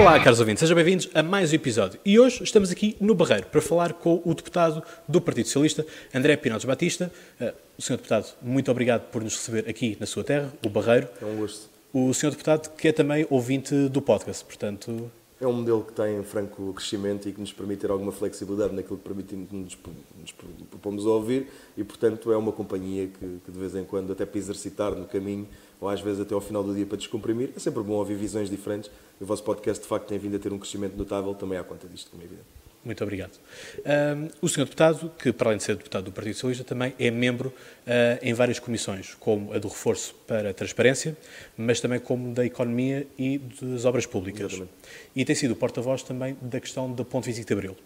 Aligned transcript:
Olá, 0.00 0.18
caros 0.18 0.40
ouvintes, 0.40 0.60
sejam 0.60 0.74
bem-vindos 0.74 1.10
a 1.12 1.22
mais 1.22 1.52
um 1.52 1.56
episódio. 1.56 2.00
E 2.06 2.18
hoje 2.18 2.42
estamos 2.42 2.70
aqui 2.70 2.96
no 2.98 3.14
Barreiro 3.14 3.46
para 3.48 3.60
falar 3.60 3.92
com 3.92 4.22
o 4.24 4.34
deputado 4.34 4.82
do 5.06 5.20
Partido 5.20 5.44
Socialista, 5.44 5.84
André 6.14 6.38
Pinotes 6.38 6.64
Batista. 6.64 7.12
Uh, 7.38 7.52
o 7.76 7.82
senhor 7.82 7.98
deputado, 7.98 8.34
muito 8.40 8.70
obrigado 8.70 9.10
por 9.10 9.22
nos 9.22 9.36
receber 9.36 9.68
aqui 9.68 9.98
na 10.00 10.06
sua 10.06 10.24
terra, 10.24 10.50
o 10.64 10.70
Barreiro. 10.70 11.06
É 11.20 11.24
um 11.26 11.36
gosto. 11.36 11.68
O 11.92 12.14
senhor 12.14 12.30
deputado 12.30 12.74
que 12.76 12.88
é 12.88 12.92
também 12.92 13.26
ouvinte 13.28 13.74
do 13.90 14.00
podcast, 14.00 14.42
portanto... 14.42 15.10
É 15.38 15.46
um 15.46 15.52
modelo 15.52 15.84
que 15.84 15.92
tem 15.92 16.22
franco 16.22 16.72
crescimento 16.72 17.28
e 17.28 17.32
que 17.32 17.40
nos 17.40 17.52
permite 17.52 17.80
ter 17.80 17.90
alguma 17.90 18.10
flexibilidade 18.10 18.74
naquilo 18.74 18.96
que 18.96 19.04
permitimos, 19.04 19.52
nos, 19.52 19.78
nos 20.18 20.32
propomos 20.70 21.04
a 21.04 21.10
ouvir 21.10 21.46
e, 21.76 21.84
portanto, 21.84 22.32
é 22.32 22.36
uma 22.38 22.52
companhia 22.52 23.06
que, 23.06 23.38
que 23.44 23.50
de 23.50 23.58
vez 23.58 23.74
em 23.74 23.84
quando, 23.84 24.12
até 24.12 24.24
para 24.24 24.38
exercitar 24.38 24.94
no 24.94 25.04
caminho, 25.04 25.46
ou 25.80 25.88
às 25.88 26.00
vezes 26.00 26.20
até 26.20 26.34
ao 26.34 26.40
final 26.40 26.62
do 26.62 26.74
dia 26.74 26.86
para 26.86 26.96
descomprimir. 26.96 27.50
É 27.56 27.58
sempre 27.58 27.82
bom 27.82 27.94
ouvir 27.94 28.16
visões 28.16 28.50
diferentes. 28.50 28.90
O 29.20 29.24
vosso 29.24 29.42
podcast, 29.42 29.82
de 29.82 29.88
facto, 29.88 30.06
tem 30.06 30.18
vindo 30.18 30.36
a 30.36 30.38
ter 30.38 30.52
um 30.52 30.58
crescimento 30.58 30.96
notável 30.96 31.34
também 31.34 31.58
à 31.58 31.64
conta 31.64 31.88
disto, 31.88 32.10
como 32.10 32.22
é 32.22 32.26
evidente. 32.26 32.60
Muito 32.82 33.04
obrigado. 33.04 33.38
Um, 33.84 34.28
o 34.40 34.48
senhor 34.48 34.64
deputado, 34.64 35.12
que 35.18 35.32
para 35.32 35.50
além 35.50 35.58
de 35.58 35.64
ser 35.64 35.76
deputado 35.76 36.04
do 36.04 36.12
Partido 36.12 36.32
Socialista, 36.32 36.64
também 36.64 36.94
é 36.98 37.10
membro 37.10 37.48
uh, 37.48 38.18
em 38.22 38.32
várias 38.32 38.58
comissões, 38.58 39.14
como 39.20 39.52
a 39.52 39.58
do 39.58 39.68
reforço 39.68 40.14
para 40.26 40.50
a 40.50 40.54
transparência, 40.54 41.14
mas 41.58 41.78
também 41.78 42.00
como 42.00 42.32
da 42.32 42.44
economia 42.44 43.06
e 43.18 43.38
das 43.38 43.84
obras 43.84 44.06
públicas. 44.06 44.46
Exatamente. 44.46 44.72
E 45.14 45.24
tem 45.26 45.36
sido 45.36 45.54
porta-voz 45.54 46.02
também 46.02 46.36
da 46.40 46.58
questão 46.58 46.90
da 46.90 47.04
Ponte 47.04 47.26
25 47.26 47.46
de 47.46 47.52
Abril. 47.52 47.76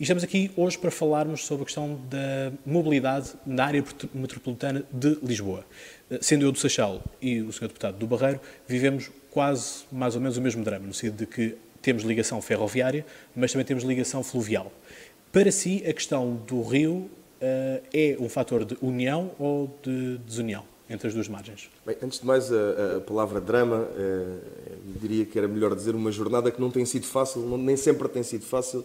E 0.00 0.02
estamos 0.02 0.24
aqui 0.24 0.50
hoje 0.56 0.78
para 0.78 0.90
falarmos 0.90 1.44
sobre 1.44 1.64
a 1.64 1.66
questão 1.66 2.00
da 2.08 2.50
mobilidade 2.64 3.34
na 3.44 3.66
área 3.66 3.84
metropolitana 4.14 4.82
de 4.90 5.18
Lisboa. 5.22 5.62
Sendo 6.22 6.46
eu 6.46 6.50
do 6.50 6.58
Seixal 6.58 7.02
e 7.20 7.42
o 7.42 7.52
senhor 7.52 7.68
deputado 7.68 7.98
do 7.98 8.06
Barreiro, 8.06 8.40
vivemos 8.66 9.10
quase 9.30 9.84
mais 9.92 10.14
ou 10.14 10.22
menos 10.22 10.38
o 10.38 10.40
mesmo 10.40 10.64
drama, 10.64 10.86
no 10.86 10.94
sentido 10.94 11.18
de 11.18 11.26
que 11.26 11.54
temos 11.82 12.02
ligação 12.02 12.40
ferroviária, 12.40 13.04
mas 13.36 13.52
também 13.52 13.66
temos 13.66 13.84
ligação 13.84 14.22
fluvial. 14.22 14.72
Para 15.30 15.52
si, 15.52 15.84
a 15.86 15.92
questão 15.92 16.34
do 16.46 16.62
rio 16.62 16.92
uh, 16.94 17.10
é 17.92 18.16
um 18.18 18.28
fator 18.30 18.64
de 18.64 18.78
união 18.80 19.32
ou 19.38 19.78
de 19.82 20.16
desunião 20.26 20.64
entre 20.88 21.06
as 21.06 21.14
duas 21.14 21.28
margens? 21.28 21.70
Bem, 21.86 21.96
antes 22.02 22.18
de 22.18 22.26
mais, 22.26 22.50
a, 22.50 22.96
a 22.96 23.00
palavra 23.00 23.40
drama, 23.40 23.82
uh, 23.82 24.38
diria 25.00 25.24
que 25.24 25.38
era 25.38 25.46
melhor 25.46 25.74
dizer 25.74 25.94
uma 25.94 26.10
jornada 26.10 26.50
que 26.50 26.60
não 26.60 26.70
tem 26.70 26.84
sido 26.84 27.06
fácil, 27.06 27.42
não, 27.42 27.56
nem 27.56 27.76
sempre 27.76 28.08
tem 28.08 28.24
sido 28.24 28.44
fácil, 28.44 28.84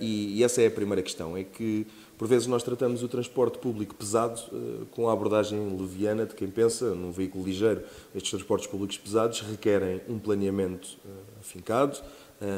e, 0.00 0.38
e, 0.38 0.44
essa 0.44 0.62
é 0.62 0.66
a 0.66 0.70
primeira 0.70 1.02
questão, 1.02 1.36
é 1.36 1.44
que 1.44 1.86
por 2.16 2.28
vezes 2.28 2.46
nós 2.46 2.62
tratamos 2.62 3.02
o 3.02 3.08
transporte 3.08 3.58
público 3.58 3.94
pesado 3.94 4.40
uh, 4.52 4.86
com 4.92 5.08
a 5.08 5.12
abordagem 5.12 5.58
leviana 5.76 6.24
de 6.24 6.34
quem 6.34 6.48
pensa 6.48 6.94
num 6.94 7.10
veículo 7.10 7.44
ligeiro. 7.44 7.82
Estes 8.14 8.30
transportes 8.30 8.68
públicos 8.68 8.96
pesados 8.96 9.40
requerem 9.40 10.00
um 10.08 10.18
planeamento 10.18 10.96
uh, 11.04 11.10
afincado, 11.40 12.00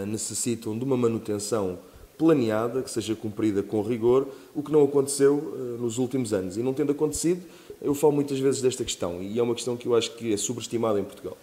necessitam 0.08 0.76
de 0.76 0.84
uma 0.84 0.96
manutenção 0.96 1.78
planeada, 2.18 2.82
que 2.82 2.90
seja 2.90 3.14
cumprida 3.14 3.62
com 3.62 3.82
rigor, 3.82 4.26
o 4.54 4.62
que 4.62 4.72
não 4.72 4.82
aconteceu 4.82 5.76
nos 5.78 5.98
últimos 5.98 6.32
anos. 6.32 6.56
E 6.56 6.62
não 6.62 6.72
tendo 6.72 6.90
acontecido, 6.90 7.42
eu 7.80 7.94
falo 7.94 8.14
muitas 8.14 8.38
vezes 8.38 8.60
desta 8.60 8.82
questão, 8.82 9.22
e 9.22 9.38
é 9.38 9.42
uma 9.42 9.54
questão 9.54 9.76
que 9.76 9.86
eu 9.86 9.94
acho 9.94 10.12
que 10.16 10.32
é 10.32 10.36
subestimada 10.36 10.98
em 10.98 11.04
Portugal 11.04 11.36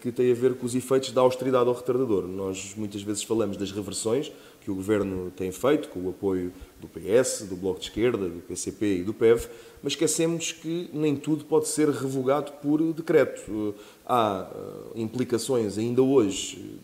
que 0.00 0.10
tem 0.10 0.32
a 0.32 0.34
ver 0.34 0.54
com 0.54 0.64
os 0.64 0.74
efeitos 0.74 1.12
da 1.12 1.20
austeridade 1.20 1.68
ao 1.68 1.74
retardador. 1.74 2.26
Nós 2.26 2.74
muitas 2.76 3.02
vezes 3.02 3.22
falamos 3.22 3.56
das 3.56 3.70
reversões 3.70 4.32
que 4.68 4.72
o 4.72 4.74
Governo 4.74 5.32
tem 5.34 5.50
feito, 5.50 5.88
com 5.88 6.00
o 6.00 6.10
apoio 6.10 6.52
do 6.78 6.86
PS, 6.86 7.46
do 7.48 7.56
Bloco 7.56 7.80
de 7.80 7.86
Esquerda, 7.86 8.28
do 8.28 8.40
PCP 8.40 8.98
e 8.98 9.02
do 9.02 9.14
PEV, 9.14 9.48
mas 9.82 9.94
esquecemos 9.94 10.52
que 10.52 10.90
nem 10.92 11.16
tudo 11.16 11.46
pode 11.46 11.68
ser 11.68 11.88
revogado 11.88 12.52
por 12.60 12.82
decreto. 12.92 13.74
Há 14.04 14.46
eh, 14.54 15.00
implicações 15.00 15.78
ainda 15.78 16.02
hoje, 16.02 16.78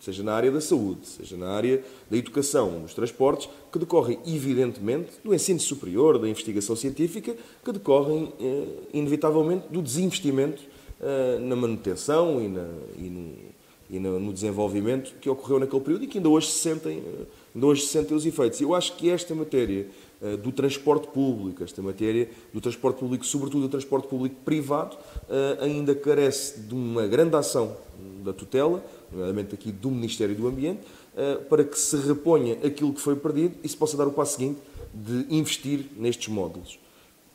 seja 0.00 0.24
na 0.24 0.32
área 0.32 0.50
da 0.50 0.60
saúde, 0.60 1.06
seja 1.06 1.36
na 1.36 1.48
área 1.50 1.80
da 2.10 2.16
educação, 2.16 2.80
dos 2.80 2.92
transportes, 2.92 3.48
que 3.70 3.78
decorrem 3.78 4.18
evidentemente 4.26 5.12
do 5.22 5.32
ensino 5.32 5.60
superior, 5.60 6.18
da 6.18 6.28
investigação 6.28 6.74
científica, 6.74 7.36
que 7.64 7.70
decorrem 7.70 8.32
eh, 8.40 8.66
inevitavelmente 8.92 9.68
do 9.70 9.80
desinvestimento 9.80 10.60
eh, 11.00 11.38
na 11.40 11.54
manutenção 11.54 12.42
e, 12.42 12.48
na, 12.48 12.68
e 12.96 13.08
no 13.08 13.57
e 13.90 13.98
no, 13.98 14.20
no, 14.20 14.32
desenvolvimento 14.32 15.14
que 15.20 15.28
ocorreu 15.30 15.58
naquele 15.58 15.82
período 15.82 16.04
e 16.04 16.06
que 16.06 16.18
ainda 16.18 16.28
hoje 16.28 16.48
se 16.48 16.58
sentem, 16.58 16.98
eh, 16.98 17.24
ainda 17.54 17.66
hoje 17.66 17.82
se 17.82 17.88
sentem 17.88 18.16
os 18.16 18.26
efeitos. 18.26 18.60
Eu 18.60 18.74
acho 18.74 18.94
que 18.96 19.08
esta 19.08 19.34
matéria 19.34 19.86
uh, 20.20 20.36
do 20.36 20.52
transporte 20.52 21.06
público, 21.08 21.64
esta 21.64 21.80
matéria 21.80 22.28
do 22.52 22.60
transporte 22.60 22.98
público, 22.98 23.24
sobretudo 23.24 23.62
do 23.62 23.68
transporte 23.68 24.06
público 24.06 24.36
privado, 24.44 24.96
uh, 24.96 25.62
ainda 25.62 25.94
carece 25.94 26.60
de 26.60 26.74
uma 26.74 27.06
grande 27.06 27.34
ação 27.36 27.76
da 28.22 28.32
tutela, 28.32 28.84
nomeadamente 29.10 29.54
aqui 29.54 29.72
do 29.72 29.90
Ministério 29.90 30.34
do 30.34 30.46
Ambiente, 30.46 30.80
para 31.48 31.64
que 31.64 31.76
se 31.76 31.96
reponha 31.96 32.58
aquilo 32.62 32.92
que 32.92 33.00
foi 33.00 33.16
perdido 33.16 33.56
e 33.64 33.68
se 33.68 33.76
possa 33.76 33.96
dar 33.96 34.06
o 34.06 34.12
passo 34.12 34.36
seguinte 34.36 34.60
de 34.94 35.26
investir 35.34 35.86
nestes 35.96 36.28
módulos. 36.28 36.78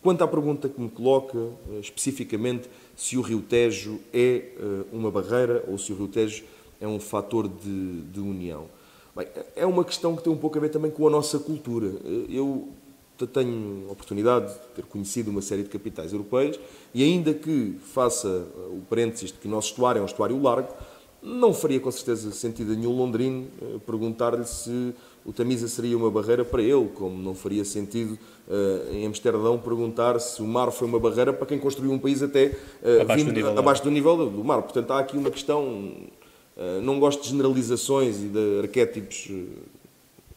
Quanto 0.03 0.21
à 0.21 0.27
pergunta 0.27 0.67
que 0.67 0.81
me 0.81 0.89
coloca, 0.89 1.39
especificamente, 1.79 2.69
se 2.93 3.17
o 3.17 3.21
Rio 3.21 3.41
Tejo 3.41 4.01
é 4.13 4.49
uh, 4.59 4.85
uma 4.91 5.09
barreira 5.09 5.63
ou 5.65 5.77
se 5.77 5.93
o 5.93 5.95
Rio 5.95 6.09
Tejo 6.09 6.43
é 6.81 6.85
um 6.85 6.99
fator 6.99 7.47
de, 7.47 8.01
de, 8.01 8.19
união. 8.19 8.65
Bem, 9.15 9.27
é 9.55 9.65
uma 9.65 9.85
questão 9.85 10.13
que 10.13 10.21
tem 10.21 10.33
um 10.33 10.37
pouco 10.37 10.57
a 10.57 10.61
ver 10.61 10.67
também 10.67 10.91
com 10.91 11.07
a 11.07 11.09
nossa 11.09 11.39
cultura. 11.39 11.87
Eh, 12.03 12.25
eu 12.31 12.67
tenho 13.33 13.85
a 13.87 13.93
oportunidade 13.93 14.51
de 14.51 14.59
ter 14.75 14.83
conhecido 14.83 15.31
uma 15.31 15.41
série 15.41 15.63
de 15.63 15.69
capitais 15.69 16.11
europeias 16.11 16.59
e 16.93 17.01
ainda 17.01 17.33
que 17.33 17.77
faça 17.93 18.27
eh, 18.27 18.59
o 18.71 18.81
parênteses 18.89 19.31
de 19.31 19.37
que 19.37 19.47
o 19.47 19.51
nosso 19.51 19.69
estuário 19.69 19.99
é 19.99 20.01
um 20.01 20.05
estuário 20.05 20.41
largo, 20.41 20.67
não 21.23 21.53
faria 21.53 21.79
com 21.79 21.89
certeza 21.89 22.31
sentido 22.31 22.73
a 22.73 22.75
nenhum 22.75 22.95
londrino 22.95 23.47
perguntar-lhe 23.85 24.45
se 24.45 24.93
o 25.25 25.31
Tamisa 25.31 25.67
seria 25.67 25.97
uma 25.97 26.11
barreira 26.11 26.43
para 26.43 26.61
ele, 26.61 26.89
como 26.93 27.17
não 27.17 27.33
faria 27.33 27.63
sentido 27.63 28.17
uh, 28.47 28.93
em 28.93 29.05
Amsterdão 29.05 29.57
perguntar 29.57 30.19
se 30.19 30.41
o 30.41 30.47
mar 30.47 30.71
foi 30.71 30.87
uma 30.87 30.99
barreira 30.99 31.31
para 31.31 31.45
quem 31.45 31.57
construiu 31.57 31.91
um 31.91 31.99
país 31.99 32.21
até 32.21 32.47
uh, 32.81 33.01
abaixo, 33.01 33.23
vindo, 33.23 33.33
do, 33.33 33.35
nível 33.35 33.57
abaixo 33.59 33.83
do 33.83 33.91
nível 33.91 34.29
do 34.29 34.43
mar. 34.43 34.61
Portanto, 34.61 34.91
há 34.91 34.99
aqui 34.99 35.17
uma 35.17 35.31
questão. 35.31 35.63
Uh, 36.55 36.81
não 36.83 36.99
gosto 36.99 37.23
de 37.23 37.29
generalizações 37.29 38.17
e 38.17 38.27
de 38.27 38.59
arquétipos 38.61 39.31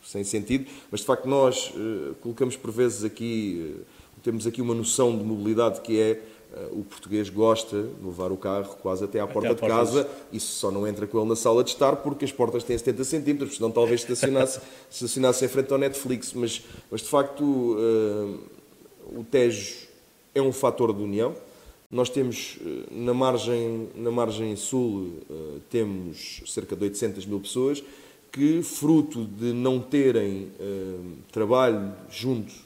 sem 0.03 0.23
sentido, 0.23 0.67
mas 0.91 1.01
de 1.01 1.07
facto 1.07 1.29
nós 1.29 1.73
colocamos 2.21 2.57
por 2.57 2.71
vezes 2.71 3.03
aqui, 3.03 3.75
temos 4.23 4.47
aqui 4.47 4.63
uma 4.63 4.73
noção 4.73 5.19
de 5.19 5.25
mobilidade 5.25 5.81
que 5.81 6.01
é 6.01 6.23
o 6.73 6.83
português 6.83 7.29
gosta 7.29 7.83
de 7.83 8.05
levar 8.05 8.33
o 8.33 8.37
carro 8.37 8.77
quase 8.81 9.05
até 9.05 9.21
à 9.21 9.27
porta, 9.27 9.51
até 9.51 9.67
de 9.67 9.69
casa. 9.69 10.09
Isso 10.33 10.59
só 10.59 10.71
não 10.71 10.87
entra 10.87 11.07
com 11.07 11.19
ele 11.19 11.29
na 11.29 11.37
sala 11.37 11.63
de 11.63 11.71
estar 11.71 11.97
porque 11.97 12.25
as 12.25 12.33
portas 12.33 12.65
têm 12.65 12.77
70 12.77 13.05
centímetros, 13.05 13.57
senão 13.57 13.71
talvez 13.71 14.01
estacionasse, 14.01 14.61
estacionasse 14.91 15.45
em 15.45 15.49
frente 15.49 15.73
ao 15.73 15.79
Netflix. 15.79 16.33
Mas, 16.33 16.63
mas 16.91 17.03
de 17.03 17.09
facto, 17.09 17.43
uh, 17.43 18.39
o 19.15 19.25
Tejo 19.25 19.87
é 20.35 20.41
um 20.41 20.53
fator 20.53 20.93
de 20.93 21.03
união. 21.03 21.35
Nós 21.91 22.09
temos, 22.09 22.59
uh, 22.61 22.87
na 22.91 23.13
margem, 23.13 23.89
na 23.95 24.11
margem 24.11 24.57
sul, 24.57 25.13
uh, 25.29 25.61
temos 25.71 26.43
cerca 26.47 26.75
de 26.75 26.85
800 26.85 27.27
mil 27.27 27.41
pessoas 27.41 27.83
que, 28.33 28.63
fruto 28.63 29.25
de 29.25 29.53
não 29.53 29.81
terem 29.81 30.51
trabalho 31.33 31.95
juntos 32.11 32.66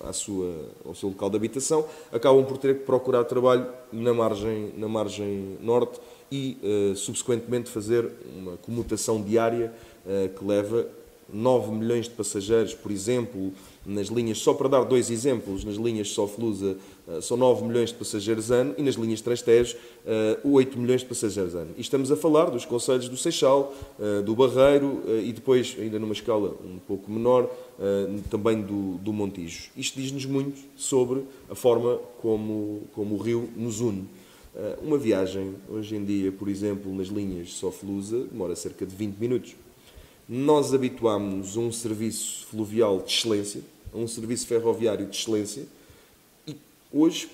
à 0.00 0.12
sua, 0.12 0.54
ao 0.84 0.94
seu 0.94 1.08
local 1.08 1.30
de 1.30 1.36
habitação, 1.36 1.84
acabam 2.12 2.44
por 2.44 2.58
ter 2.58 2.78
que 2.78 2.84
procurar 2.84 3.24
trabalho 3.24 3.66
na 3.92 4.12
margem, 4.12 4.72
na 4.76 4.88
margem 4.88 5.56
norte 5.60 6.00
e, 6.30 6.58
uh, 6.62 6.96
subsequentemente, 6.96 7.70
fazer 7.70 8.10
uma 8.36 8.56
comutação 8.58 9.22
diária 9.22 9.72
uh, 10.04 10.28
que 10.36 10.44
leva 10.44 10.86
9 11.32 11.72
milhões 11.72 12.06
de 12.06 12.12
passageiros, 12.12 12.74
por 12.74 12.90
exemplo, 12.90 13.52
nas 13.84 14.08
linhas, 14.08 14.38
só 14.38 14.54
para 14.54 14.68
dar 14.68 14.84
dois 14.84 15.10
exemplos, 15.10 15.64
nas 15.64 15.76
linhas 15.76 16.10
Soflusa 16.10 16.76
são 17.22 17.36
9 17.36 17.64
milhões 17.64 17.90
de 17.90 17.96
passageiros 17.96 18.50
ano 18.50 18.74
e 18.76 18.82
nas 18.82 18.94
linhas 18.94 19.20
Transtejo 19.20 19.76
uh, 20.44 20.50
8 20.50 20.78
milhões 20.78 21.02
de 21.02 21.06
passageiros 21.06 21.54
ano. 21.54 21.70
E 21.76 21.80
estamos 21.80 22.10
a 22.10 22.16
falar 22.16 22.50
dos 22.50 22.64
conselhos 22.64 23.08
do 23.08 23.16
Seixal, 23.16 23.74
uh, 23.98 24.22
do 24.22 24.34
Barreiro 24.34 25.02
e 25.22 25.32
depois, 25.32 25.76
ainda 25.78 25.98
numa 25.98 26.12
escala 26.12 26.54
um 26.64 26.78
pouco 26.78 27.10
menor, 27.10 27.50
também 28.30 28.62
do, 28.62 28.96
do 28.98 29.12
Montijo. 29.12 29.68
Isto 29.76 30.00
diz-nos 30.00 30.24
muito 30.24 30.58
sobre 30.76 31.24
a 31.50 31.54
forma 31.54 31.98
como, 32.22 32.82
como 32.94 33.14
o 33.14 33.18
rio 33.18 33.50
nos 33.54 33.80
une. 33.80 34.08
Uma 34.80 34.96
viagem, 34.96 35.54
hoje 35.68 35.94
em 35.94 36.02
dia, 36.02 36.32
por 36.32 36.48
exemplo, 36.48 36.94
nas 36.94 37.08
linhas 37.08 37.52
Soflusa, 37.52 38.24
demora 38.32 38.56
cerca 38.56 38.86
de 38.86 38.96
20 38.96 39.16
minutos 39.18 39.54
nós 40.28 40.74
habituámos-nos 40.74 41.56
a 41.56 41.60
um 41.60 41.70
serviço 41.70 42.46
fluvial 42.46 42.98
de 42.98 43.12
excelência, 43.12 43.60
a 43.92 43.96
um 43.96 44.08
serviço 44.08 44.46
ferroviário 44.46 45.06
de 45.06 45.16
excelência, 45.16 45.64
hoje, 47.00 47.28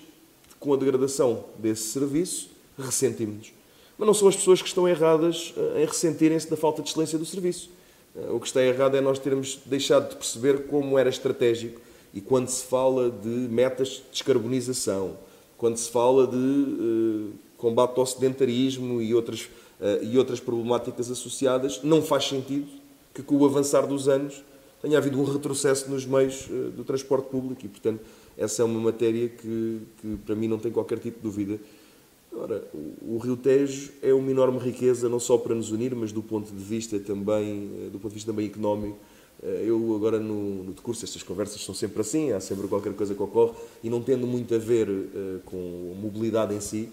com 0.58 0.72
a 0.72 0.76
degradação 0.76 1.44
desse 1.58 1.84
serviço, 1.84 2.50
ressentimos-nos. 2.78 3.52
Mas 3.98 4.06
não 4.06 4.14
são 4.14 4.28
as 4.28 4.36
pessoas 4.36 4.60
que 4.60 4.68
estão 4.68 4.88
erradas 4.88 5.54
eh, 5.56 5.82
em 5.82 5.86
ressentirem-se 5.86 6.48
da 6.50 6.56
falta 6.56 6.82
de 6.82 6.88
excelência 6.88 7.18
do 7.18 7.24
serviço. 7.24 7.70
Eh, 8.16 8.30
o 8.30 8.40
que 8.40 8.46
está 8.46 8.62
errado 8.62 8.96
é 8.96 9.00
nós 9.00 9.18
termos 9.18 9.60
deixado 9.66 10.10
de 10.10 10.16
perceber 10.16 10.66
como 10.66 10.98
era 10.98 11.08
estratégico 11.08 11.80
e 12.14 12.20
quando 12.20 12.48
se 12.48 12.64
fala 12.64 13.10
de 13.10 13.28
metas 13.28 13.88
de 13.88 14.02
descarbonização, 14.12 15.16
quando 15.56 15.76
se 15.76 15.90
fala 15.90 16.26
de 16.26 16.36
uh, 16.36 17.30
combate 17.56 17.98
ao 17.98 18.04
sedentarismo 18.04 19.00
e 19.00 19.14
outras 19.14 19.48
e 20.00 20.16
outras 20.16 20.38
problemáticas 20.38 21.10
associadas, 21.10 21.80
não 21.82 22.00
faz 22.00 22.28
sentido 22.28 22.68
que 23.12 23.20
com 23.20 23.36
o 23.36 23.44
avançar 23.44 23.84
dos 23.84 24.08
anos 24.08 24.44
tenha 24.80 24.96
havido 24.96 25.20
um 25.20 25.24
retrocesso 25.24 25.90
nos 25.90 26.06
meios 26.06 26.46
do 26.76 26.84
transporte 26.84 27.28
público 27.28 27.62
e, 27.64 27.68
portanto, 27.68 28.00
essa 28.36 28.62
é 28.62 28.64
uma 28.64 28.80
matéria 28.80 29.28
que, 29.28 29.80
que 30.00 30.16
para 30.24 30.34
mim 30.34 30.48
não 30.48 30.58
tem 30.58 30.72
qualquer 30.72 30.98
tipo 30.98 31.18
de 31.18 31.22
dúvida. 31.22 31.60
Ora, 32.34 32.66
o 33.02 33.18
Rio 33.18 33.36
Tejo 33.36 33.92
é 34.00 34.12
uma 34.14 34.30
enorme 34.30 34.58
riqueza, 34.58 35.08
não 35.08 35.20
só 35.20 35.36
para 35.36 35.54
nos 35.54 35.70
unir, 35.70 35.94
mas 35.94 36.12
do 36.12 36.22
ponto 36.22 36.50
de 36.50 36.64
vista 36.64 36.98
também, 36.98 37.90
do 37.92 37.98
ponto 37.98 38.08
de 38.08 38.14
vista 38.14 38.32
também 38.32 38.46
económico. 38.46 38.96
Eh, 39.42 39.64
eu 39.66 39.94
agora 39.94 40.18
no, 40.18 40.64
no 40.64 40.72
decurso, 40.72 41.04
estas 41.04 41.22
conversas 41.22 41.60
são 41.62 41.74
sempre 41.74 42.00
assim, 42.00 42.32
há 42.32 42.40
sempre 42.40 42.68
qualquer 42.68 42.94
coisa 42.94 43.14
que 43.14 43.22
ocorre, 43.22 43.52
e 43.82 43.90
não 43.90 44.00
tendo 44.00 44.26
muito 44.26 44.54
a 44.54 44.58
ver 44.58 44.88
uh, 44.88 45.40
com 45.44 45.94
mobilidade 46.00 46.54
em 46.54 46.60
si, 46.60 46.88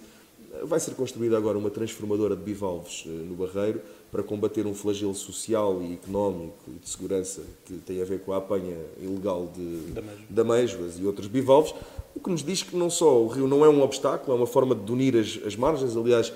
vai 0.63 0.79
ser 0.79 0.95
construída 0.95 1.37
agora 1.37 1.57
uma 1.57 1.69
transformadora 1.69 2.35
de 2.35 2.41
bivalves 2.41 3.05
no 3.05 3.35
Barreiro, 3.35 3.81
para 4.11 4.23
combater 4.23 4.65
um 4.65 4.73
flagelo 4.73 5.13
social 5.13 5.81
e 5.81 5.93
económico 5.93 6.55
e 6.67 6.79
de 6.79 6.89
segurança 6.89 7.41
que 7.65 7.73
tem 7.75 8.01
a 8.01 8.05
ver 8.05 8.21
com 8.21 8.33
a 8.33 8.37
apanha 8.37 8.75
ilegal 8.99 9.51
de 10.29 10.41
amêijoas 10.41 10.99
e 10.99 11.05
outros 11.05 11.27
bivalves, 11.27 11.73
o 12.15 12.19
que 12.19 12.29
nos 12.29 12.43
diz 12.43 12.63
que 12.63 12.75
não 12.75 12.89
só 12.89 13.21
o 13.21 13.27
rio 13.27 13.47
não 13.47 13.63
é 13.63 13.69
um 13.69 13.81
obstáculo, 13.83 14.33
é 14.33 14.35
uma 14.35 14.47
forma 14.47 14.73
de 14.73 14.91
unir 14.91 15.15
as, 15.15 15.39
as 15.45 15.55
margens, 15.55 15.95
aliás, 15.95 16.33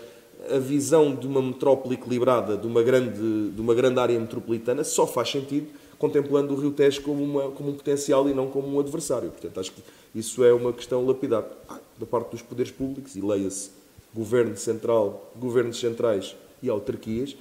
a 0.49 0.59
visão 0.59 1.15
de 1.15 1.25
uma 1.25 1.41
metrópole 1.41 1.95
equilibrada, 1.95 2.57
de 2.57 2.67
uma 2.67 2.83
grande, 2.83 3.51
de 3.51 3.61
uma 3.61 3.73
grande 3.73 3.99
área 3.99 4.19
metropolitana, 4.19 4.83
só 4.83 5.07
faz 5.07 5.29
sentido 5.29 5.67
contemplando 5.97 6.53
o 6.53 6.59
Rio 6.59 6.71
Tejo 6.71 7.01
como, 7.01 7.23
uma, 7.23 7.51
como 7.51 7.69
um 7.69 7.73
potencial 7.75 8.29
e 8.29 8.33
não 8.33 8.47
como 8.49 8.67
um 8.67 8.79
adversário. 8.79 9.29
Portanto, 9.29 9.59
acho 9.59 9.71
que 9.71 9.81
isso 10.13 10.43
é 10.43 10.53
uma 10.53 10.73
questão 10.73 11.05
lapidar. 11.05 11.45
Ah, 11.69 11.79
da 11.97 12.05
parte 12.05 12.31
dos 12.31 12.41
poderes 12.41 12.71
públicos, 12.71 13.15
e 13.15 13.21
leia-se 13.21 13.71
governo 14.13 14.57
central, 14.57 15.31
governos 15.35 15.79
centrais 15.79 16.35
e 16.61 16.69
autarquias, 16.69 17.35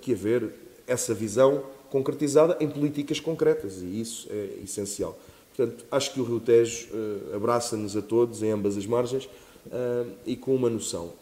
que 0.00 0.12
haver 0.12 0.50
essa 0.86 1.14
visão 1.14 1.62
concretizada 1.90 2.56
em 2.60 2.68
políticas 2.68 3.20
concretas 3.20 3.80
e 3.82 4.00
isso 4.00 4.28
é 4.30 4.62
essencial. 4.62 5.18
Portanto, 5.54 5.84
acho 5.90 6.12
que 6.12 6.20
o 6.20 6.24
Rio 6.24 6.40
Tejo 6.40 6.88
uh, 6.92 7.36
abraça-nos 7.36 7.96
a 7.96 8.02
todos, 8.02 8.42
em 8.42 8.50
ambas 8.50 8.76
as 8.76 8.86
margens, 8.86 9.24
uh, 9.24 10.08
e 10.24 10.36
com 10.36 10.54
uma 10.54 10.70
noção. 10.70 11.12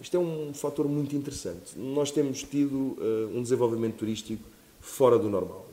Isto 0.00 0.16
é 0.16 0.20
um 0.20 0.52
fator 0.52 0.88
muito 0.88 1.14
interessante. 1.14 1.76
Nós 1.78 2.10
temos 2.10 2.42
tido 2.42 2.96
um 3.32 3.40
desenvolvimento 3.40 3.96
turístico 3.98 4.42
fora 4.80 5.16
do 5.16 5.28
normal. 5.28 5.64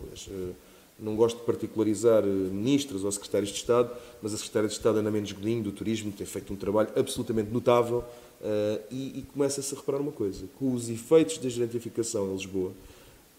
não 1.00 1.16
gosto 1.16 1.38
de 1.40 1.46
particularizar 1.46 2.22
ministros 2.24 3.04
ou 3.04 3.12
secretários 3.12 3.50
de 3.50 3.56
Estado, 3.56 3.90
mas 4.22 4.34
a 4.34 4.38
secretária 4.38 4.68
de 4.68 4.76
Estado, 4.76 5.00
Ana 5.00 5.10
Mendes 5.10 5.32
Godinho, 5.32 5.64
do 5.64 5.72
Turismo, 5.72 6.12
tem 6.12 6.28
feito 6.28 6.54
um 6.54 6.56
trabalho 6.56 6.90
absolutamente 6.96 7.50
notável 7.50 8.04
Uh, 8.41 8.81
e, 8.89 9.19
e 9.19 9.25
começa-se 9.33 9.74
a 9.75 9.77
reparar 9.77 10.00
uma 10.00 10.13
coisa: 10.13 10.45
com 10.57 10.74
os 10.74 10.89
efeitos 10.89 11.38
da 11.39 11.50
gentrificação 11.50 12.30
em 12.30 12.33
Lisboa, 12.33 12.71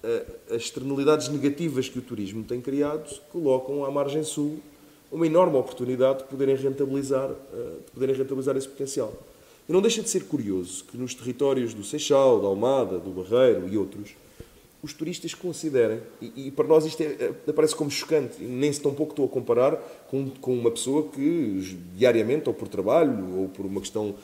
uh, 0.05 0.55
as 0.55 0.63
externalidades 0.63 1.29
negativas 1.29 1.89
que 1.89 1.99
o 1.99 2.03
turismo 2.03 2.45
tem 2.45 2.61
criado 2.61 3.09
colocam 3.33 3.85
à 3.85 3.91
margem 3.91 4.23
sul 4.23 4.61
uma 5.11 5.27
enorme 5.27 5.57
oportunidade 5.57 6.19
de 6.19 6.25
poderem 6.25 6.55
rentabilizar, 6.55 7.31
uh, 7.31 7.37
de 7.85 7.91
poderem 7.93 8.15
rentabilizar 8.15 8.57
esse 8.57 8.69
potencial. 8.69 9.13
E 9.69 9.73
não 9.73 9.81
deixa 9.81 10.03
de 10.03 10.11
ser 10.11 10.25
curioso 10.25 10.85
que 10.85 10.99
nos 10.99 11.15
territórios 11.15 11.73
do 11.73 11.83
Seixal, 11.83 12.41
da 12.41 12.49
Almada, 12.49 12.99
do 12.99 13.11
Barreiro 13.11 13.69
e 13.69 13.79
outros, 13.79 14.11
os 14.83 14.95
turistas 14.95 15.35
considerem, 15.35 16.01
e, 16.21 16.47
e 16.47 16.51
para 16.51 16.67
nós 16.67 16.87
isto 16.87 17.03
é, 17.03 17.33
aparece 17.47 17.75
como 17.77 17.91
chocante, 17.91 18.43
nem 18.43 18.73
se 18.73 18.81
tão 18.81 18.95
pouco 18.95 19.13
estou 19.13 19.27
a 19.27 19.29
comparar 19.29 19.77
com, 20.09 20.31
com 20.31 20.55
uma 20.55 20.71
pessoa 20.71 21.09
que 21.09 21.79
diariamente, 21.95 22.49
ou 22.49 22.55
por 22.55 22.67
trabalho, 22.67 23.39
ou 23.39 23.49
por 23.49 23.67
uma 23.67 23.81
questão 23.81 24.15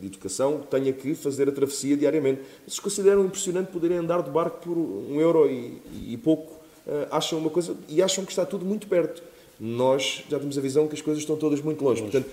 de 0.00 0.06
educação, 0.06 0.60
tenha 0.70 0.92
que 0.92 1.14
fazer 1.14 1.48
a 1.48 1.52
travessia 1.52 1.96
diariamente. 1.96 2.40
Eles 2.66 2.78
consideram 2.78 3.24
impressionante 3.24 3.70
poderem 3.70 3.98
andar 3.98 4.22
de 4.22 4.30
barco 4.30 4.58
por 4.60 4.76
um 4.76 5.20
euro 5.20 5.48
e, 5.50 5.82
e 6.08 6.16
pouco, 6.16 6.52
uh, 6.86 7.08
acham 7.10 7.38
uma 7.38 7.50
coisa, 7.50 7.76
e 7.88 8.02
acham 8.02 8.24
que 8.24 8.32
está 8.32 8.44
tudo 8.44 8.64
muito 8.64 8.86
perto. 8.86 9.22
Nós 9.58 10.24
já 10.28 10.38
temos 10.38 10.56
a 10.56 10.60
visão 10.60 10.88
que 10.88 10.94
as 10.94 11.00
coisas 11.00 11.22
estão 11.22 11.36
todas 11.36 11.60
muito 11.60 11.84
longe. 11.84 12.02
Portanto, 12.02 12.28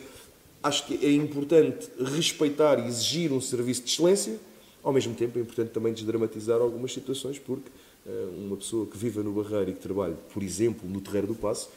acho 0.63 0.85
que 0.87 1.05
é 1.05 1.11
importante 1.11 1.89
respeitar 2.15 2.79
e 2.79 2.87
exigir 2.87 3.31
um 3.31 3.41
serviço 3.41 3.83
de 3.83 3.91
excelência, 3.91 4.37
ao 4.83 4.93
mesmo 4.93 5.13
tempo, 5.13 5.37
é 5.37 5.41
importante 5.41 5.71
também 5.71 5.93
desdramatizar 5.93 6.61
algumas 6.61 6.93
situações, 6.93 7.37
porque 7.37 7.69
uh, 8.05 8.29
uma 8.37 8.57
pessoa 8.57 8.85
que 8.85 8.97
viva 8.97 9.21
no 9.21 9.31
Barreiro 9.31 9.71
e 9.71 9.73
que 9.73 9.81
trabalhe, 9.81 10.15
por 10.33 10.41
exemplo, 10.41 10.89
no 10.89 11.01
Terreiro 11.01 11.27
do 11.27 11.35
Passo, 11.35 11.69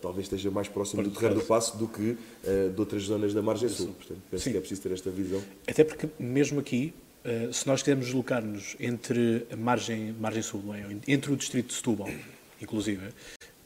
talvez 0.00 0.26
esteja 0.26 0.50
mais 0.50 0.68
próximo 0.68 1.02
do 1.02 1.10
Terreiro 1.10 1.36
do 1.36 1.46
Passo 1.46 1.76
do 1.76 1.88
que 1.88 2.10
uh, 2.10 2.70
de 2.72 2.80
outras 2.80 3.02
zonas 3.02 3.34
da 3.34 3.42
margem 3.42 3.68
sul. 3.68 3.88
Portanto, 3.88 4.20
penso 4.30 4.44
Sim. 4.44 4.52
que 4.52 4.56
é 4.56 4.60
preciso 4.60 4.82
ter 4.82 4.92
esta 4.92 5.10
visão. 5.10 5.42
Até 5.66 5.84
porque, 5.84 6.08
mesmo 6.18 6.60
aqui, 6.60 6.92
se 7.52 7.66
nós 7.66 7.82
quisermos 7.82 8.06
deslocar-nos 8.06 8.76
entre 8.80 9.46
a 9.52 9.56
margem, 9.56 10.14
margem 10.18 10.42
sul, 10.42 10.62
é? 10.74 10.86
entre 11.06 11.30
o 11.30 11.36
distrito 11.36 11.66
de 11.68 11.74
Setúbal, 11.74 12.08
inclusive, 12.62 13.08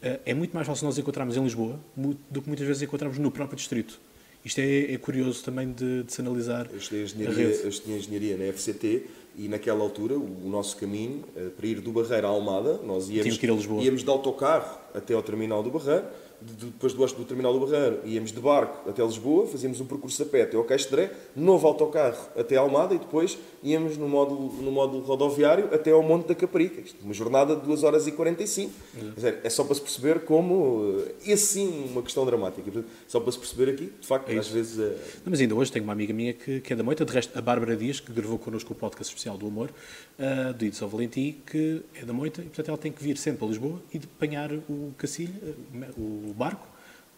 é 0.03 0.35
muito 0.35 0.53
mais 0.55 0.67
fácil 0.67 0.87
nós 0.87 0.99
encontrarmos 0.99 1.37
em 1.37 1.43
Lisboa 1.43 1.79
do 1.97 2.43
que 2.43 2.49
muitas 2.49 2.67
vezes 2.67 2.83
encontramos 2.83 3.17
no 3.17 3.31
próprio 3.31 3.57
distrito. 3.57 4.01
Isto 4.45 4.61
é, 4.61 4.93
é 4.93 4.99
curioso 4.99 5.43
também 5.43 5.73
de, 5.73 6.03
de, 6.03 6.13
se 6.13 6.21
analisar. 6.21 6.69
Eu 6.71 6.77
estudei 6.77 7.05
engenharia, 7.05 7.45
eu 7.45 7.69
estudei 7.69 7.97
engenharia 7.97 8.37
na 8.37 8.53
FCT 8.53 9.07
e 9.37 9.49
naquela 9.49 9.81
altura 9.81 10.17
o, 10.17 10.49
nosso 10.49 10.77
caminho 10.77 11.25
eh, 11.37 11.49
para 11.57 11.67
ir 11.67 11.81
do 11.81 11.93
Barreiro 11.93 12.27
à 12.27 12.31
Almada, 12.31 12.81
nós 12.85 13.09
íamos, 13.11 13.39
íamos 13.83 14.03
de 14.03 14.11
autocarro 14.11 14.79
até 14.95 15.15
ao 15.15 15.23
terminal 15.23 15.63
do 15.63 15.71
Barreiro, 15.71 16.05
depois 16.45 16.93
do, 16.93 17.07
do 17.07 17.25
terminal 17.25 17.53
do 17.53 17.67
Barreiro, 17.67 18.01
íamos 18.05 18.33
de 18.33 18.41
barco 18.41 18.89
até 18.89 19.03
Lisboa, 19.03 19.47
fazíamos 19.47 19.81
um 19.81 19.87
percurso 19.87 20.23
a 20.23 20.27
pé 20.27 20.43
até 20.43 20.57
ao 20.57 20.65
Caixedré, 20.65 21.11
novo 21.35 21.67
autocarro 21.67 22.29
até 22.37 22.57
Almada 22.57 22.95
e 22.95 22.99
depois 22.99 23.39
íamos 23.63 23.97
no 23.97 24.09
módulo, 24.09 24.53
no 24.63 24.71
módulo 24.71 25.03
rodoviário 25.05 25.69
até 25.73 25.91
ao 25.91 26.03
Monte 26.03 26.29
da 26.29 26.35
Caparica. 26.35 26.83
Uma 27.03 27.15
jornada 27.15 27.57
de 27.57 27.63
2 27.63 27.83
horas 27.83 28.07
e 28.07 28.13
45. 28.13 28.73
Uhum. 28.95 29.13
É 29.43 29.51
só 29.51 29.65
para 29.65 29.75
se 29.75 29.81
perceber 29.81 30.21
como. 30.21 31.03
É 31.27 31.37
sim 31.37 31.87
uma 31.91 32.03
questão 32.03 32.27
dramática. 32.27 32.85
Só 33.09 33.21
para 33.21 33.33
se 33.33 33.39
perceber 33.39 33.71
aqui, 33.71 33.93
de 34.01 34.07
facto, 34.07 34.29
é 34.31 34.37
às 34.37 34.49
vezes. 34.49 34.79
É... 34.79 34.91
Não, 35.25 35.31
mas 35.31 35.41
ainda 35.41 35.55
hoje 35.55 35.73
tenho 35.73 35.85
uma 35.85 35.93
amiga 35.93 36.13
minha 36.13 36.33
que, 36.33 36.61
que 36.61 36.73
é 36.73 36.77
da 36.77 36.83
Moita, 36.83 37.05
de 37.05 37.13
resto, 37.13 37.37
a 37.39 37.41
Bárbara 37.41 37.77
Dias, 37.77 38.01
que 38.01 38.13
gravou 38.13 38.39
connosco 38.39 38.73
o 38.73 38.77
podcast 38.77 39.13
especial 39.13 39.39
do 39.39 39.47
Amor, 39.47 39.71
uh, 40.19 40.53
do 40.53 40.75
São 40.75 40.89
Valentim, 40.89 41.37
que 41.47 41.83
é 41.95 42.05
da 42.05 42.13
Moita 42.13 42.43
e, 42.43 42.45
portanto, 42.45 42.69
ela 42.69 42.79
tem 42.79 42.93
que 42.93 43.03
vir 43.03 43.17
sempre 43.17 43.45
a 43.45 43.49
Lisboa 43.49 43.81
e 43.93 43.99
apanhar 43.99 44.53
o 44.53 44.93
Cacilho, 44.99 45.35
eh, 45.45 45.87
o 45.97 46.34
barco, 46.35 46.67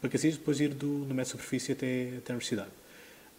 para 0.01 0.11
Cacilhos, 0.11 0.37
depois 0.37 0.61
ir 0.61 0.75
do, 0.75 1.05
do 1.05 1.15
médio 1.15 1.33
superfície 1.33 1.73
até, 1.73 2.15
até 2.19 2.33
a 2.33 2.35
Universidade. 2.35 2.71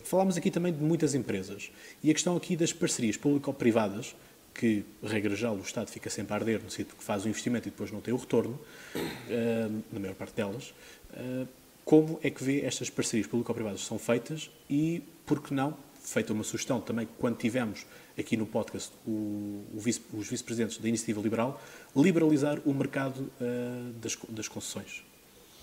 Falámos 0.04 0.38
aqui 0.38 0.50
também 0.50 0.74
de 0.74 0.82
muitas 0.82 1.14
empresas. 1.14 1.72
E 2.04 2.10
a 2.10 2.14
questão 2.14 2.36
aqui 2.36 2.56
das 2.56 2.72
parcerias 2.72 3.18
público-privadas, 3.18 4.16
que, 4.54 4.84
regra 5.04 5.36
geral, 5.36 5.56
o 5.56 5.62
Estado 5.62 5.90
fica 5.90 6.10
sempre 6.10 6.34
a 6.34 6.38
arder 6.38 6.64
no 6.64 6.72
sítio 6.72 6.96
que 6.96 7.04
faz 7.04 7.26
o 7.26 7.30
investimento 7.30 7.68
e 7.68 7.72
depois 7.72 7.92
não 7.92 8.02
tem 8.02 8.14
o 8.14 8.18
retorno, 8.18 8.60
uh, 8.96 9.84
na 9.92 10.00
maior 10.00 10.16
parte 10.16 10.36
delas, 10.36 10.74
uh, 11.12 11.48
como 11.86 12.20
é 12.24 12.30
que 12.30 12.44
vê 12.44 12.62
estas 12.62 12.90
parcerias 12.90 13.28
público-privadas 13.28 13.82
são 13.82 14.00
feitas 14.00 14.50
e, 14.70 15.04
por 15.26 15.42
que 15.42 15.54
não, 15.54 15.78
feita 16.02 16.34
uma 16.34 16.44
sugestão 16.44 16.82
também, 16.82 17.08
quando 17.20 17.38
tivemos 17.38 17.86
aqui 18.18 18.36
no 18.36 18.46
podcast 18.46 18.92
o, 19.06 19.64
o 19.74 19.80
vice, 19.80 20.02
os 20.14 20.28
vice-presidentes 20.28 20.78
da 20.78 20.88
Iniciativa 20.88 21.22
Liberal, 21.22 21.62
liberalizar 21.96 22.60
o 22.66 22.74
mercado 22.74 23.20
uh, 23.20 23.92
das, 24.02 24.18
das 24.30 24.48
concessões 24.48 25.07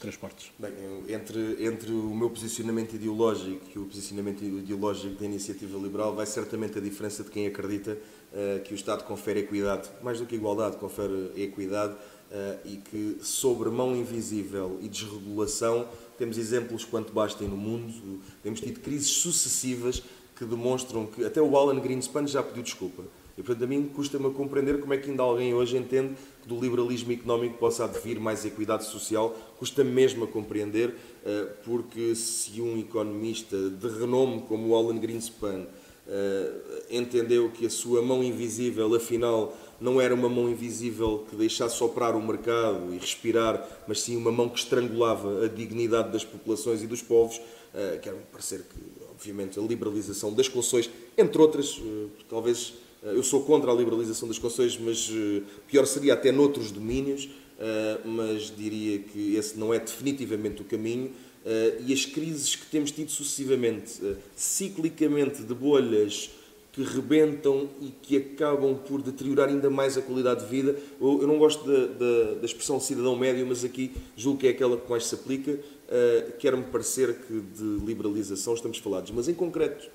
transportes? 0.01 0.53
Bem, 0.59 0.73
entre, 1.09 1.65
entre 1.65 1.93
o 1.93 2.15
meu 2.15 2.31
posicionamento 2.31 2.95
ideológico 2.95 3.65
e 3.75 3.79
o 3.79 3.85
posicionamento 3.85 4.45
ideológico 4.45 5.15
da 5.15 5.25
iniciativa 5.25 5.79
liberal 5.79 6.15
vai 6.15 6.27
certamente 6.27 6.79
a 6.79 6.81
diferença 6.81 7.23
de 7.23 7.31
quem 7.31 7.47
acredita 7.47 7.93
uh, 8.33 8.63
que 8.63 8.73
o 8.73 8.77
Estado 8.77 9.05
confere 9.05 9.41
equidade, 9.41 9.91
mais 10.03 10.21
do 10.21 10.27
que 10.27 10.35
igualdade, 10.35 10.77
confere 10.77 11.33
equidade 11.37 11.95
uh, 11.95 12.59
e 12.65 12.77
que 12.77 13.19
sobre 13.23 13.71
mão 13.71 13.97
invisível 13.97 14.79
e 14.83 14.89
desregulação 14.89 15.89
temos 16.19 16.39
exemplos 16.39 16.85
quanto 16.85 17.13
bastem 17.13 17.49
no 17.49 17.57
mundo, 17.57 18.21
temos 18.43 18.61
tido 18.61 18.81
crises 18.81 19.11
sucessivas 19.11 20.03
que 20.37 20.45
demonstram 20.45 21.07
que 21.07 21.25
até 21.25 21.41
o 21.41 21.57
Alan 21.57 21.79
Greenspan 21.81 22.27
já 22.27 22.43
pediu 22.43 22.63
desculpa. 22.63 23.05
E, 23.37 23.43
portanto, 23.43 23.65
a 23.65 23.67
mim 23.67 23.91
custa-me 23.95 24.27
a 24.27 24.31
compreender 24.31 24.81
como 24.81 24.95
é 24.95 24.99
que 24.99 25.11
ainda 25.11 25.23
alguém 25.23 25.53
hoje 25.55 25.77
entende 25.77 26.15
que 26.41 26.49
do 26.49 26.59
liberalismo 26.59 27.13
económico 27.13 27.59
possa 27.59 27.85
advir 27.85 28.21
mais 28.21 28.45
equidade 28.45 28.85
social. 28.85 29.37
Custa-me 29.59 29.91
mesmo 29.91 30.25
a 30.25 30.29
compreender, 30.29 30.95
eh, 31.25 31.49
porque 31.65 32.15
se 32.15 32.61
um 32.61 32.79
economista 32.79 33.57
de 33.71 33.89
renome 33.89 34.43
como 34.43 34.69
o 34.69 34.77
Alan 34.77 34.99
Greenspan 34.99 35.67
eh, 36.07 36.53
entendeu 36.91 37.51
que 37.51 37.67
a 37.67 37.71
sua 37.71 38.03
mão 38.03 38.23
invisível, 38.23 38.95
afinal, 38.95 39.57
não 39.81 40.01
era 40.01 40.15
uma 40.15 40.29
mão 40.29 40.49
invisível 40.49 41.25
que 41.29 41.35
deixasse 41.35 41.83
operar 41.83 42.15
o 42.15 42.23
mercado 42.23 42.95
e 42.95 42.99
respirar, 42.99 43.67
mas 43.89 44.01
sim 44.01 44.17
uma 44.17 44.31
mão 44.31 44.49
que 44.49 44.59
estrangulava 44.59 45.45
a 45.45 45.49
dignidade 45.49 46.13
das 46.13 46.25
populações 46.25 46.83
e 46.85 46.87
dos 46.87 47.03
povos, 47.03 47.41
eh, 47.75 47.99
quero-me 48.01 48.23
parecer 48.31 48.61
que, 48.61 48.79
obviamente, 49.11 49.59
a 49.59 49.63
liberalização 49.63 50.33
das 50.33 50.47
concessões, 50.47 50.89
entre 51.19 51.43
outras, 51.43 51.81
talvez 52.29 52.84
eu 53.05 53.23
sou 53.23 53.43
contra 53.43 53.71
a 53.71 53.75
liberalização 53.75 54.27
das 54.27 54.39
concessões, 54.39 54.79
mas 54.79 55.11
eh, 55.13 55.43
pior 55.69 55.87
seria 55.87 56.15
até 56.15 56.33
noutros 56.33 56.71
domínios, 56.71 57.29
eh, 57.59 57.99
mas 58.05 58.53
diria 58.57 58.99
que 58.99 59.37
esse 59.37 59.59
não 59.59 59.75
é 59.75 59.79
definitivamente 59.79 60.63
o 60.63 60.65
caminho. 60.65 61.11
Eh, 61.45 61.83
e 61.87 61.93
as 61.93 62.07
crises 62.07 62.57
que 62.57 62.67
temos 62.67 62.91
tido 62.91 63.11
sucessivamente, 63.11 64.01
ciclicamente, 64.35 65.43
de 65.43 65.55
bolhas 65.55 66.31
que 66.75 66.83
rebentam 66.83 67.69
e 67.81 67.93
que 68.03 68.17
acabam 68.17 68.75
por 68.75 69.01
deteriorar 69.01 69.49
ainda 69.49 69.71
mais 69.71 69.97
a 69.97 70.03
qualidade 70.03 70.45
de 70.45 70.51
vida. 70.51 70.77
Eu, 71.01 71.27
não 71.27 71.39
gosto 71.39 71.65
da, 71.65 71.87
da, 71.87 72.35
da, 72.41 72.45
expressão 72.45 72.81
cidadão 72.81 73.15
médio, 73.15 73.47
mas 73.47 73.65
aqui 73.65 73.93
julgo 74.17 74.41
que 74.41 74.49
é 74.49 74.51
aquela 74.51 74.77
que 74.77 74.91
mais 74.91 75.07
se 75.07 75.15
aplica. 75.15 75.53
Uh, 75.53 76.33
Quer-me 76.39 76.65
parecer 76.65 77.15
que 77.15 77.41
de 77.41 77.85
liberalização 77.85 78.55
estamos 78.55 78.79
falados, 78.79 79.13
mas 79.13 79.29
em 79.29 79.35
concreto, 79.35 79.89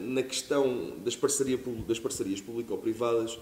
na 0.00 0.22
questão 0.22 0.94
das, 1.04 1.14
parceria, 1.14 1.58
das 1.86 1.98
parcerias 1.98 2.40
público-privadas, 2.40 3.34
uh, 3.34 3.40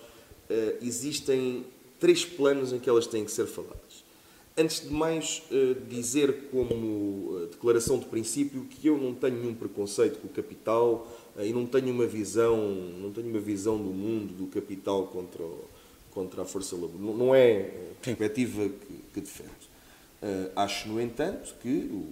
existem 0.82 1.64
três 2.00 2.24
planos 2.24 2.72
em 2.72 2.78
que 2.78 2.88
elas 2.88 3.06
têm 3.06 3.24
que 3.24 3.30
ser 3.30 3.46
faladas. 3.46 4.04
Antes 4.56 4.82
de 4.82 4.92
mais, 4.92 5.42
dizer 5.88 6.48
como 6.52 7.48
declaração 7.50 7.98
de 7.98 8.04
princípio 8.04 8.64
que 8.66 8.86
eu 8.86 8.96
não 8.96 9.12
tenho 9.12 9.36
nenhum 9.38 9.54
preconceito 9.54 10.20
com 10.20 10.28
o 10.28 10.30
capital, 10.30 11.08
e 11.40 11.52
não 11.52 11.66
tenho 11.66 11.90
uma 11.90 12.06
visão, 12.06 12.56
não 13.00 13.10
tenho 13.10 13.28
uma 13.28 13.40
visão 13.40 13.76
do 13.76 13.90
mundo 13.90 14.32
do 14.32 14.46
capital 14.46 15.08
contra, 15.08 15.44
contra 16.12 16.42
a 16.42 16.44
força 16.44 16.76
laboral. 16.76 17.16
Não, 17.16 17.34
é 17.34 17.62
a 17.98 18.04
perspectiva 18.04 18.68
que, 18.68 19.00
que 19.14 19.20
defendo. 19.20 19.50
Acho, 20.54 20.88
no 20.88 21.00
entanto, 21.00 21.52
que 21.60 21.90
o, 21.90 22.06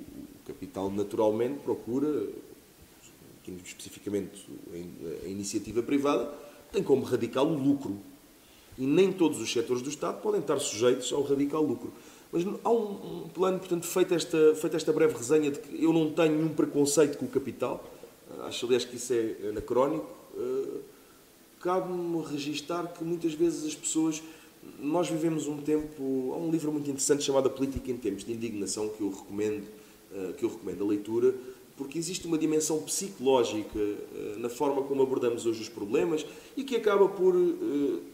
capital 0.44 0.90
naturalmente 0.90 1.60
procura, 1.60 2.28
aqui 3.42 3.60
especificamente 3.64 4.46
a, 4.72 5.26
a 5.26 5.28
iniciativa 5.28 5.82
privada, 5.82 6.32
tem 6.70 6.82
como 6.82 7.02
radical 7.02 7.46
o 7.46 7.54
lucro. 7.54 7.98
E 8.78 8.86
nem 8.86 9.12
todos 9.12 9.40
os 9.40 9.52
setores 9.52 9.82
do 9.82 9.90
Estado 9.90 10.22
podem 10.22 10.40
estar 10.40 10.58
sujeitos 10.58 11.12
ao 11.12 11.22
radical 11.22 11.62
lucro. 11.62 11.92
Mas 12.32 12.46
há 12.64 12.70
um, 12.70 13.28
plano, 13.28 13.58
portanto, 13.58 13.86
feita 13.86 14.14
esta, 14.14 14.54
feita 14.54 14.76
esta 14.76 14.90
breve 14.90 15.14
resenha 15.14 15.50
de 15.50 15.58
que 15.58 15.84
eu 15.84 15.92
não 15.92 16.10
tenho 16.10 16.36
nenhum 16.36 16.54
preconceito 16.54 17.18
com 17.18 17.26
o 17.26 17.28
capital, 17.28 17.84
acho 18.44 18.64
aliás 18.64 18.86
que 18.86 18.96
isso 18.96 19.12
é 19.12 19.48
anacrónico, 19.50 20.08
uh, 20.34 20.80
cabe-me 21.60 22.22
registar 22.24 22.90
que 22.92 23.04
muitas 23.04 23.34
vezes 23.34 23.66
as 23.66 23.74
pessoas. 23.74 24.22
Nós 24.78 25.08
vivemos 25.10 25.46
um 25.46 25.58
tempo. 25.58 26.32
Há 26.34 26.36
um 26.36 26.50
livro 26.50 26.72
muito 26.72 26.88
interessante 26.88 27.24
chamado 27.24 27.48
A 27.48 27.50
Política 27.50 27.90
em 27.90 27.96
Tempos 27.96 28.24
de 28.24 28.32
Indignação 28.32 28.88
que 28.88 29.02
eu 29.02 29.10
recomendo, 29.10 29.64
uh, 30.12 30.32
que 30.34 30.44
eu 30.44 30.48
recomendo 30.48 30.84
a 30.84 30.86
leitura, 30.86 31.34
porque 31.82 31.98
existe 31.98 32.28
uma 32.28 32.38
dimensão 32.38 32.80
psicológica 32.82 33.76
uh, 33.76 34.38
na 34.38 34.48
forma 34.48 34.82
como 34.82 35.02
abordamos 35.02 35.46
hoje 35.46 35.62
os 35.62 35.68
problemas 35.68 36.24
e 36.56 36.62
que 36.62 36.76
acaba 36.76 37.08
por 37.08 37.34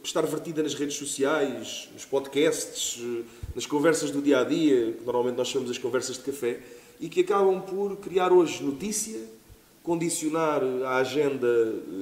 estar 0.03 0.25
vertida 0.25 0.63
nas 0.63 0.73
redes 0.73 0.97
sociais, 0.97 1.91
nos 1.93 2.07
podcasts, 2.07 2.99
nas 3.55 3.67
conversas 3.67 4.11
do 4.11 4.23
dia 4.23 4.41
a 4.41 4.45
dia, 4.45 4.93
que 4.93 5.05
normalmente 5.05 5.37
nós 5.37 5.49
chamamos 5.49 5.71
as 5.71 5.77
conversas 5.77 6.17
de 6.17 6.23
café, 6.23 6.61
e 6.99 7.11
que 7.11 7.21
acabam 7.21 7.61
por 7.61 7.97
criar 7.99 8.33
hoje 8.33 8.63
notícia 8.63 9.21
condicionar 9.83 10.63
a 10.85 10.97
agenda 10.97 11.47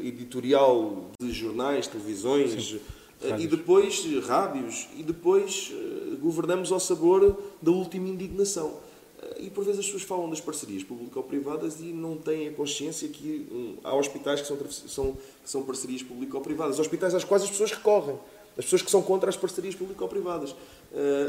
editorial 0.04 1.10
de 1.20 1.32
jornais, 1.32 1.88
televisões 1.88 2.64
Sim, 2.64 2.80
eh, 3.22 3.40
e 3.40 3.46
depois 3.46 4.04
rádios 4.24 4.88
e 4.96 5.02
depois 5.02 5.72
eh, 5.72 6.16
governamos 6.20 6.70
ao 6.70 6.80
sabor 6.80 7.36
da 7.60 7.70
última 7.72 8.08
indignação. 8.08 8.85
Eh, 9.22 9.44
e 9.44 9.50
por 9.50 9.64
vezes 9.64 9.80
as 9.80 9.86
pessoas 9.86 10.02
falam 10.02 10.28
das 10.28 10.40
parcerias 10.40 10.82
público-privadas 10.82 11.80
e 11.80 11.92
não 11.92 12.16
têm 12.16 12.48
a 12.48 12.52
consciência 12.52 13.08
que 13.08 13.46
hum, 13.50 13.76
há 13.82 13.94
hospitais 13.94 14.40
que 14.40 14.46
são, 14.46 14.58
são, 14.70 15.12
que 15.12 15.50
são 15.50 15.62
parcerias 15.62 16.02
público-privadas, 16.02 16.78
hospitais 16.78 17.14
às 17.14 17.24
quais 17.24 17.42
as 17.42 17.50
pessoas 17.50 17.72
recorrem, 17.72 18.18
as 18.56 18.64
pessoas 18.64 18.82
que 18.82 18.90
são 18.90 19.02
contra 19.02 19.28
as 19.28 19.36
parcerias 19.36 19.74
público-privadas. 19.74 20.54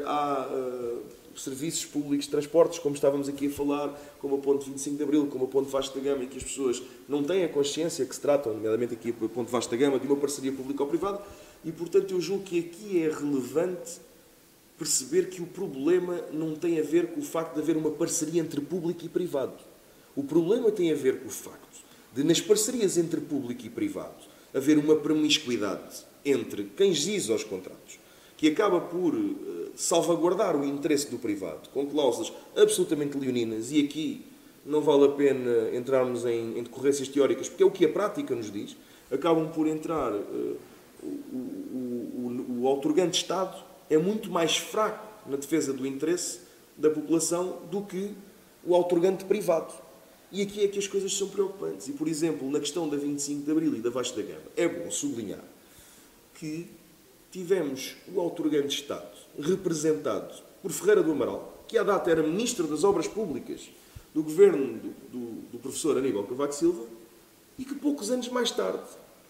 há 0.05 0.47
serviços 1.37 1.85
públicos 1.85 2.25
de 2.25 2.31
transportes, 2.31 2.79
como 2.79 2.95
estávamos 2.95 3.29
aqui 3.29 3.47
a 3.47 3.49
falar, 3.49 3.89
como 4.19 4.35
a 4.35 4.37
Ponte 4.39 4.65
25 4.65 4.97
de 4.97 5.03
Abril, 5.03 5.27
como 5.27 5.45
a 5.45 5.47
Ponte 5.47 5.69
Vasta 5.69 5.99
Gama, 5.99 6.23
em 6.23 6.27
que 6.27 6.37
as 6.37 6.43
pessoas 6.43 6.81
não 7.07 7.23
têm 7.23 7.43
a 7.43 7.49
consciência 7.49 8.05
que 8.05 8.13
se 8.13 8.21
trata, 8.21 8.49
nomeadamente 8.49 8.93
aqui 8.93 9.09
a 9.09 9.27
Ponte 9.29 9.51
Vasta 9.51 9.75
Gama, 9.77 9.99
de 9.99 10.07
uma 10.07 10.15
parceria 10.15 10.51
público-privada, 10.51 11.21
e 11.63 11.71
portanto 11.71 12.11
eu 12.11 12.21
julgo 12.21 12.43
que 12.43 12.59
aqui 12.59 13.03
é 13.03 13.09
relevante 13.09 13.99
perceber 14.77 15.29
que 15.29 15.41
o 15.41 15.47
problema 15.47 16.21
não 16.31 16.55
tem 16.55 16.79
a 16.79 16.83
ver 16.83 17.07
com 17.07 17.19
o 17.19 17.23
facto 17.23 17.55
de 17.55 17.61
haver 17.61 17.75
uma 17.75 17.89
parceria 17.89 18.41
entre 18.41 18.61
público 18.61 19.03
e 19.03 19.09
privado. 19.09 19.57
O 20.15 20.23
problema 20.23 20.71
tem 20.71 20.91
a 20.91 20.95
ver 20.95 21.19
com 21.19 21.27
o 21.27 21.31
facto 21.31 21.81
de, 22.13 22.23
nas 22.23 22.39
parcerias 22.39 22.97
entre 22.97 23.19
público 23.19 23.65
e 23.65 23.69
privado, 23.69 24.23
haver 24.53 24.77
uma 24.77 24.95
promiscuidade 24.95 26.05
entre 26.23 26.65
quem 26.75 26.93
giz 26.93 27.29
aos 27.29 27.43
contratos, 27.43 27.99
que 28.35 28.47
acaba 28.47 28.79
por 28.79 29.15
uh, 29.15 29.71
salvaguardar 29.75 30.55
o 30.55 30.63
interesse 30.63 31.09
do 31.09 31.17
privado, 31.17 31.69
com 31.69 31.85
cláusulas 31.87 32.31
absolutamente 32.55 33.17
leoninas, 33.17 33.71
e 33.71 33.83
aqui 33.83 34.25
não 34.65 34.81
vale 34.81 35.05
a 35.05 35.09
pena 35.09 35.75
entrarmos 35.75 36.25
em, 36.25 36.57
em 36.57 36.63
decorrências 36.63 37.07
teóricas, 37.07 37.49
porque 37.49 37.63
é 37.63 37.65
o 37.65 37.71
que 37.71 37.85
a 37.85 37.89
prática 37.89 38.35
nos 38.35 38.51
diz, 38.51 38.75
acabam 39.11 39.49
por 39.49 39.67
entrar. 39.67 40.13
Uh, 40.13 40.57
o, 41.03 41.07
o, 41.07 42.63
o, 42.63 42.65
o 42.65 43.09
Estado 43.11 43.63
é 43.89 43.97
muito 43.97 44.29
mais 44.29 44.57
fraco 44.57 45.05
na 45.29 45.37
defesa 45.37 45.73
do 45.73 45.85
interesse 45.85 46.41
da 46.75 46.89
população 46.89 47.61
do 47.71 47.81
que 47.81 48.13
o 48.63 48.73
outorgante 48.73 49.25
privado. 49.25 49.73
E 50.31 50.41
aqui 50.41 50.63
é 50.63 50.67
que 50.67 50.77
as 50.77 50.87
coisas 50.87 51.13
são 51.15 51.29
preocupantes. 51.29 51.87
E, 51.87 51.93
por 51.93 52.07
exemplo, 52.07 52.49
na 52.51 52.59
questão 52.59 52.87
da 52.87 52.97
25 52.97 53.43
de 53.43 53.51
Abril 53.51 53.75
e 53.75 53.79
da 53.79 53.89
Vasta 53.89 54.21
Gama, 54.21 54.41
é 54.55 54.67
bom 54.67 54.91
sublinhar 54.91 55.43
que 56.33 56.67
tivemos 57.31 57.95
o 58.13 58.19
outorgante 58.19 58.67
de 58.67 58.73
Estado 58.75 59.17
representado 59.39 60.33
por 60.61 60.71
Ferreira 60.71 61.01
do 61.01 61.11
Amaral, 61.11 61.63
que 61.67 61.77
à 61.77 61.83
data 61.83 62.09
era 62.11 62.21
Ministro 62.21 62.67
das 62.67 62.83
Obras 62.83 63.07
Públicas 63.07 63.69
do 64.13 64.23
governo 64.23 64.79
do, 64.79 64.89
do, 65.11 65.41
do 65.51 65.59
professor 65.59 65.97
Aníbal 65.97 66.23
Cavaco 66.23 66.53
Silva, 66.53 66.85
e 67.57 67.65
que 67.65 67.75
poucos 67.75 68.11
anos 68.11 68.29
mais 68.29 68.51
tarde 68.51 68.83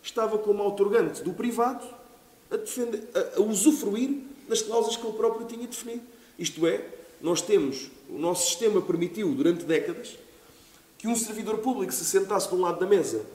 estava 0.04 0.38
como 0.38 0.64
outorgante 0.64 1.24
do 1.24 1.34
privado 1.34 1.86
a, 2.52 2.58
defender, 2.58 3.08
a, 3.14 3.38
a 3.38 3.42
usufruir 3.42 4.22
das 4.48 4.62
cláusulas 4.62 4.98
que 4.98 5.06
ele 5.06 5.18
próprio 5.18 5.48
tinha 5.48 5.68
definido. 5.68 6.04
Isto 6.38 6.66
é, 6.68 6.86
nós 7.22 7.42
temos, 7.42 7.90
o 8.10 8.18
nosso 8.18 8.48
sistema 8.48 8.82
permitiu 8.82 9.34
durante 9.34 9.66
décadas 9.66 10.18
que 10.98 11.08
um 11.08 11.16
servidor 11.16 11.60
público 11.60 11.94
se 11.94 12.06
sentasse 12.06 12.50
de 12.50 12.56
um 12.56 12.62
lado 12.62 12.80
da 12.80 12.86
mesa 12.86 13.26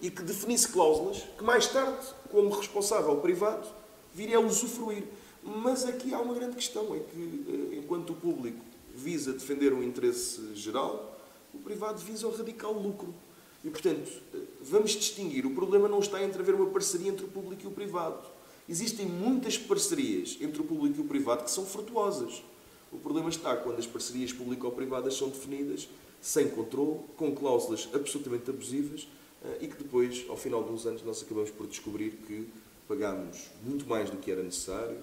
e 0.00 0.10
que 0.10 0.22
definisse 0.22 0.68
cláusulas 0.68 1.22
que 1.38 1.44
mais 1.44 1.66
tarde, 1.66 2.06
como 2.30 2.50
responsável 2.50 3.16
privado, 3.16 3.66
viria 4.14 4.36
a 4.36 4.40
usufruir. 4.40 5.04
Mas 5.42 5.84
aqui 5.84 6.14
há 6.14 6.20
uma 6.20 6.34
grande 6.34 6.56
questão, 6.56 6.94
é 6.94 6.98
que 6.98 7.72
eh, 7.72 7.78
enquanto 7.78 8.10
o 8.10 8.16
público 8.16 8.58
visa 8.94 9.32
defender 9.32 9.72
um 9.72 9.82
interesse 9.82 10.54
geral, 10.54 11.18
o 11.52 11.58
privado 11.58 11.98
visa 11.98 12.26
o 12.26 12.36
radical 12.36 12.72
lucro. 12.72 13.12
E, 13.64 13.70
portanto, 13.70 14.10
eh, 14.34 14.38
vamos 14.60 14.92
distinguir. 14.92 15.46
O 15.46 15.54
problema 15.54 15.88
não 15.88 16.00
está 16.00 16.22
entre 16.22 16.42
haver 16.42 16.54
uma 16.54 16.66
parceria 16.66 17.10
entre 17.10 17.24
o 17.24 17.28
público 17.28 17.62
e 17.64 17.66
o 17.66 17.70
privado. 17.70 18.24
Existem 18.68 19.06
muitas 19.06 19.58
parcerias 19.58 20.38
entre 20.40 20.60
o 20.60 20.64
público 20.64 20.98
e 20.98 21.00
o 21.00 21.08
privado 21.08 21.44
que 21.44 21.50
são 21.50 21.66
frutuosas. 21.66 22.42
O 22.92 22.98
problema 22.98 23.28
está 23.28 23.56
quando 23.56 23.78
as 23.78 23.86
parcerias 23.86 24.32
público-privadas 24.32 25.14
são 25.14 25.28
definidas 25.28 25.88
sem 26.20 26.48
controle, 26.48 27.00
com 27.16 27.34
cláusulas 27.34 27.88
absolutamente 27.92 28.48
abusivas 28.48 29.08
eh, 29.44 29.58
e 29.62 29.66
que 29.66 29.76
depois, 29.76 30.24
ao 30.28 30.36
final 30.36 30.62
de 30.62 30.70
uns 30.70 30.86
anos, 30.86 31.02
nós 31.02 31.20
acabamos 31.20 31.50
por 31.50 31.66
descobrir 31.66 32.10
que 32.26 32.46
pagámos 32.86 33.50
muito 33.64 33.86
mais 33.86 34.08
do 34.08 34.18
que 34.18 34.30
era 34.30 34.42
necessário, 34.42 34.98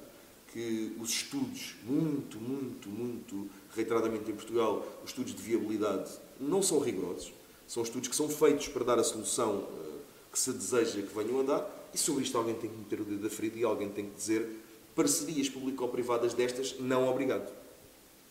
que 0.53 0.95
os 0.99 1.09
estudos, 1.09 1.75
muito, 1.83 2.39
muito, 2.39 2.89
muito 2.89 3.49
reiteradamente 3.75 4.31
em 4.31 4.33
Portugal, 4.33 4.85
os 5.03 5.09
estudos 5.09 5.35
de 5.35 5.41
viabilidade 5.41 6.09
não 6.39 6.61
são 6.61 6.79
rigorosos, 6.79 7.33
são 7.67 7.83
estudos 7.83 8.07
que 8.07 8.15
são 8.15 8.29
feitos 8.29 8.67
para 8.69 8.85
dar 8.85 8.99
a 8.99 9.03
solução 9.03 9.67
eh, 9.69 9.99
que 10.31 10.39
se 10.39 10.53
deseja 10.53 11.01
que 11.01 11.13
venham 11.13 11.41
a 11.41 11.43
dar, 11.43 11.78
e 11.93 11.97
sobre 11.97 12.23
isto 12.23 12.37
alguém 12.37 12.55
tem 12.55 12.69
que 12.69 12.77
meter 12.77 13.01
o 13.01 13.03
dedo 13.03 13.23
da 13.23 13.29
ferida 13.29 13.57
e 13.57 13.63
alguém 13.63 13.89
tem 13.89 14.05
que 14.05 14.15
dizer 14.15 14.47
parcerias 14.95 15.49
público-privadas 15.49 16.33
destas, 16.33 16.75
não 16.79 17.07
obrigado. 17.07 17.51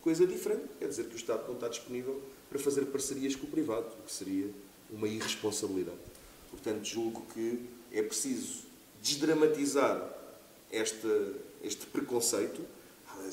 Coisa 0.01 0.25
diferente, 0.25 0.63
quer 0.79 0.87
dizer 0.87 1.05
que 1.05 1.15
o 1.15 1.17
Estado 1.17 1.45
não 1.47 1.55
está 1.55 1.67
disponível 1.67 2.21
para 2.49 2.59
fazer 2.59 2.85
parcerias 2.85 3.35
com 3.35 3.47
o 3.47 3.49
privado, 3.49 3.87
o 3.99 4.03
que 4.03 4.11
seria 4.11 4.49
uma 4.91 5.07
irresponsabilidade. 5.07 5.97
Portanto, 6.49 6.85
julgo 6.85 7.25
que 7.33 7.59
é 7.91 8.01
preciso 8.01 8.63
desdramatizar 9.01 10.15
este, 10.71 11.07
este 11.63 11.85
preconceito, 11.87 12.61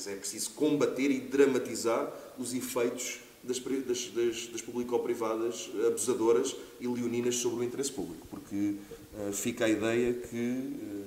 é 0.05 0.15
preciso 0.15 0.51
combater 0.51 1.09
e 1.09 1.19
dramatizar 1.19 2.11
os 2.37 2.53
efeitos 2.53 3.19
das, 3.47 3.59
das, 3.59 4.07
das, 4.09 4.47
das 4.47 4.61
público-privadas 4.61 5.69
abusadoras 5.87 6.55
e 6.79 6.87
leoninas 6.87 7.35
sobre 7.35 7.61
o 7.61 7.63
interesse 7.63 7.91
público, 7.91 8.27
porque 8.29 8.75
uh, 9.13 9.33
fica 9.33 9.65
a 9.65 9.69
ideia 9.69 10.13
que, 10.13 10.37
uh, 10.37 11.05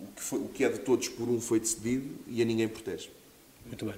o 0.00 0.06
que, 0.16 0.22
foi, 0.22 0.38
o 0.40 0.48
que 0.48 0.64
é 0.64 0.68
de 0.68 0.80
todos 0.80 1.08
por 1.08 1.28
um 1.28 1.40
foi 1.40 1.60
decidido 1.60 2.08
e 2.26 2.42
a 2.42 2.44
ninguém 2.44 2.68
protege. 2.68 3.08
Muito 3.66 3.84
bem. 3.84 3.94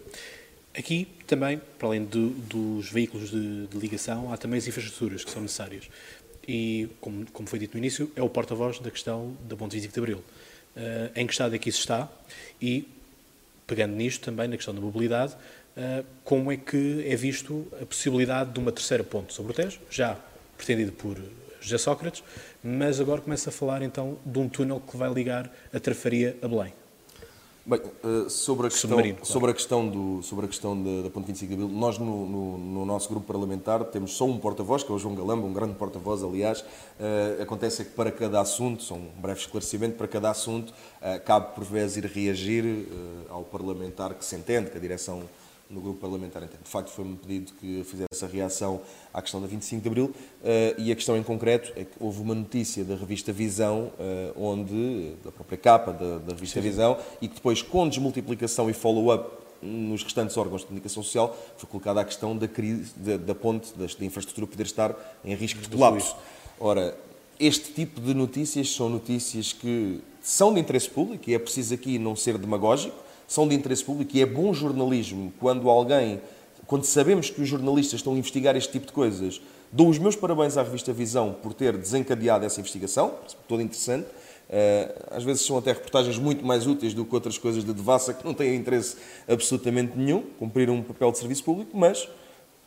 Aqui 0.75 1.09
também, 1.27 1.61
para 1.79 1.89
além 1.89 2.05
de, 2.05 2.29
dos 2.29 2.91
veículos 2.91 3.31
de, 3.31 3.67
de, 3.67 3.79
ligação, 3.79 4.33
há 4.33 4.37
também 4.37 4.59
as 4.59 4.67
infraestruturas 4.67 5.25
que 5.25 5.31
são 5.31 5.43
necessárias 5.43 5.89
e, 6.47 6.89
como, 7.01 7.27
como 7.31 7.49
foi 7.49 7.59
dito 7.59 7.75
no 7.75 7.79
início, 7.79 8.11
é 8.17 8.23
o 8.23 8.29
porta-voz 8.29 8.79
da 8.79 8.91
questão 8.91 9.37
da 9.49 9.57
Ponte 9.57 9.75
25 9.75 9.93
de 9.93 10.01
Abril. 10.01 10.19
Uh, 10.75 11.13
em 11.15 11.27
que 11.27 11.33
estado 11.33 11.55
é 11.55 11.59
que 11.59 11.69
isso 11.69 11.81
está? 11.81 12.11
E, 12.61 12.89
pegando 13.67 13.95
nisto 13.95 14.25
também, 14.25 14.49
na 14.49 14.57
questão 14.57 14.75
da 14.75 14.81
mobilidade, 14.81 15.37
como 16.25 16.53
é 16.53 16.57
que 16.57 17.05
é 17.07 17.17
visto 17.17 17.67
a 17.81 17.87
possibilidade 17.87 18.53
de 18.53 18.61
uma 18.61 18.71
terceira 18.71 19.03
ponte 19.03 19.33
sobre 19.33 19.53
o 19.53 19.55
Tejo, 19.55 19.81
já 19.91 20.19
pretendida 20.57 20.93
por 20.93 21.17
José 21.61 21.79
Sócrates, 21.79 22.23
mas 22.63 23.01
agora 23.01 23.21
começa 23.21 23.51
a 23.51 23.53
falar 23.53 23.83
então 23.83 24.19
de 24.25 24.39
um 24.39 24.49
túnel 24.49 24.81
que 24.81 24.97
vai 24.97 25.13
ligar 25.13 25.51
a 25.73 25.81
Trafaria 25.81 26.37
a 26.43 26.49
Belém. 26.49 26.75
Bem, 27.65 27.81
eh, 27.81 28.29
sobre 28.29 28.67
a 28.67 28.71
questão, 28.71 28.91
claro. 28.91 29.17
sobre 29.23 29.51
a 29.53 29.55
questão, 29.55 29.89
do, 29.89 30.21
sobre 30.21 30.47
a 30.47 30.49
questão 30.49 30.83
da, 30.83 31.03
da 31.03 31.11
Ponte 31.11 31.29
25 31.29 31.49
de 31.49 31.63
Abril, 31.63 31.79
nós 31.79 31.97
no, 31.97 32.27
no, 32.27 32.59
no, 32.59 32.85
nosso 32.85 33.09
grupo 33.09 33.25
parlamentar 33.25 33.85
temos 33.85 34.15
só 34.15 34.25
um 34.25 34.37
porta-voz, 34.37 34.83
que 34.83 34.91
é 34.91 34.95
o 34.95 34.99
João 34.99 35.15
Galamba, 35.15 35.47
um 35.47 35.53
grande 35.53 35.75
porta-voz, 35.75 36.25
aliás. 36.25 36.63
Uh, 36.63 37.41
acontece 37.41 37.83
é 37.83 37.85
que 37.85 37.93
para 37.93 38.11
cada 38.11 38.41
assunto, 38.41 38.83
só 38.83 38.95
um 38.95 39.09
breve 39.17 39.39
esclarecimento, 39.39 39.97
para 39.97 40.09
cada 40.09 40.31
assunto 40.31 40.71
uh, 40.71 41.25
cabe 41.25 41.55
por 41.55 41.63
vezes 41.63 41.99
ir 41.99 42.07
reagir 42.07 42.65
uh, 42.65 42.87
ao 43.29 43.45
parlamentar 43.45 44.13
que 44.15 44.25
se 44.25 44.35
entende, 44.35 44.69
que 44.69 44.77
a 44.77 44.81
direção 44.81 45.23
no 45.73 45.81
grupo 45.81 45.99
parlamentar. 45.99 46.43
De 46.43 46.71
facto, 46.71 46.91
foi-me 46.91 47.17
pedido 47.17 47.53
que 47.55 47.83
fizesse 47.85 48.25
a 48.25 48.29
reação 48.29 48.81
à 49.13 49.23
questão 49.23 49.41
da 49.41 49.47
25 49.47 49.83
de 49.83 49.89
Abril 49.89 50.05
uh, 50.05 50.15
e 50.79 50.93
a 50.93 50.95
questão 50.95 51.17
em 51.17 51.23
concreto 51.23 51.73
é 51.75 51.85
que 51.85 51.93
houve 51.99 52.21
uma 52.21 52.35
notícia 52.35 52.85
da 52.85 52.95
revista 52.95 53.33
Visão, 53.33 53.91
uh, 53.99 54.33
onde, 54.37 55.15
da 55.25 55.33
própria 55.33 55.57
capa 55.57 55.93
da, 55.93 56.19
da 56.19 56.35
revista 56.35 56.61
Sim. 56.61 56.69
Visão, 56.69 56.99
e 57.21 57.27
que 57.27 57.37
depois, 57.37 57.63
com 57.63 57.89
desmultiplicação 57.89 58.69
e 58.69 58.75
follow-up 58.75 59.43
nos 59.63 60.03
restantes 60.03 60.37
órgãos 60.37 60.63
de 60.63 60.67
comunicação 60.67 61.03
social, 61.03 61.37
foi 61.57 61.69
colocada 61.69 62.01
a 62.01 62.05
questão 62.05 62.37
da, 62.37 62.49
crise, 62.49 62.93
da, 62.97 63.17
da 63.17 63.35
ponte, 63.35 63.73
da, 63.77 63.87
da, 63.87 64.05
infraestrutura 64.05 64.47
poder 64.47 64.65
estar 64.65 64.95
em 65.25 65.35
risco 65.35 65.61
de 65.61 65.69
colapso. 65.69 66.17
Ora, 66.61 66.97
este 67.39 67.73
tipo 67.73 68.01
de 68.01 68.13
notícias 68.13 68.75
são 68.75 68.89
notícias 68.89 69.53
que 69.53 70.01
são 70.21 70.53
de 70.53 70.61
interesse 70.61 70.91
público 70.91 71.31
e 71.31 71.35
é 71.35 71.39
preciso 71.39 71.75
aqui 71.75 71.99
não 71.99 72.15
ser 72.15 72.39
demagógico, 72.39 72.97
são 73.27 73.47
de 73.49 73.55
interesse 73.55 73.85
público 73.85 74.17
e 74.17 74.21
é 74.21 74.27
bom 74.27 74.53
jornalismo 74.53 75.33
quando 75.41 75.69
alguém, 75.69 76.21
quando 76.67 76.85
sabemos 76.85 77.31
que 77.31 77.41
os 77.41 77.49
jornalistas 77.49 78.01
estão 78.01 78.15
a 78.15 78.17
investigar 78.17 78.57
este 78.57 78.73
tipo 78.73 78.87
de 78.87 78.93
coisas. 78.93 79.41
Dou 79.71 79.89
os 79.89 79.99
meus 79.99 80.15
parabéns 80.15 80.57
à 80.57 80.63
revista 80.63 80.93
Visão 80.93 81.35
por 81.43 81.55
ter 81.55 81.77
desencadeado 81.77 82.45
essa 82.45 82.61
investigação, 82.61 83.15
todo 83.49 83.63
interessante. 83.63 84.07
Eh, 84.55 84.95
às 85.11 85.25
vezes 85.25 85.47
são 85.47 85.57
até 85.57 85.73
reportagens 85.73 86.19
muito 86.19 86.45
mais 86.45 86.67
úteis 86.67 86.93
do 86.93 87.07
que 87.07 87.15
outras 87.15 87.39
coisas 87.39 87.65
de 87.65 87.73
devassa 87.73 88.13
que 88.13 88.23
não 88.23 88.35
têm 88.35 88.55
interesse 88.55 88.97
absolutamente 89.27 89.97
nenhum, 89.97 90.23
cumprir 90.39 90.69
um 90.69 90.83
papel 90.83 91.11
de 91.11 91.19
serviço 91.19 91.43
público, 91.43 91.75
mas 91.75 92.07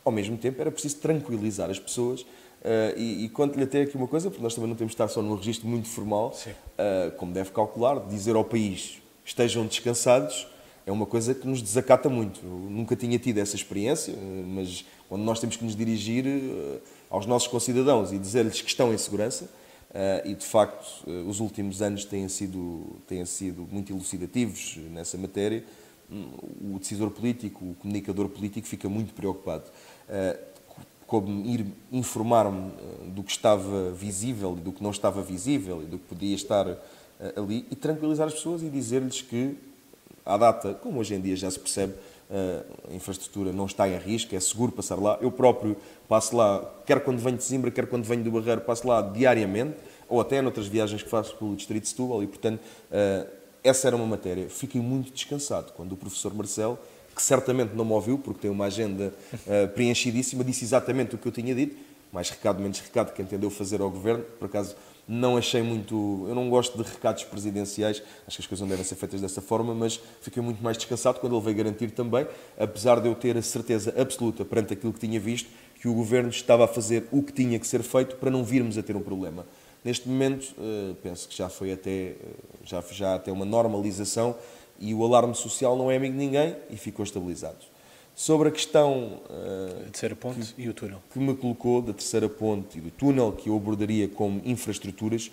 ao 0.04 0.12
mesmo 0.12 0.36
tempo 0.36 0.60
era 0.60 0.72
preciso 0.72 0.98
tranquilizar 0.98 1.70
as 1.70 1.78
pessoas. 1.78 2.22
Uh, 2.22 2.98
e, 2.98 3.26
e 3.26 3.30
conto-lhe 3.30 3.64
até 3.64 3.84
aqui 3.84 3.96
uma 3.96 4.08
coisa, 4.08 4.32
porque 4.32 4.42
nós 4.42 4.56
também 4.56 4.68
não 4.68 4.76
temos 4.76 4.92
de 4.92 4.96
estar 4.96 5.08
só 5.08 5.22
num 5.22 5.36
registro 5.36 5.68
muito 5.68 5.88
formal, 5.88 6.36
uh, 6.36 7.12
como 7.18 7.32
deve 7.32 7.52
calcular, 7.52 8.00
dizer 8.08 8.36
ao 8.36 8.44
país 8.44 9.00
estejam 9.26 9.66
descansados 9.66 10.48
é 10.86 10.92
uma 10.92 11.06
coisa 11.06 11.34
que 11.34 11.48
nos 11.48 11.62
desacata 11.62 12.08
muito. 12.08 12.40
Eu 12.44 12.70
nunca 12.70 12.96
tinha 12.96 13.18
tido 13.18 13.40
essa 13.40 13.56
experiência, 13.56 14.14
mas 14.48 14.86
quando 15.10 15.24
nós 15.24 15.40
temos 15.40 15.58
que 15.58 15.64
nos 15.64 15.76
dirigir 15.76 16.26
eh, 16.28 16.80
aos 17.10 17.26
nossos 17.26 17.48
concidadãos 17.48 18.12
e 18.12 18.20
dizer-lhes 18.20 18.62
que 18.62 18.70
estão 18.70 18.94
em 18.94 18.98
segurança, 18.98 19.50
eh, 19.92 20.24
e 20.26 20.36
de 20.36 20.46
facto 20.46 21.04
eh, 21.08 21.24
os 21.28 21.40
últimos 21.40 21.82
anos 21.82 22.06
têm 22.06 22.30
sido, 22.30 22.98
têm 23.08 23.26
sido 23.26 23.68
muito 23.72 23.92
elucidativos 23.92 24.78
nessa 24.92 25.18
matéria, 25.18 25.64
hum, 26.12 26.76
o 26.76 26.80
decisor 26.80 27.10
político, 27.10 27.66
o 27.66 27.76
comunicador 27.76 28.30
político 28.30 28.68
fica 28.68 28.88
muito 28.88 29.14
preocupado. 29.14 29.64
Como 31.08 31.46
ir 31.46 31.68
informar-me 31.92 32.72
do 33.12 33.24
que 33.24 33.32
estava 33.32 33.92
visível 33.92 34.56
e 34.58 34.62
do 34.62 34.72
que 34.72 34.84
não 34.84 34.90
estava 34.90 35.22
visível 35.22 35.84
e 35.84 35.86
do 35.86 36.00
que 36.00 36.06
podia 36.06 36.36
estar 36.36 36.66
ali 37.36 37.66
e 37.72 37.76
tranquilizar 37.76 38.28
as 38.28 38.34
pessoas 38.34 38.62
e 38.62 38.70
dizer-lhes 38.70 39.22
que 39.22 39.58
à 40.26 40.38
data, 40.38 40.74
como 40.74 41.00
hoje 41.00 41.14
em 41.14 41.22
dia 41.22 41.36
já 41.36 41.50
se 41.50 41.60
percebe, 41.60 41.94
a 42.90 42.94
infraestrutura 42.94 43.52
não 43.52 43.66
está 43.66 43.88
em 43.88 43.98
risco, 43.98 44.36
é 44.36 44.40
seguro 44.40 44.72
passar 44.72 44.96
lá. 44.96 45.18
Eu 45.22 45.32
próprio 45.32 45.78
passo 46.08 46.36
lá, 46.36 46.64
quer 46.86 47.04
quando 47.04 47.20
venho 47.20 47.38
de 47.38 47.44
Zimbra, 47.44 47.72
quer 47.72 47.88
quando 47.88 48.04
venho 48.04 48.24
do 48.24 48.32
Barreiro, 48.32 48.62
passo 48.62 48.88
lá 48.88 49.02
diariamente, 49.02 49.76
ou 50.10 50.20
até 50.20 50.42
noutras 50.42 50.68
viagens 50.68 51.02
que 51.04 51.10
faço 51.10 51.36
pelo 51.36 51.56
Distrito 51.56 51.84
de 51.84 51.90
Setúbal, 51.90 52.24
e 52.24 52.28
portanto, 52.28 52.60
eh, 52.92 53.28
essa 53.64 53.88
era 53.88 53.96
uma 53.96 54.06
matéria. 54.06 54.50
Fiquei 54.50 54.82
muito 54.82 55.12
descansado 55.12 55.72
quando 55.74 55.94
o 55.94 55.98
professor 55.98 56.34
Marcelo, 56.34 56.78
que 57.16 57.22
certamente 57.22 57.74
não 57.74 57.86
me 57.86 57.94
ouviu, 57.94 58.18
porque 58.18 58.42
tem 58.42 58.52
uma 58.52 58.66
agenda 58.66 59.14
eh, 59.48 59.68
preenchidíssima, 59.68 60.44
disse 60.44 60.64
exatamente 60.64 61.16
o 61.16 61.18
que 61.18 61.28
eu 61.28 61.32
tinha 61.32 61.56
dito, 61.56 61.76
mais 62.12 62.30
recado, 62.30 62.62
menos 62.62 62.80
recado, 62.80 63.14
que 63.14 63.22
entendeu 63.22 63.50
fazer 63.50 63.82
ao 63.82 63.90
governo, 63.90 64.24
por 64.40 64.46
acaso 64.46 64.76
não 65.08 65.38
achei 65.38 65.62
muito. 65.62 66.26
Eu 66.28 66.36
não 66.36 66.50
gosto 66.50 66.82
de 66.82 66.90
recados 66.90 67.24
presidenciais, 67.24 68.02
acho 68.28 68.38
que 68.38 68.42
as 68.42 68.48
coisas 68.48 68.62
não 68.62 68.68
devem 68.68 68.84
ser 68.84 68.96
feitas 68.96 69.22
dessa 69.22 69.42
forma, 69.42 69.74
mas 69.74 70.00
fiquei 70.22 70.42
muito 70.42 70.64
mais 70.64 70.78
descansado 70.78 71.20
quando 71.20 71.36
ele 71.36 71.44
veio 71.44 71.58
garantir 71.58 71.92
também, 71.92 72.28
apesar 72.58 73.00
de 73.00 73.08
eu 73.08 73.16
ter 73.16 73.38
a 73.38 73.42
certeza 73.42 73.94
absoluta 74.00 74.44
perante 74.44 74.74
aquilo 74.74 74.92
que 74.92 75.00
tinha 75.00 75.20
visto, 75.20 75.50
que 75.80 75.88
o 75.88 75.94
governo 75.94 76.30
estava 76.30 76.66
a 76.66 76.68
fazer 76.68 77.08
o 77.12 77.22
que 77.22 77.32
tinha 77.32 77.60
que 77.60 77.68
ser 77.68 77.84
feito 77.84 78.16
para 78.16 78.32
não 78.32 78.44
virmos 78.44 78.78
a 78.78 78.84
ter 78.84 78.96
um 78.96 79.02
problema. 79.02 79.46
Neste 79.84 80.10
momento, 80.10 80.56
eh, 80.60 80.96
penso 81.04 81.30
que 81.30 81.38
já 81.38 81.48
foi 81.48 81.72
até, 81.72 81.90
eh, 81.92 82.16
já, 82.64 82.84
já 82.92 83.16
até 83.16 83.32
uma 83.32 83.46
normalização 83.46 84.36
e 84.80 84.96
o 84.96 85.06
alarme 85.06 85.36
social 85.36 85.78
não 85.78 85.92
é 85.92 85.98
amigo 85.98 86.14
de 86.14 86.20
ninguém 86.20 86.56
e 86.72 86.76
ficou 86.76 87.04
estabilizado. 87.04 87.75
Sobre 88.16 88.48
a 88.48 88.52
questão 88.52 89.20
uh, 89.30 89.84
terceira 89.92 90.16
ponte 90.16 90.54
que, 90.54 90.62
e 90.62 90.70
o 90.70 90.74
túnel. 90.74 91.04
que 91.12 91.20
me 91.20 91.36
colocou 91.36 91.82
da 91.82 91.92
terceira 91.92 92.30
ponte 92.30 92.78
e 92.78 92.82
do 92.82 92.90
túnel, 92.90 93.34
que 93.34 93.50
eu 93.50 93.56
abordaria 93.58 94.08
como 94.08 94.42
infraestruturas, 94.46 95.28
uh, 95.28 95.32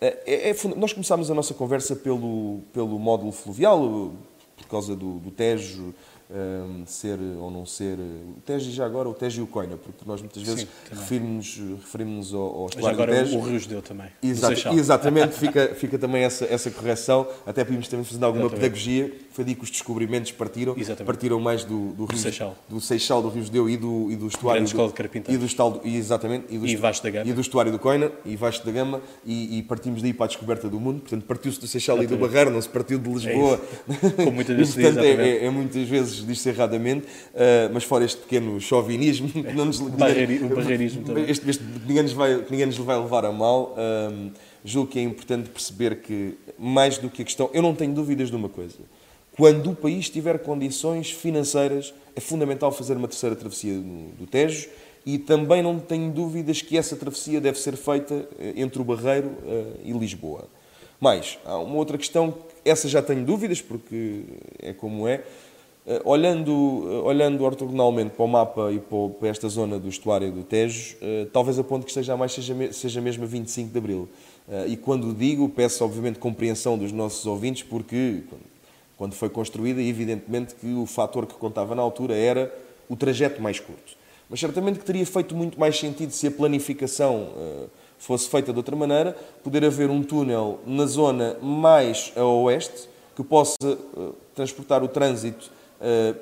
é, 0.00 0.50
é, 0.50 0.54
nós 0.76 0.92
começámos 0.92 1.30
a 1.30 1.34
nossa 1.34 1.54
conversa 1.54 1.96
pelo, 1.96 2.60
pelo 2.72 2.98
módulo 2.98 3.32
fluvial, 3.32 4.12
por 4.58 4.66
causa 4.68 4.94
do, 4.94 5.14
do 5.20 5.30
Tejo, 5.30 5.94
um, 6.30 6.84
ser 6.86 7.18
ou 7.38 7.50
não 7.50 7.64
ser 7.64 7.98
o 7.98 8.40
Tejo 8.44 8.70
já 8.70 8.84
agora 8.84 9.08
o 9.08 9.14
Tejo 9.14 9.40
e 9.40 9.44
o 9.44 9.46
Coina, 9.46 9.76
porque 9.76 10.04
nós 10.06 10.20
muitas 10.20 10.42
vezes 10.42 10.66
referimos-nos 10.90 11.80
referimos 11.80 12.34
ao, 12.34 12.40
ao 12.40 12.66
estuário 12.66 12.94
agora 12.94 13.12
do 13.12 13.24
Tejo. 13.24 13.38
o 13.38 13.40
Rio 13.40 13.66
deu 13.66 13.82
também. 13.82 14.08
Exato, 14.22 14.68
exatamente, 14.70 15.34
fica, 15.34 15.74
fica 15.74 15.98
também 15.98 16.22
essa, 16.22 16.44
essa 16.44 16.70
correção, 16.70 17.26
até 17.46 17.64
podemos 17.64 17.88
também 17.88 18.04
fazer 18.04 18.24
alguma 18.24 18.46
exatamente. 18.46 18.62
pedagogia, 18.62 19.12
foi 19.30 19.44
daí 19.44 19.54
que 19.54 19.64
os 19.64 19.70
descobrimentos 19.70 20.32
partiram, 20.32 20.74
exatamente. 20.76 21.06
partiram 21.06 21.40
mais 21.40 21.64
do, 21.64 21.92
do, 21.92 22.04
Rio, 22.04 22.18
Seixal. 22.18 22.56
do 22.68 22.80
Seixal, 22.80 23.22
do 23.22 23.28
Rio 23.28 23.44
Judeu 23.44 23.70
e 23.70 23.76
do, 23.76 24.10
e 24.10 24.16
do 24.16 24.26
estuário. 24.26 24.60
Grande 24.60 24.70
escola 24.70 24.88
de 24.88 24.94
Carpinteiro. 24.94 25.32
E 25.32 25.40
do, 25.40 25.46
estal, 25.46 25.80
e, 25.84 25.96
exatamente, 25.96 26.46
e, 26.50 26.58
do, 26.58 26.66
e, 26.66 26.76
da 26.76 27.10
Gama. 27.10 27.30
e 27.30 27.32
do 27.32 27.40
estuário 27.40 27.72
do 27.72 27.78
Coina, 27.78 28.10
e 28.24 28.36
Vasco 28.36 28.66
da 28.66 28.72
Gama, 28.72 29.00
e, 29.24 29.58
e 29.58 29.62
partimos 29.62 30.02
daí 30.02 30.12
para 30.12 30.24
a 30.24 30.28
descoberta 30.28 30.68
do 30.68 30.78
mundo, 30.80 31.00
portanto 31.00 31.24
partiu-se 31.24 31.60
do 31.60 31.66
Seixal 31.66 31.96
exatamente. 31.96 32.14
e 32.14 32.16
do 32.18 32.28
Barreiro, 32.28 32.50
não 32.50 32.60
se 32.60 32.68
partiu 32.68 32.98
de 32.98 33.08
Lisboa. 33.08 33.60
É 33.88 34.24
Como 34.24 34.32
muitas 34.32 34.56
vezes 34.56 34.76
e, 34.76 34.82
portanto, 34.82 35.04
é, 35.04 35.10
é, 35.10 35.44
é, 35.44 35.50
muitas 35.50 35.88
vezes 35.88 36.17
diz-se 36.26 36.48
erradamente 36.48 37.06
uh, 37.06 37.72
mas 37.72 37.84
fora 37.84 38.04
este 38.04 38.18
pequeno 38.18 38.60
chauvinismo, 38.60 39.28
que 39.28 39.52
não 39.54 39.66
nos, 39.66 39.80
Barreiri, 39.80 40.44
o 40.44 40.54
barreirismo 40.54 41.04
também. 41.04 41.28
Este, 41.28 41.48
este, 41.48 41.64
ninguém, 41.86 42.02
nos 42.02 42.12
vai, 42.12 42.44
ninguém 42.50 42.66
nos 42.66 42.76
vai 42.78 42.98
levar 42.98 43.24
a 43.24 43.32
mal. 43.32 43.74
Uh, 43.76 44.30
julgo 44.64 44.90
que 44.90 44.98
é 44.98 45.02
importante 45.02 45.48
perceber 45.50 46.00
que, 46.00 46.36
mais 46.58 46.98
do 46.98 47.08
que 47.08 47.22
a 47.22 47.24
questão, 47.24 47.48
eu 47.52 47.62
não 47.62 47.74
tenho 47.74 47.94
dúvidas 47.94 48.30
de 48.30 48.36
uma 48.36 48.48
coisa. 48.48 48.76
Quando 49.36 49.70
o 49.70 49.74
país 49.74 50.10
tiver 50.10 50.38
condições 50.40 51.10
financeiras, 51.10 51.94
é 52.16 52.20
fundamental 52.20 52.72
fazer 52.72 52.96
uma 52.96 53.06
terceira 53.06 53.36
travessia 53.36 53.74
do, 53.74 54.16
do 54.18 54.26
Tejo 54.26 54.68
e 55.06 55.16
também 55.16 55.62
não 55.62 55.78
tenho 55.78 56.10
dúvidas 56.10 56.60
que 56.60 56.76
essa 56.76 56.96
travessia 56.96 57.40
deve 57.40 57.58
ser 57.58 57.76
feita 57.76 58.28
eh, 58.38 58.54
entre 58.56 58.82
o 58.82 58.84
Barreiro 58.84 59.28
uh, 59.28 59.80
e 59.84 59.92
Lisboa. 59.92 60.48
Mas 61.00 61.38
há 61.44 61.56
uma 61.56 61.76
outra 61.76 61.96
questão, 61.96 62.34
essa 62.64 62.88
já 62.88 63.00
tenho 63.00 63.24
dúvidas, 63.24 63.62
porque 63.62 64.24
é 64.58 64.72
como 64.72 65.06
é. 65.06 65.22
Eh, 65.90 66.02
olhando, 66.04 66.52
eh, 66.52 67.08
olhando 67.08 67.42
ortogonalmente 67.42 68.10
para 68.10 68.22
o 68.22 68.28
mapa 68.28 68.70
e 68.70 68.78
para 68.78 69.26
esta 69.26 69.48
zona 69.48 69.78
do 69.78 69.88
estuário 69.88 70.30
do 70.30 70.42
Tejo, 70.42 70.98
eh, 71.00 71.26
talvez 71.32 71.58
a 71.58 71.64
ponte 71.64 71.84
que 71.84 71.90
esteja 71.90 72.12
a 72.12 72.16
mais 72.16 72.30
seja, 72.30 72.54
seja 72.74 73.00
mesmo 73.00 73.24
a 73.24 73.26
25 73.26 73.72
de 73.72 73.78
Abril. 73.78 74.08
E 74.66 74.78
quando 74.78 75.12
digo, 75.14 75.46
peço 75.50 75.84
obviamente 75.84 76.18
compreensão 76.18 76.78
dos 76.78 76.90
nossos 76.90 77.26
ouvintes, 77.26 77.62
porque 77.62 78.22
quando 78.96 79.14
foi 79.14 79.28
construída, 79.28 79.82
evidentemente 79.82 80.54
que 80.54 80.72
o 80.72 80.86
fator 80.86 81.26
que 81.26 81.34
contava 81.34 81.74
na 81.74 81.82
altura 81.82 82.14
era 82.14 82.54
o 82.88 82.96
trajeto 82.96 83.42
mais 83.42 83.60
curto. 83.60 83.94
Mas 84.28 84.40
certamente 84.40 84.78
que 84.78 84.86
teria 84.86 85.04
feito 85.04 85.34
muito 85.34 85.60
mais 85.60 85.78
sentido 85.78 86.12
se 86.12 86.26
a 86.26 86.30
planificação 86.30 87.28
fosse 87.98 88.26
feita 88.26 88.50
de 88.50 88.58
outra 88.58 88.74
maneira, 88.74 89.14
poder 89.44 89.62
haver 89.66 89.90
um 89.90 90.02
túnel 90.02 90.60
na 90.66 90.86
zona 90.86 91.36
mais 91.42 92.10
a 92.16 92.24
oeste 92.24 92.88
que 93.14 93.22
possa 93.22 93.56
transportar 94.34 94.82
o 94.82 94.88
trânsito 94.88 95.57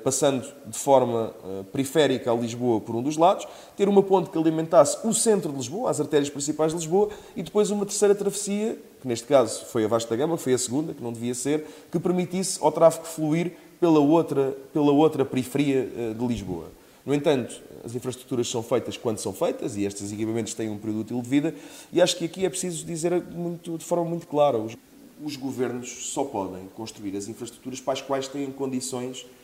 passando 0.03 0.45
de 0.67 0.77
forma 0.77 1.33
uh, 1.43 1.63
periférica 1.65 2.31
a 2.31 2.35
Lisboa 2.35 2.79
por 2.79 2.95
um 2.95 3.01
dos 3.01 3.17
lados, 3.17 3.47
ter 3.75 3.89
uma 3.89 4.03
ponte 4.03 4.29
que 4.29 4.37
alimentasse 4.37 4.97
o 5.05 5.13
centro 5.13 5.51
de 5.51 5.57
Lisboa, 5.57 5.89
as 5.89 5.99
artérias 5.99 6.29
principais 6.29 6.71
de 6.71 6.77
Lisboa, 6.77 7.09
e 7.35 7.41
depois 7.41 7.71
uma 7.71 7.85
terceira 7.85 8.13
travessia, 8.13 8.77
que 9.01 9.07
neste 9.07 9.25
caso 9.25 9.65
foi 9.65 9.83
a 9.85 9.87
Vasta 9.87 10.15
Gama, 10.15 10.37
foi 10.37 10.53
a 10.53 10.57
segunda, 10.57 10.93
que 10.93 11.01
não 11.01 11.11
devia 11.11 11.33
ser, 11.33 11.65
que 11.91 11.99
permitisse 11.99 12.59
ao 12.61 12.71
tráfego 12.71 13.05
fluir 13.05 13.53
pela 13.79 13.99
outra, 13.99 14.55
pela 14.71 14.91
outra 14.91 15.25
periferia 15.25 15.89
uh, 15.95 16.13
de 16.13 16.27
Lisboa. 16.27 16.65
No 17.07 17.13
entanto, 17.15 17.61
as 17.85 17.95
infraestruturas 17.95 18.49
são 18.49 18.61
feitas 18.61 18.97
quando 18.97 19.17
são 19.19 19.31
feitas 19.31 19.77
e 19.77 19.85
estes 19.85 20.11
equipamentos 20.11 20.53
têm 20.53 20.69
um 20.69 20.77
período 20.77 20.99
útil 21.01 21.21
de 21.21 21.29
vida 21.29 21.55
e 21.93 22.01
acho 22.01 22.17
que 22.17 22.25
aqui 22.25 22.45
é 22.45 22.49
preciso 22.49 22.85
dizer 22.85 23.23
muito, 23.31 23.77
de 23.77 23.85
forma 23.85 24.03
muito 24.03 24.27
clara, 24.27 24.57
os, 24.57 24.75
os 25.23 25.37
governos 25.37 25.89
só 26.11 26.25
podem 26.25 26.67
construir 26.75 27.15
as 27.15 27.29
infraestruturas 27.29 27.79
para 27.79 27.93
as 27.93 28.01
quais 28.01 28.27
têm 28.27 28.51
condições 28.51 29.25
eh, 29.25 29.36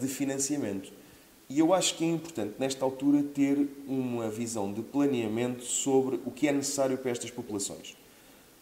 de 0.00 0.08
financiamento. 0.08 0.90
E 1.50 1.58
eu 1.58 1.74
acho 1.74 1.96
que 1.96 2.04
é 2.04 2.06
importante, 2.06 2.54
nesta 2.60 2.84
altura, 2.84 3.22
ter 3.22 3.68
uma 3.86 4.30
visão 4.30 4.72
de 4.72 4.82
planeamento 4.82 5.64
sobre 5.64 6.20
o 6.24 6.30
que 6.30 6.46
é 6.46 6.52
necessário 6.52 6.96
para 6.96 7.10
estas 7.10 7.30
populações. 7.30 7.96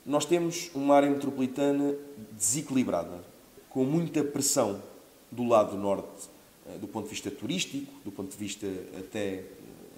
Nós 0.07 0.25
temos 0.25 0.71
uma 0.75 0.95
área 0.95 1.11
metropolitana 1.11 1.95
desequilibrada, 2.33 3.23
com 3.69 3.85
muita 3.85 4.25
pressão 4.25 4.83
do 5.31 5.45
lado 5.45 5.77
norte, 5.77 6.31
eh, 6.67 6.79
do 6.79 6.89
ponto 6.89 7.05
de 7.05 7.11
vista 7.11 7.31
turístico, 7.31 7.93
do 8.03 8.11
ponto 8.11 8.31
de 8.31 8.37
vista 8.39 8.67
até 8.99 9.45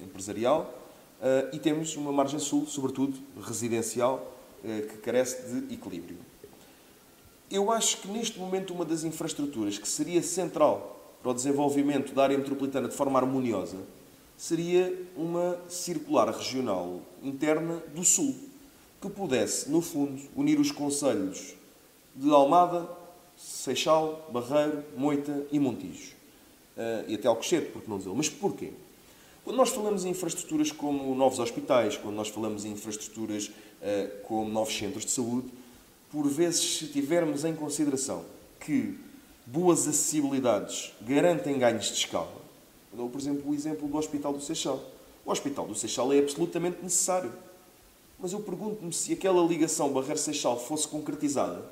empresarial, 0.03 0.75
eh, 1.23 1.51
e 1.53 1.59
temos 1.61 1.95
uma 1.97 2.11
margem 2.11 2.41
sul, 2.41 2.67
sobretudo 2.67 3.17
residencial, 3.41 4.37
eh, 4.65 4.81
que 4.81 4.99
carece 4.99 5.43
de 5.49 5.75
equilíbrio. 5.75 6.19
Eu 7.51 7.73
acho 7.73 7.97
que 7.97 8.09
neste 8.09 8.39
momento 8.39 8.73
uma 8.73 8.85
das 8.85 9.03
infraestruturas 9.03 9.77
que 9.77 9.89
seria 9.89 10.23
central 10.23 11.17
para 11.21 11.33
o 11.33 11.35
desenvolvimento 11.35 12.15
da 12.15 12.23
área 12.23 12.39
metropolitana 12.39 12.89
de 12.89 12.95
forma 12.95 13.19
harmoniosa 13.19 13.79
seria 14.37 14.97
uma 15.17 15.61
circular 15.69 16.31
regional 16.31 17.01
interna 17.21 17.83
do 17.93 18.05
Sul, 18.05 18.37
que 19.03 19.11
pudesse, 19.11 19.69
no 19.69 19.83
fundo, 19.83 20.23
unir 20.37 20.61
os 20.61 20.71
conselhos 20.71 21.55
de 22.15 22.31
Almada, 22.31 22.89
Seixal, 23.37 24.31
Barreiro, 24.33 24.85
Moita 24.97 25.45
e 25.51 25.59
Montijo. 25.59 26.15
Uh, 26.77 27.05
e 27.09 27.17
até 27.17 27.27
Alcochete, 27.27 27.73
por 27.73 27.83
que 27.83 27.91
não 27.91 27.99
dizer? 27.99 28.11
Mas 28.15 28.29
porquê? 28.29 28.73
Quando 29.45 29.57
nós 29.57 29.71
falamos 29.71 30.05
em 30.05 30.11
infraestruturas 30.11 30.71
como 30.71 31.15
novos 31.17 31.41
hospitais, 31.41 31.97
quando 31.97 32.15
nós 32.15 32.29
falamos 32.29 32.65
em 32.65 32.71
infraestruturas 32.71 33.49
uh, 33.49 34.23
como 34.23 34.49
novos 34.49 34.77
centros 34.77 35.05
de 35.05 35.11
saúde, 35.11 35.49
por 36.11 36.27
vezes, 36.29 36.79
se 36.79 36.87
tivermos 36.87 37.45
em 37.45 37.55
consideração 37.55 38.25
que 38.59 38.99
boas 39.47 39.89
acessibilidades 39.89 40.93
garantem 41.01 41.59
ganhos 41.59 41.87
de 41.87 41.95
escala. 41.95 42.41
dou, 42.93 43.09
por 43.09 43.21
exemplo, 43.21 43.51
o 43.51 43.55
exemplo 43.55 43.89
do 43.89 43.97
Hospital 43.97 44.33
do 44.33 44.41
Seixal. 44.41 44.81
O 45.25 45.31
Hospital 45.31 45.67
do 45.67 45.75
Seixal 45.75 46.13
é 46.13 46.19
absolutamente 46.19 46.79
necessário. 46.83 47.33
Mas 48.19 48.33
eu 48.33 48.41
pergunto-me 48.41 48.93
se 48.93 49.13
aquela 49.13 49.43
ligação 49.43 49.93
Barreiro-Seixal 49.93 50.59
fosse 50.59 50.87
concretizada, 50.87 51.65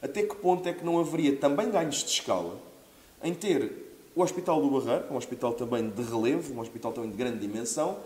até 0.00 0.22
que 0.22 0.34
ponto 0.36 0.66
é 0.68 0.72
que 0.72 0.84
não 0.84 0.98
haveria 0.98 1.36
também 1.36 1.70
ganhos 1.70 2.02
de 2.02 2.10
escala 2.10 2.58
em 3.22 3.34
ter 3.34 3.90
o 4.14 4.22
Hospital 4.22 4.62
do 4.62 4.70
Barreiro, 4.70 5.04
um 5.12 5.16
hospital 5.16 5.52
também 5.52 5.88
de 5.88 6.02
relevo, 6.02 6.54
um 6.54 6.60
hospital 6.60 6.92
também 6.92 7.10
de 7.10 7.16
grande 7.16 7.38
dimensão, 7.38 7.98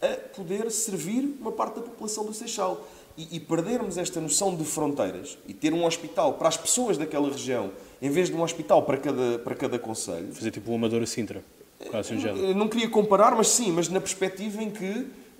a 0.00 0.08
poder 0.34 0.70
servir 0.70 1.36
uma 1.40 1.52
parte 1.52 1.76
da 1.76 1.82
população 1.82 2.24
do 2.24 2.32
Seixal. 2.32 2.86
E, 3.16 3.36
e 3.36 3.40
perdermos 3.40 3.98
esta 3.98 4.20
noção 4.20 4.56
de 4.56 4.64
fronteiras 4.64 5.36
e 5.46 5.52
ter 5.52 5.74
um 5.74 5.84
hospital 5.84 6.34
para 6.34 6.48
as 6.48 6.56
pessoas 6.56 6.96
daquela 6.96 7.30
região 7.30 7.70
em 8.00 8.10
vez 8.10 8.30
de 8.30 8.34
um 8.34 8.42
hospital 8.42 8.82
para 8.82 8.96
cada, 8.96 9.38
para 9.38 9.54
cada 9.54 9.78
conselho. 9.78 10.32
Fazer 10.32 10.50
tipo 10.50 10.72
o 10.72 10.74
Amador 10.74 11.06
Sintra. 11.06 11.44
Quase 11.90 12.14
um 12.14 12.54
não 12.54 12.68
queria 12.68 12.88
comparar, 12.88 13.34
mas 13.34 13.48
sim, 13.48 13.72
mas 13.72 13.88
na 13.88 14.00
perspectiva 14.00 14.62
em 14.62 14.70
que 14.70 14.84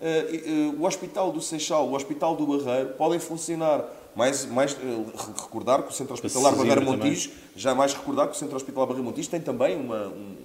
uh, 0.02 0.76
uh, 0.76 0.80
o 0.82 0.86
Hospital 0.86 1.32
do 1.32 1.40
Seixal, 1.40 1.88
o 1.88 1.94
Hospital 1.94 2.36
do 2.36 2.46
Barreiro 2.46 2.90
podem 2.90 3.18
funcionar 3.18 3.84
mais, 4.14 4.44
mais 4.46 4.72
uh, 4.72 5.06
recordar 5.40 5.82
que 5.82 5.90
o 5.90 5.92
Centro 5.92 6.14
Hospitalar 6.14 6.54
Barreiro 6.54 6.82
Montijo, 6.82 7.30
já 7.56 7.74
mais 7.74 7.94
recordar 7.94 8.28
que 8.28 8.34
o 8.34 8.38
Centro 8.38 8.56
Hospitalar 8.56 8.86
Barreiro 8.86 9.08
Montijo 9.08 9.30
tem 9.30 9.40
também 9.40 9.76
uma, 9.76 10.08
um, 10.08 10.36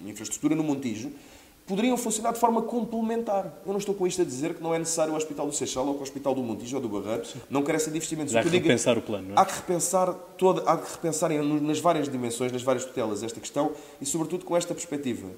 uma 0.00 0.10
infraestrutura 0.10 0.54
no 0.54 0.62
Montijo 0.62 1.10
poderiam 1.66 1.96
funcionar 1.96 2.32
de 2.32 2.40
forma 2.40 2.62
complementar. 2.62 3.60
Eu 3.64 3.72
não 3.72 3.78
estou 3.78 3.94
com 3.94 4.06
isto 4.06 4.22
a 4.22 4.24
dizer 4.24 4.54
que 4.54 4.62
não 4.62 4.74
é 4.74 4.78
necessário 4.78 5.12
o 5.12 5.16
Hospital 5.16 5.46
do 5.46 5.52
Seixal 5.52 5.86
ou 5.86 5.96
o 5.96 6.02
Hospital 6.02 6.34
do 6.34 6.42
Montijo 6.42 6.76
ou 6.76 6.82
do 6.82 6.88
Barreiro, 6.88 7.22
não 7.48 7.62
carece 7.62 7.90
de 7.90 7.96
investimentos. 7.96 8.34
Há 8.34 8.42
que 8.42 8.48
repensar 8.48 8.98
o 8.98 9.02
plano, 9.02 9.28
não 9.28 9.36
é? 9.36 9.40
Há 9.40 9.44
que 9.44 9.54
repensar, 9.54 10.12
toda, 10.36 10.62
há 10.70 10.76
que 10.76 10.90
repensar 10.90 11.30
nas 11.30 11.78
várias 11.78 12.08
dimensões, 12.08 12.52
nas 12.52 12.62
várias 12.62 12.84
tutelas 12.84 13.22
esta 13.22 13.40
questão 13.40 13.72
e, 14.00 14.06
sobretudo, 14.06 14.44
com 14.44 14.56
esta 14.56 14.74
perspectiva. 14.74 15.28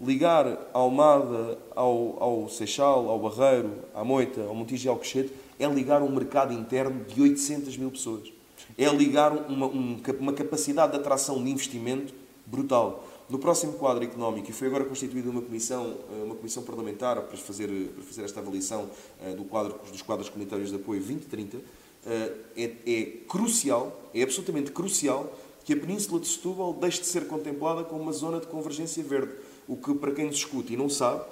Ligar 0.00 0.46
a 0.46 0.78
Almada 0.78 1.56
ao, 1.74 2.16
ao 2.20 2.48
Seixal, 2.48 3.08
ao 3.08 3.18
Barreiro, 3.18 3.70
à 3.94 4.02
Moita, 4.02 4.42
ao 4.42 4.54
Montijo 4.54 4.86
e 4.86 4.88
ao 4.88 4.96
Cochete 4.96 5.32
é 5.58 5.66
ligar 5.66 6.02
um 6.02 6.10
mercado 6.10 6.52
interno 6.52 7.04
de 7.04 7.20
800 7.20 7.76
mil 7.76 7.90
pessoas. 7.90 8.32
É 8.76 8.88
ligar 8.88 9.32
uma, 9.48 9.66
uma 9.66 10.32
capacidade 10.32 10.92
de 10.92 10.98
atração 10.98 11.42
de 11.42 11.50
investimento 11.50 12.12
brutal. 12.46 13.04
No 13.28 13.38
próximo 13.38 13.72
quadro 13.74 14.04
económico, 14.04 14.50
e 14.50 14.52
foi 14.52 14.68
agora 14.68 14.84
constituída 14.84 15.30
uma 15.30 15.40
comissão, 15.40 15.96
eh, 16.10 16.24
uma 16.24 16.34
comissão 16.34 16.62
parlamentar 16.62 17.22
para 17.22 17.36
fazer, 17.38 17.68
para 17.94 18.04
fazer 18.04 18.22
esta 18.22 18.40
avaliação 18.40 18.90
eh, 19.22 19.34
do 19.34 19.44
quadro, 19.44 19.80
dos 19.90 20.02
quadros 20.02 20.28
comunitários 20.28 20.68
de 20.68 20.76
apoio 20.76 21.00
2030, 21.00 21.56
eh, 22.04 22.32
é, 22.54 22.72
é 22.86 23.04
crucial, 23.26 24.10
é 24.12 24.22
absolutamente 24.22 24.72
crucial 24.72 25.32
que 25.64 25.72
a 25.72 25.76
Península 25.76 26.20
de 26.20 26.28
Setúbal 26.28 26.74
deixe 26.74 27.00
de 27.00 27.06
ser 27.06 27.26
contemplada 27.26 27.82
como 27.82 28.02
uma 28.02 28.12
zona 28.12 28.40
de 28.40 28.46
convergência 28.46 29.02
verde. 29.02 29.32
O 29.66 29.74
que, 29.74 29.94
para 29.94 30.12
quem 30.12 30.26
nos 30.26 30.36
escuta 30.36 30.74
e 30.74 30.76
não 30.76 30.90
sabe, 30.90 31.24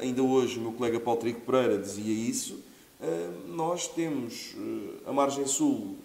ainda 0.00 0.22
hoje 0.22 0.60
o 0.60 0.62
meu 0.62 0.70
colega 0.70 1.00
Paulo 1.00 1.18
Trigo 1.18 1.40
Pereira 1.40 1.76
dizia 1.76 2.14
isso, 2.14 2.62
nós 3.48 3.88
temos 3.88 4.54
a 5.04 5.12
margem 5.12 5.44
sul 5.48 5.96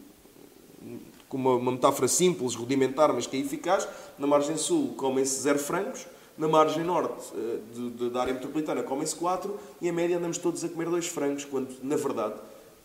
com 1.30 1.38
uma, 1.38 1.56
uma 1.56 1.72
metáfora 1.72 2.08
simples, 2.08 2.56
rudimentar, 2.56 3.14
mas 3.14 3.28
que 3.28 3.38
é 3.38 3.40
eficaz, 3.40 3.88
na 4.18 4.26
margem 4.26 4.58
sul 4.58 4.96
comem-se 4.98 5.40
zero 5.40 5.60
francos, 5.60 6.08
na 6.38 6.48
margem 6.48 6.84
norte 6.84 7.32
eh, 7.36 7.60
de, 7.74 7.90
de, 7.92 8.10
da 8.10 8.22
área 8.22 8.34
metropolitana 8.34 8.82
comem-se 8.82 9.16
quatro 9.16 9.60
e, 9.82 9.88
em 9.88 9.92
média, 9.92 10.18
andamos 10.18 10.38
todos 10.38 10.64
a 10.64 10.70
comer 10.70 10.90
dois 10.90 11.06
francos, 11.06 11.46
quando, 11.46 11.76
na 11.84 11.96
verdade, 11.96 12.36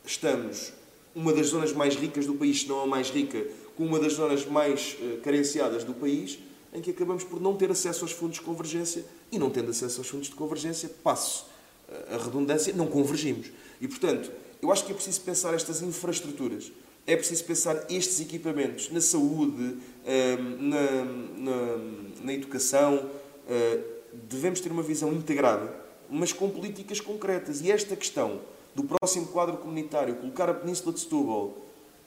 estamos 0.05 0.73
uma 1.15 1.33
das 1.33 1.47
zonas 1.47 1.73
mais 1.73 1.95
ricas 1.95 2.27
do 2.27 2.35
país, 2.35 2.63
se 2.63 2.69
não 2.69 2.83
a 2.83 2.87
mais 2.87 3.11
rica, 3.11 3.47
com 3.77 3.87
uma 3.87 4.01
das 4.01 4.15
zonas 4.15 4.45
mais 4.45 4.97
uh, 5.01 5.21
carenciadas 5.23 5.85
do 5.85 5.95
país, 5.95 6.39
em 6.73 6.81
que 6.81 6.91
acabamos 6.91 7.23
por 7.23 7.41
não 7.41 7.55
ter 7.55 7.71
acesso 7.71 8.05
aos 8.05 8.11
fundos 8.11 8.39
de 8.39 8.43
convergência 8.43 9.05
e, 9.31 9.39
não 9.39 9.49
tendo 9.49 9.71
acesso 9.71 10.01
aos 10.01 10.09
fundos 10.09 10.29
de 10.29 10.35
convergência, 10.35 10.91
passo 11.03 11.47
uh, 11.89 12.17
a 12.17 12.19
redundância, 12.19 12.73
não 12.75 12.89
convergimos. 12.89 13.53
E, 13.81 13.87
portanto, 13.87 14.33
eu 14.61 14.73
acho 14.73 14.85
que 14.85 14.91
é 14.91 14.95
preciso 14.95 15.21
pensar 15.21 15.55
estas 15.55 15.81
infraestruturas 15.81 16.73
é 17.07 17.17
preciso 17.17 17.45
pensar 17.45 17.85
estes 17.91 18.21
equipamentos 18.21 18.91
na 18.91 19.01
saúde, 19.01 19.79
ehm, 20.07 20.57
na, 20.61 21.05
na, 21.37 21.77
na 22.25 22.33
educação. 22.33 23.11
Eh, 23.49 23.81
devemos 24.29 24.61
ter 24.61 24.73
uma 24.73 24.83
visão 24.83 25.13
integrada, 25.13 25.75
mas 26.09 26.33
com 26.33 26.49
políticas 26.49 27.01
concretas. 27.01 27.61
E 27.61 27.71
esta 27.71 27.95
questão 27.95 28.41
do 28.75 28.85
próximo 28.85 29.27
quadro 29.27 29.59
comunitário, 29.59 30.17
colocar 30.17 30.49
a 30.49 30.55
Península 30.55 30.93
de 30.93 31.01
Setúbal 31.01 31.57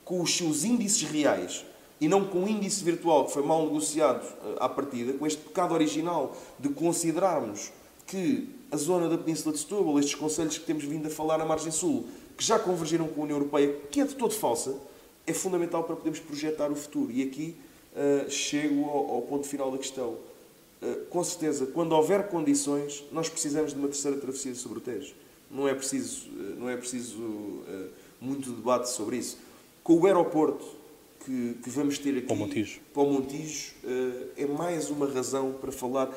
com 0.03 0.21
os 0.21 0.35
seus 0.35 0.63
índices 0.63 1.03
reais 1.03 1.65
e 1.99 2.07
não 2.07 2.25
com 2.25 2.43
o 2.43 2.47
índice 2.47 2.83
virtual 2.83 3.25
que 3.25 3.33
foi 3.33 3.43
mal 3.43 3.65
negociado 3.65 4.25
eh, 4.25 4.55
à 4.59 4.67
partida, 4.67 5.13
com 5.13 5.27
este 5.27 5.41
pecado 5.41 5.73
original 5.73 6.35
de 6.59 6.69
considerarmos 6.69 7.71
que 8.05 8.49
a 8.71 8.77
zona 8.77 9.07
da 9.07 9.17
Península 9.17 9.53
de 9.53 9.59
Setúbal, 9.59 9.99
estes 9.99 10.15
conselhos 10.15 10.57
que 10.57 10.65
temos 10.65 10.83
vindo 10.83 11.07
a 11.07 11.09
falar 11.09 11.37
na 11.37 11.45
margem 11.45 11.71
sul, 11.71 12.07
que 12.37 12.43
já 12.43 12.59
convergiram 12.59 13.07
com 13.07 13.21
a 13.21 13.23
União 13.23 13.37
Europeia, 13.37 13.75
que 13.89 13.99
é 13.99 14.05
de 14.05 14.15
todo 14.15 14.33
falsa, 14.33 14.75
é 15.25 15.33
fundamental 15.33 15.83
para 15.83 15.95
podermos 15.95 16.19
projetar 16.19 16.71
o 16.71 16.75
futuro. 16.75 17.11
E 17.11 17.23
aqui 17.23 17.55
uh, 17.93 18.29
chego 18.29 18.85
ao, 18.85 19.15
ao, 19.15 19.21
ponto 19.23 19.47
final 19.47 19.71
da 19.71 19.77
questão. 19.79 20.15
Uh, 20.81 21.05
com 21.09 21.23
certeza, 21.23 21.65
quando 21.65 21.93
houver 21.93 22.27
condições, 22.27 23.03
nós 23.11 23.27
precisamos 23.27 23.73
de 23.73 23.79
uma 23.79 23.87
terceira 23.87 24.15
travessia 24.17 24.53
sobre 24.53 24.77
o 24.77 24.81
Tejo. 24.81 25.13
Não 25.49 25.67
é 25.67 25.73
preciso, 25.73 26.27
uh, 26.29 26.55
não 26.59 26.69
é 26.69 26.77
preciso 26.77 27.17
muito 28.21 28.51
debate 28.51 28.89
sobre 28.89 29.17
isso. 29.17 29.39
Com 29.83 29.99
o 29.99 30.05
aeroporto 30.05 30.65
que, 31.25 31.55
que 31.63 31.69
vamos 31.71 31.97
ter 31.97 32.11
aqui 32.11 32.27
para 32.27 32.35
o 32.35 32.37
Montijo, 32.37 32.79
para 32.93 33.03
o 33.03 33.11
Montijo 33.11 33.73
é 34.35 34.45
mais 34.45 34.89
uma 34.89 35.07
razão 35.07 35.53
para 35.53 35.71
falar 35.71 36.11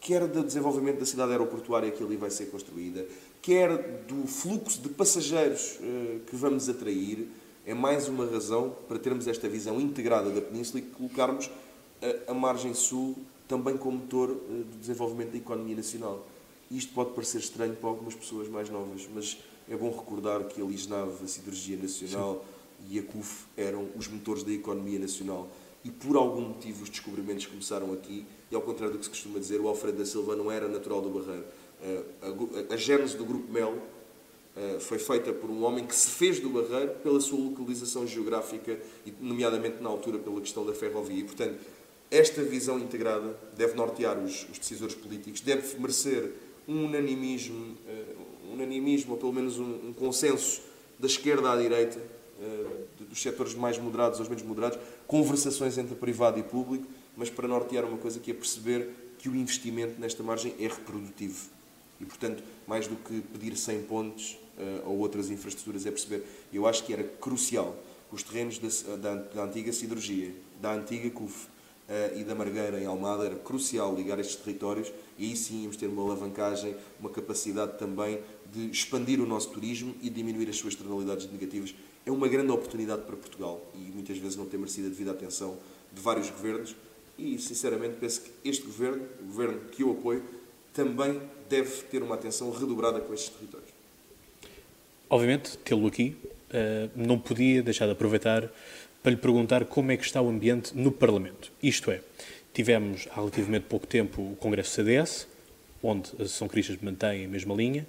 quer 0.00 0.26
do 0.26 0.42
desenvolvimento 0.42 0.98
da 0.98 1.06
cidade 1.06 1.32
aeroportuária 1.32 1.90
que 1.90 2.02
ali 2.02 2.16
vai 2.16 2.30
ser 2.30 2.46
construída, 2.46 3.06
quer 3.42 4.04
do 4.06 4.26
fluxo 4.26 4.80
de 4.80 4.88
passageiros 4.88 5.78
que 6.26 6.36
vamos 6.36 6.68
atrair, 6.68 7.28
é 7.66 7.74
mais 7.74 8.08
uma 8.08 8.24
razão 8.24 8.74
para 8.88 8.98
termos 8.98 9.26
esta 9.26 9.48
visão 9.48 9.80
integrada 9.80 10.30
da 10.30 10.40
Península 10.40 10.80
e 10.80 10.82
colocarmos 10.82 11.50
a, 12.00 12.30
a 12.30 12.34
margem 12.34 12.72
sul 12.74 13.16
também 13.52 13.76
como 13.76 13.98
motor 13.98 14.30
eh, 14.30 14.62
do 14.64 14.78
desenvolvimento 14.78 15.32
da 15.32 15.36
economia 15.36 15.76
nacional. 15.76 16.26
Isto 16.70 16.92
pode 16.94 17.10
parecer 17.10 17.38
estranho 17.38 17.76
para 17.76 17.88
algumas 17.90 18.14
pessoas 18.14 18.48
mais 18.48 18.70
novas, 18.70 19.06
mas 19.14 19.38
é 19.68 19.76
bom 19.76 19.90
recordar 19.90 20.44
que 20.44 20.60
a 20.60 20.64
Lisnave, 20.64 21.22
a 21.22 21.28
Siderurgia 21.28 21.76
Nacional 21.76 22.44
Sim. 22.80 22.94
e 22.94 22.98
a 22.98 23.02
CUF 23.02 23.44
eram 23.56 23.88
os 23.94 24.08
motores 24.08 24.42
da 24.42 24.52
economia 24.52 24.98
nacional. 24.98 25.48
E 25.84 25.90
por 25.90 26.16
algum 26.16 26.40
motivo 26.40 26.82
os 26.82 26.88
descobrimentos 26.88 27.46
começaram 27.46 27.92
aqui, 27.92 28.24
e 28.50 28.54
ao 28.54 28.62
contrário 28.62 28.94
do 28.94 28.98
que 28.98 29.04
se 29.04 29.10
costuma 29.10 29.38
dizer, 29.38 29.60
o 29.60 29.68
Alfredo 29.68 29.98
da 29.98 30.06
Silva 30.06 30.34
não 30.34 30.50
era 30.50 30.66
natural 30.66 31.02
do 31.02 31.10
Barreiro. 31.10 31.44
Eh, 31.82 32.02
a, 32.22 32.70
a, 32.70 32.74
a 32.74 32.76
gênese 32.76 33.16
do 33.16 33.24
Grupo 33.24 33.52
Melo 33.52 33.82
eh, 34.56 34.78
foi 34.78 34.98
feita 34.98 35.32
por 35.32 35.50
um 35.50 35.64
homem 35.64 35.84
que 35.84 35.94
se 35.94 36.10
fez 36.10 36.38
do 36.38 36.48
Barreiro 36.48 36.92
pela 37.02 37.20
sua 37.20 37.38
localização 37.38 38.06
geográfica 38.06 38.78
e, 39.04 39.12
nomeadamente, 39.20 39.82
na 39.82 39.88
altura, 39.88 40.18
pela 40.18 40.40
questão 40.40 40.64
da 40.64 40.72
ferrovia. 40.72 41.18
E, 41.18 41.24
portanto, 41.24 41.58
esta 42.10 42.42
visão 42.42 42.78
integrada 42.78 43.36
deve 43.56 43.74
nortear 43.74 44.16
os, 44.18 44.46
os 44.48 44.58
decisores 44.58 44.94
políticos, 44.94 45.40
deve 45.40 45.76
merecer 45.80 46.32
um 46.68 46.84
unanimismo, 46.84 47.76
uh, 47.88 48.52
unanimismo 48.52 49.12
ou 49.14 49.18
pelo 49.18 49.32
menos 49.32 49.58
um, 49.58 49.88
um, 49.88 49.92
consenso 49.92 50.62
da 50.98 51.06
esquerda 51.06 51.50
à 51.50 51.56
direita, 51.56 51.98
dos 52.98 53.22
setores 53.22 53.54
mais 53.54 53.78
moderados 53.78 54.18
aos 54.18 54.28
menos 54.28 54.42
moderados, 54.42 54.78
conversações 55.06 55.78
entre 55.78 55.94
privado 55.94 56.40
e 56.40 56.42
público, 56.42 56.86
mas 57.16 57.30
para 57.30 57.46
nortear 57.46 57.84
uma 57.84 57.98
coisa 57.98 58.18
que 58.18 58.32
é 58.32 58.34
perceber 58.34 58.88
que 59.18 59.28
o 59.28 59.36
investimento 59.36 60.00
nesta 60.00 60.22
margem 60.22 60.52
é 60.58 60.66
reprodutivo. 60.66 61.48
E, 62.02 62.04
portanto, 62.04 62.42
mais 62.66 62.88
do 62.88 62.96
que 62.96 63.20
pedir 63.20 63.56
100 63.56 63.82
pontos 63.82 64.38
uh, 64.58 64.90
ou 64.90 64.98
outras 64.98 65.30
infraestruturas, 65.30 65.86
é 65.86 65.90
perceber. 65.90 66.26
Eu 66.52 66.66
acho 66.66 66.84
que 66.84 66.92
era 66.92 67.04
crucial 67.04 67.76
os 68.10 68.22
terrenos 68.22 68.58
da, 68.58 68.96
da, 68.96 69.14
da 69.14 69.44
antiga 69.44 69.72
siderurgia, 69.72 70.34
da 70.60 70.74
antiga 70.74 71.08
CUF 71.10 71.46
uh, 71.46 72.18
e 72.18 72.24
da 72.24 72.34
Margueira 72.34 72.78
em 72.78 72.84
Almada, 72.84 73.24
era 73.24 73.36
crucial 73.36 73.94
ligar 73.94 74.18
estes 74.18 74.36
territórios 74.36 74.92
e 75.16 75.26
aí 75.26 75.36
sim 75.36 75.62
íamos 75.62 75.76
ter 75.76 75.86
uma 75.86 76.02
alavancagem, 76.02 76.76
uma 77.00 77.08
capacidade 77.08 77.78
também 77.78 78.20
de 78.52 78.70
expandir 78.70 79.20
o 79.20 79.26
nosso 79.26 79.50
turismo 79.50 79.94
e 80.02 80.10
diminuir 80.10 80.48
as 80.50 80.56
suas 80.56 80.74
externalidades 80.74 81.30
negativas. 81.30 81.74
É 82.04 82.10
uma 82.10 82.28
grande 82.28 82.50
oportunidade 82.50 83.02
para 83.02 83.16
Portugal 83.16 83.64
e 83.74 83.90
muitas 83.92 84.18
vezes 84.18 84.36
não 84.36 84.44
tem 84.44 84.58
merecido 84.58 84.88
a 84.88 84.90
devida 84.90 85.12
atenção 85.12 85.56
de 85.92 86.00
vários 86.02 86.28
governos 86.28 86.74
e, 87.16 87.38
sinceramente, 87.38 87.96
penso 88.00 88.22
que 88.22 88.30
este 88.44 88.64
governo, 88.66 89.06
o 89.20 89.26
governo 89.26 89.60
que 89.70 89.82
eu 89.82 89.92
apoio, 89.92 90.22
também 90.72 91.20
deve 91.48 91.82
ter 91.84 92.02
uma 92.02 92.14
atenção 92.14 92.50
redobrada 92.50 93.00
com 93.00 93.12
estes 93.12 93.30
territórios. 93.30 93.70
Obviamente, 95.08 95.58
tê-lo 95.58 95.86
aqui, 95.86 96.16
eh, 96.50 96.88
não 96.96 97.18
podia 97.18 97.62
deixar 97.62 97.86
de 97.86 97.92
aproveitar 97.92 98.50
para 99.02 99.10
lhe 99.10 99.16
perguntar 99.16 99.64
como 99.64 99.90
é 99.90 99.96
que 99.96 100.04
está 100.04 100.22
o 100.22 100.28
ambiente 100.28 100.76
no 100.76 100.92
Parlamento. 100.92 101.50
Isto 101.62 101.90
é, 101.90 102.00
tivemos 102.54 103.08
há 103.10 103.16
relativamente 103.16 103.64
pouco 103.64 103.86
tempo 103.86 104.22
o 104.22 104.36
Congresso 104.36 104.70
CDS, 104.70 105.26
onde 105.82 106.10
Associação 106.12 106.48
Cristas 106.48 106.78
mantém 106.80 107.24
a 107.24 107.28
mesma 107.28 107.54
linha, 107.54 107.86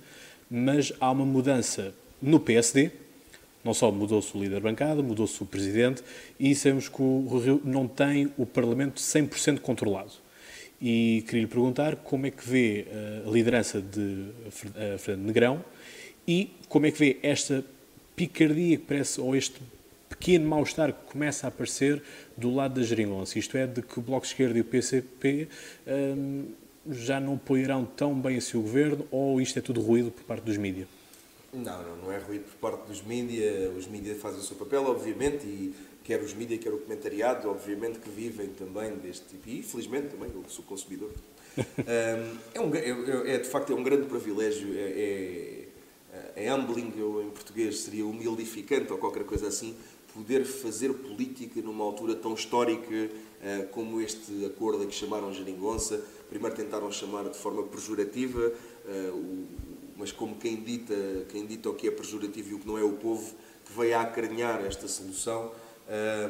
mas 0.50 0.92
há 1.00 1.12
uma 1.12 1.26
mudança 1.26 1.94
no 2.22 2.40
PSD, 2.40 2.92
não 3.64 3.74
só 3.74 3.92
mudou-se 3.92 4.36
o 4.36 4.42
líder 4.42 4.56
da 4.56 4.60
bancada, 4.62 5.02
mudou-se 5.02 5.42
o 5.42 5.46
presidente 5.46 6.04
e 6.40 6.54
sabemos 6.56 6.90
que 6.90 7.02
o 7.02 7.38
Rio 7.38 7.62
não 7.64 7.88
tem 7.88 8.34
o 8.38 8.46
Parlamento 8.46 9.00
100% 9.00 9.60
controlado. 9.60 10.23
E 10.82 11.24
queria 11.28 11.42
lhe 11.42 11.48
perguntar 11.48 11.96
como 11.98 12.26
é 12.26 12.32
que 12.32 12.48
vê 12.48 12.86
eh, 12.90 13.24
a 13.26 13.30
liderança 13.30 13.82
de 13.82 14.28
eh, 14.76 14.98
Fernando 14.98 15.28
Negrão 15.28 15.66
e 16.28 16.52
como 16.68 16.86
é 16.86 16.92
que 16.92 17.00
vê 17.00 17.20
esta 17.24 17.64
picardia 18.16 18.78
que 18.78 18.84
parece, 18.84 19.20
ou 19.20 19.36
este 19.36 19.62
pequeno 20.10 20.48
mal-estar 20.48 20.94
que 20.94 21.12
começa 21.12 21.48
a 21.48 21.50
aparecer 21.50 22.02
do 22.38 22.54
lado 22.54 22.80
da 22.80 22.84
geringonça, 22.86 23.40
isto 23.40 23.58
é, 23.58 23.66
de 23.66 23.82
que 23.82 24.00
o 24.00 24.02
Bloco 24.02 24.26
de 24.26 24.32
Esquerda 24.32 24.58
e 24.58 24.62
o 24.62 24.66
PCP 24.66 25.48
hum, 25.88 26.46
já 26.90 27.20
não 27.20 27.36
apoiarão 27.36 27.86
tão 27.86 28.14
bem 28.20 28.38
assim 28.38 28.58
o 28.58 28.62
governo 28.62 29.08
ou 29.10 29.42
isto 29.42 29.58
é 29.58 29.62
tudo 29.62 29.82
ruído 29.82 30.12
por 30.12 30.24
parte 30.24 30.44
dos 30.44 30.58
mídias? 30.58 30.88
Não, 31.54 31.84
não, 31.84 31.96
não 31.98 32.12
é 32.12 32.18
ruído 32.18 32.46
por 32.46 32.72
parte 32.72 32.88
dos 32.88 33.02
mídias. 33.04 33.76
Os 33.78 33.88
mídias 33.88 34.20
fazem 34.20 34.40
o 34.40 34.44
seu 34.44 34.56
papel, 34.56 34.86
obviamente, 34.86 35.46
e 35.46 35.74
quer 36.04 36.22
os 36.22 36.34
mídias, 36.34 36.60
quer 36.60 36.74
o 36.74 36.78
comentariado, 36.78 37.50
obviamente 37.50 38.00
que 38.00 38.10
vivem 38.10 38.50
também 38.50 38.96
deste 38.98 39.26
tipo. 39.28 39.50
E, 39.50 39.64
felizmente, 39.64 40.10
também 40.10 40.30
eu 40.34 40.44
sou 40.48 40.64
consumidor. 40.66 41.12
um, 41.58 41.64
é, 42.54 42.60
um, 42.60 42.76
é, 42.76 43.36
é, 43.36 43.38
de 43.38 43.48
facto, 43.48 43.72
é 43.72 43.76
um 43.76 43.84
grande 43.84 44.08
privilégio. 44.08 44.74
É, 44.76 44.82
é, 44.82 45.64
é 46.36 46.54
humbling, 46.54 46.94
em 47.26 47.30
português 47.32 47.80
seria 47.80 48.06
humildificante 48.06 48.92
ou 48.92 48.98
qualquer 48.98 49.24
coisa 49.24 49.48
assim, 49.48 49.76
poder 50.14 50.46
fazer 50.46 50.94
política 50.94 51.60
numa 51.62 51.84
altura 51.84 52.16
tão 52.16 52.34
histórica 52.34 52.94
uh, 52.94 53.68
como 53.72 54.00
este 54.00 54.46
acordo 54.46 54.84
a 54.84 54.86
que 54.86 54.94
chamaram 54.94 55.34
geringonça. 55.34 56.04
Primeiro 56.30 56.56
tentaram 56.56 56.92
chamar 56.92 57.30
de 57.30 57.38
forma 57.38 57.64
pejorativa, 57.64 58.52
uh, 58.52 59.16
o, 59.16 59.48
mas 59.98 60.12
como 60.12 60.36
quem 60.36 60.58
dita, 60.58 60.96
quem 61.30 61.46
dita 61.46 61.70
o 61.70 61.74
que 61.74 61.88
é 61.88 61.92
pejorativo 61.92 62.52
e 62.52 62.54
o 62.56 62.60
que 62.60 62.68
não 62.68 62.78
é 62.78 62.84
o 62.84 62.94
povo, 62.94 63.34
que 63.66 63.74
veio 63.74 63.98
a 63.98 64.02
acarinhar 64.02 64.64
esta 64.66 64.88
solução. 64.88 65.52
É, 65.94 66.30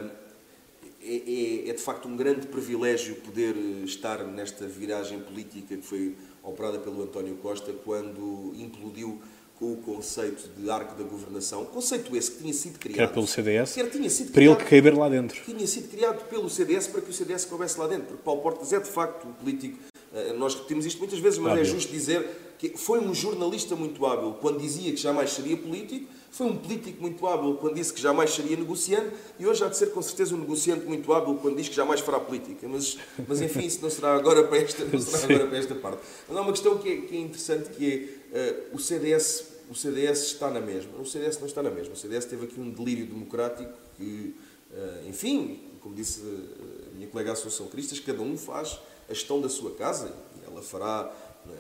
é, 1.02 1.69
é, 1.69 1.73
de 1.73 1.82
facto 1.82 2.06
um 2.08 2.17
grande 2.17 2.47
privilégio 2.47 3.15
poder 3.15 3.56
estar 3.86 4.26
nesta 4.26 4.67
viragem 4.67 5.21
política 5.21 5.78
que 5.78 5.82
foi 5.82 6.17
operada 6.43 6.80
pelo 6.80 7.02
António 7.02 7.36
Costa 7.36 7.71
quando 7.86 8.54
implodiu 8.58 9.21
com 9.58 9.71
o 9.71 9.78
conceito 9.78 10.49
de 10.58 10.69
arco 10.69 11.02
da 11.02 11.08
governação, 11.08 11.63
conceito 11.65 12.13
esse 12.17 12.32
que 12.32 12.38
tinha 12.39 12.54
sido 12.54 12.78
criado. 12.80 12.95
Que 12.95 13.02
era 13.04 13.12
pelo 13.12 13.28
CDS? 13.28 13.73
Que 13.73 13.86
tinha 13.86 14.10
sido 14.10 14.32
para 14.32 14.41
criado, 14.41 14.60
ele 14.60 14.69
caber 14.69 14.97
lá 14.97 15.08
dentro. 15.08 15.41
Tinha 15.45 15.67
sido 15.67 15.89
criado 15.89 16.28
pelo 16.28 16.49
CDS 16.49 16.88
para 16.88 17.02
que 17.02 17.10
o 17.10 17.13
CDS 17.13 17.45
coubesse 17.45 17.80
lá 17.80 17.88
dentro, 17.88 18.08
porque 18.08 18.23
Paulo 18.23 18.41
Portas 18.41 18.73
é 18.73 18.80
de 18.80 18.89
facto 18.89 19.26
um 19.26 19.32
político. 19.32 19.78
Eh, 20.13 20.34
nós 20.34 20.56
repetimos 20.56 20.86
isto 20.86 20.99
muitas 20.99 21.19
vezes, 21.19 21.39
mas 21.39 21.58
ah, 21.58 21.62
é 21.62 21.63
justo 21.63 21.91
dizer 21.91 22.28
que 22.58 22.78
foi 22.78 22.99
um 22.99 23.13
jornalista 23.13 23.76
muito 23.76 24.06
hábil 24.06 24.34
quando 24.41 24.60
dizia 24.60 24.91
que 24.91 24.97
jamais 24.97 25.32
seria 25.32 25.56
político, 25.56 26.08
foi 26.34 26.48
um 26.48 26.58
político 26.58 27.00
muito 27.00 27.26
hábil 27.28 27.58
quando 27.58 27.76
disse 27.76 27.93
que 27.93 28.02
jamais 28.02 28.32
seria 28.32 28.58
negociante 28.58 29.15
e 29.39 29.46
hoje 29.46 29.63
há 29.63 29.67
de 29.67 29.78
ser 29.78 29.91
com 29.91 30.02
certeza 30.02 30.34
um 30.34 30.39
negociante 30.39 30.84
muito 30.84 31.13
hábil 31.13 31.36
quando 31.36 31.58
diz 31.58 31.69
que 31.69 31.76
jamais 31.76 32.00
fará 32.02 32.19
política. 32.19 32.67
Mas, 32.67 32.98
mas 33.28 33.39
enfim, 33.39 33.60
isso 33.60 33.80
não 33.84 33.89
será 33.91 34.15
agora 34.15 34.43
para 34.43 34.58
esta, 34.58 34.84
não 34.84 35.00
será 35.00 35.24
agora 35.26 35.48
para 35.48 35.58
esta 35.60 35.76
parte. 35.76 36.00
Mas 36.28 36.36
há 36.36 36.41
uma 36.41 36.52
questão 36.52 36.80
que 36.80 36.89
é, 36.89 36.98
que 37.02 37.15
é 37.15 37.19
interessante 37.19 37.69
que 37.69 38.19
é 38.34 38.69
uh, 38.72 38.76
o 38.76 38.80
CDS 38.80 39.54
o 39.69 39.76
CDS 39.76 40.24
está 40.24 40.50
na 40.50 40.60
mesma. 40.60 41.00
O 41.00 41.06
CDS 41.06 41.39
não 41.39 41.48
está 41.48 41.63
na 41.63 41.69
mesma. 41.72 41.93
O 41.93 41.98
CDS 41.98 42.26
teve 42.26 42.46
aqui 42.46 42.60
um 42.60 42.69
delírio 42.69 43.06
democrático 43.06 43.72
que, 43.96 44.36
uh, 44.72 45.08
enfim, 45.08 45.62
como 45.82 45.96
disse 45.96 46.22
a 46.22 46.96
minha 46.96 47.08
colega 47.08 47.32
Associação 47.32 47.67
Cristas, 47.67 48.00
cada 48.00 48.22
um 48.22 48.38
faz 48.38 48.80
a 49.10 49.13
gestão 49.13 49.39
da 49.39 49.50
sua 49.50 49.72
casa 49.72 50.13
e 50.36 50.50
ela 50.50 50.62
fará 50.62 51.12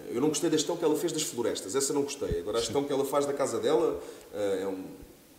eu 0.09 0.21
não 0.21 0.29
gostei 0.29 0.49
da 0.49 0.57
gestão 0.57 0.77
que 0.77 0.85
ela 0.85 0.95
fez 0.95 1.11
das 1.11 1.23
florestas, 1.23 1.75
essa 1.75 1.93
não 1.93 2.03
gostei. 2.03 2.39
Agora, 2.39 2.57
a 2.57 2.61
gestão 2.61 2.83
que 2.83 2.93
ela 2.93 3.03
faz 3.03 3.25
da 3.25 3.33
casa 3.33 3.59
dela 3.59 4.01
eh, 4.33 4.59
é 4.61 4.67
um, 4.67 4.85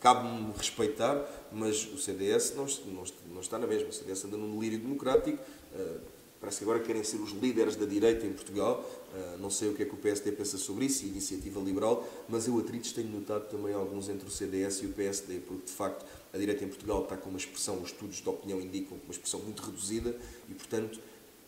cabe-me 0.00 0.52
respeitar, 0.57 1.24
mas 1.52 1.87
o 1.92 1.96
CDS 1.96 2.54
não, 2.57 2.66
não, 2.92 3.04
não, 3.33 3.40
está 3.40 3.59
na 3.59 3.66
mesma. 3.66 3.88
O 3.88 3.92
CDS 3.92 4.24
anda 4.24 4.37
num 4.37 4.59
delírio 4.59 4.78
democrático. 4.78 5.38
Eh, 5.74 5.96
parece 6.40 6.59
que 6.59 6.64
agora 6.64 6.80
querem 6.80 7.02
ser 7.02 7.16
os 7.18 7.30
líderes 7.30 7.76
da 7.76 7.87
direita 7.87 8.26
em 8.26 8.33
Portugal. 8.33 8.85
Eh, 9.14 9.37
não 9.38 9.48
sei 9.48 9.70
o 9.70 9.74
que 9.74 9.85
é 9.85 9.87
que 9.87 9.94
o 9.94 9.96
PSD 9.96 10.33
pensa 10.33 10.59
sobre 10.59 10.87
isso, 10.87 11.04
e 11.04 11.07
a 11.07 11.11
iniciativa 11.11 11.61
liberal, 11.61 12.07
mas 12.28 12.46
eu 12.48 12.59
atritos 12.59 12.92
tenho 12.92 13.09
notado 13.09 13.48
também 13.48 13.72
alguns 13.72 14.09
entre 14.09 14.26
o 14.26 14.30
CDS 14.30 14.83
e 14.83 14.87
o 14.87 14.90
PSD, 14.90 15.38
porque 15.38 15.66
de 15.66 15.72
facto 15.72 16.04
a 16.35 16.37
direita 16.37 16.64
em 16.64 16.68
Portugal 16.68 17.04
está 17.04 17.16
com 17.16 17.30
uma 17.30 17.38
expressão, 17.38 17.76
os 17.80 17.92
estudos 17.92 18.16
de 18.16 18.28
opinião 18.28 18.61
indicam, 18.61 18.98
uma 19.04 19.12
expressão 19.12 19.38
muito 19.40 19.62
reduzida 19.62 20.16
e, 20.48 20.54
portanto, 20.54 20.98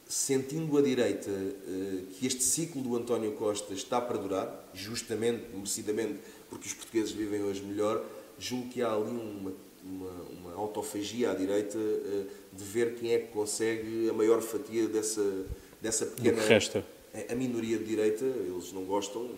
sentindo 0.08 0.78
a 0.78 0.82
direita 0.82 1.30
eh, 1.30 2.02
que 2.12 2.26
este 2.26 2.42
ciclo 2.42 2.80
do 2.80 2.96
António 2.96 3.32
Costa 3.32 3.74
está 3.74 4.00
para 4.00 4.16
durar, 4.16 4.70
justamente, 4.72 5.44
merecidamente, 5.52 6.20
porque 6.48 6.68
os 6.68 6.74
portugueses 6.74 7.10
vivem 7.10 7.42
hoje 7.42 7.62
melhor, 7.62 8.04
julgo 8.38 8.68
que 8.68 8.82
há 8.82 8.92
ali 8.92 9.10
uma, 9.10 9.52
uma, 9.82 10.10
uma 10.30 10.54
autofagia 10.54 11.32
à 11.32 11.34
direita 11.34 11.78
eh, 11.78 12.24
de 12.52 12.64
ver 12.64 12.94
quem 12.94 13.12
é 13.12 13.18
que 13.18 13.32
consegue 13.32 14.08
a 14.08 14.12
maior 14.12 14.40
fatia 14.40 14.86
dessa, 14.86 15.44
dessa 15.82 16.06
pequena. 16.06 16.40
Que 16.40 16.48
resta. 16.48 16.84
A, 17.28 17.34
minoria 17.34 17.78
de 17.78 17.84
direita, 17.84 18.24
eles 18.24 18.72
não 18.72 18.84
gostam, 18.84 19.28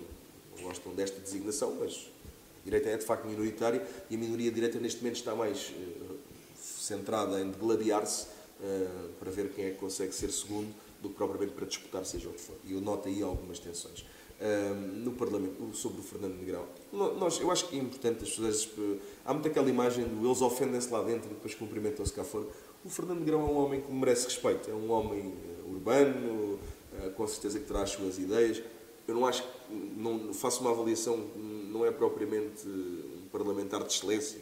não 0.56 0.64
gostam 0.64 0.92
desta 0.94 1.18
designação, 1.20 1.76
mas 1.80 2.10
a 2.60 2.64
direita 2.64 2.90
é 2.90 2.96
de 2.96 3.04
facto 3.04 3.26
minoritária 3.26 3.82
e 4.10 4.16
a 4.16 4.18
minoria 4.18 4.50
de 4.50 4.54
direita 4.54 4.78
neste 4.80 5.00
momento 5.00 5.16
está 5.16 5.34
mais 5.34 5.70
uh, 5.70 6.16
centrada 6.58 7.40
em 7.40 7.50
degladiar-se 7.50 8.26
uh, 8.60 9.08
para 9.18 9.30
ver 9.30 9.50
quem 9.50 9.66
é 9.66 9.70
que 9.70 9.76
consegue 9.76 10.14
ser 10.14 10.30
segundo 10.30 10.72
do 11.00 11.08
que 11.08 11.14
propriamente 11.14 11.52
para 11.52 11.66
disputar 11.66 12.04
seja 12.04 12.28
o 12.28 12.32
que 12.32 12.40
for. 12.40 12.56
E 12.64 12.72
eu 12.72 12.80
noto 12.80 13.08
aí 13.08 13.22
algumas 13.22 13.58
tensões. 13.58 14.04
Uh, 14.40 14.74
no 14.74 15.12
Parlamento, 15.12 15.74
sobre 15.74 16.00
o 16.00 16.02
Fernando 16.02 16.36
Negrão. 16.36 16.64
Nós, 16.92 17.40
eu 17.40 17.50
acho 17.50 17.68
que 17.68 17.76
é 17.76 17.80
importante 17.80 18.22
as 18.22 18.30
pessoas. 18.30 18.68
Há 19.24 19.32
muito 19.32 19.48
aquela 19.48 19.68
imagem 19.68 20.04
do 20.04 20.26
eles 20.26 20.40
ofendem-se 20.40 20.90
lá 20.92 21.02
dentro 21.02 21.28
e 21.30 21.34
depois 21.34 21.54
cumprimentam-se 21.54 22.12
cá 22.12 22.22
fora. 22.22 22.46
O 22.84 22.88
Fernando 22.88 23.18
Negrão 23.18 23.40
é 23.40 23.44
um 23.44 23.56
homem 23.56 23.80
que 23.80 23.90
merece 23.90 24.26
respeito. 24.26 24.70
É 24.70 24.74
um 24.74 24.90
homem 24.92 25.34
urbano, 25.66 26.54
uh, 26.54 27.10
com 27.16 27.26
certeza 27.26 27.58
que 27.58 27.66
terá 27.66 27.82
as 27.82 27.90
suas 27.90 28.18
ideias. 28.18 28.62
Eu 29.08 29.14
não 29.14 29.26
acho. 29.26 29.44
Não, 29.96 30.32
faço 30.32 30.60
uma 30.60 30.70
avaliação, 30.70 31.16
não 31.36 31.84
é 31.84 31.90
propriamente 31.90 32.66
um 32.66 33.26
parlamentar 33.32 33.82
de 33.82 33.92
excelência 33.92 34.40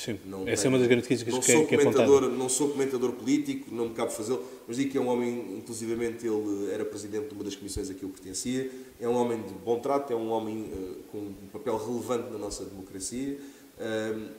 Sim, 0.00 0.18
não 0.24 0.48
essa 0.48 0.62
tenho, 0.62 0.72
é 0.72 0.74
uma 0.74 0.78
das 0.78 0.88
grandes 0.88 1.06
críticas 1.06 1.34
não 1.34 1.40
que, 1.40 1.52
sou 1.52 1.62
é, 1.62 1.66
que 1.66 1.74
é 1.74 1.78
comentador, 1.78 2.22
Não 2.30 2.48
sou 2.48 2.70
comentador 2.70 3.12
político, 3.12 3.66
não 3.70 3.90
me 3.90 3.94
cabe 3.94 4.10
fazê-lo, 4.14 4.42
mas 4.66 4.78
digo 4.78 4.90
que 4.90 4.96
é 4.96 5.00
um 5.00 5.08
homem, 5.08 5.58
inclusivamente 5.58 6.26
ele 6.26 6.72
era 6.72 6.86
presidente 6.86 7.28
de 7.28 7.34
uma 7.34 7.44
das 7.44 7.54
comissões 7.54 7.90
a 7.90 7.92
que 7.92 8.02
eu 8.02 8.08
pertencia, 8.08 8.70
é 8.98 9.06
um 9.06 9.14
homem 9.14 9.42
de 9.42 9.52
bom 9.52 9.78
trato, 9.78 10.10
é 10.10 10.16
um 10.16 10.30
homem 10.30 10.72
uh, 10.72 10.96
com 11.12 11.18
um 11.18 11.48
papel 11.52 11.76
relevante 11.76 12.30
na 12.30 12.38
nossa 12.38 12.64
democracia. 12.64 13.38
Uh, 13.76 14.30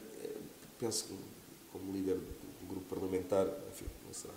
penso 0.80 1.04
que 1.04 1.14
como 1.72 1.94
líder 1.94 2.16
do 2.16 2.68
grupo 2.68 2.96
parlamentar, 2.96 3.46
enfim, 3.72 3.86
não 4.04 4.14
será. 4.14 4.34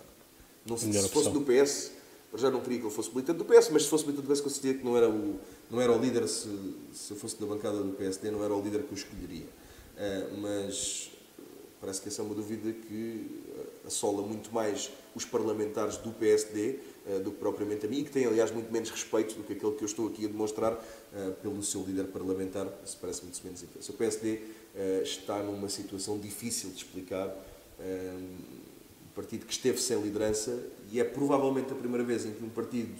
Não 0.66 0.76
sei, 0.76 0.92
se 0.92 1.08
fosse 1.08 1.30
do 1.30 1.40
PS, 1.40 1.92
já 2.36 2.50
não 2.50 2.60
queria 2.60 2.80
que 2.80 2.84
ele 2.84 2.94
fosse 2.94 3.08
militante 3.08 3.38
do 3.38 3.46
PS, 3.46 3.70
mas 3.70 3.84
se 3.84 3.88
fosse 3.88 4.04
militante 4.04 4.28
do 4.28 4.34
PS, 4.34 4.42
considero 4.42 4.78
que 4.78 4.84
não 4.84 4.94
era 4.94 5.08
o, 5.08 5.40
não 5.70 5.80
era 5.80 5.90
o 5.90 5.98
líder, 5.98 6.28
se, 6.28 6.50
se 6.92 7.12
eu 7.12 7.16
fosse 7.16 7.40
da 7.40 7.46
bancada 7.46 7.82
do 7.82 7.92
PSD, 7.92 8.30
não 8.30 8.44
era 8.44 8.54
o 8.54 8.60
líder 8.60 8.82
que 8.82 8.92
eu 8.92 8.98
escolheria. 8.98 9.46
Eh, 9.96 10.28
mas 10.38 11.10
parece 11.84 12.00
que 12.00 12.08
essa 12.08 12.22
é 12.22 12.24
uma 12.24 12.34
dúvida 12.34 12.72
que 12.72 13.42
eh, 13.46 13.86
assola 13.86 14.22
muito 14.22 14.50
mais 14.54 14.90
os 15.14 15.26
parlamentares 15.26 15.98
do 15.98 16.12
PSD 16.12 16.78
eh, 17.06 17.18
do 17.18 17.30
que 17.30 17.36
propriamente 17.36 17.84
a 17.84 17.88
mim, 17.90 17.98
e 17.98 18.04
que 18.04 18.10
tem, 18.10 18.24
aliás, 18.24 18.50
muito 18.50 18.72
menos 18.72 18.88
respeito 18.88 19.34
do 19.34 19.42
que 19.42 19.52
aquele 19.52 19.72
que 19.72 19.82
eu 19.82 19.86
estou 19.86 20.08
aqui 20.08 20.24
a 20.24 20.28
demonstrar 20.28 20.82
pelo 21.42 21.62
seu 21.62 21.82
líder 21.82 22.06
parlamentar, 22.06 22.66
isso 22.84 22.96
parece 23.00 23.22
muito 23.22 23.38
menos 23.44 23.62
intenso. 23.62 23.92
O 23.92 23.94
PSD 23.94 24.40
está 25.04 25.40
numa 25.42 25.68
situação 25.68 26.18
difícil 26.18 26.70
de 26.70 26.78
explicar, 26.78 27.28
partido 29.14 29.46
que 29.46 29.52
esteve 29.52 29.80
sem 29.80 30.00
liderança 30.00 30.60
e 30.90 30.98
é 30.98 31.04
provavelmente 31.04 31.72
a 31.72 31.76
primeira 31.76 32.02
vez 32.02 32.26
em 32.26 32.32
que 32.32 32.42
um 32.42 32.48
partido 32.48 32.92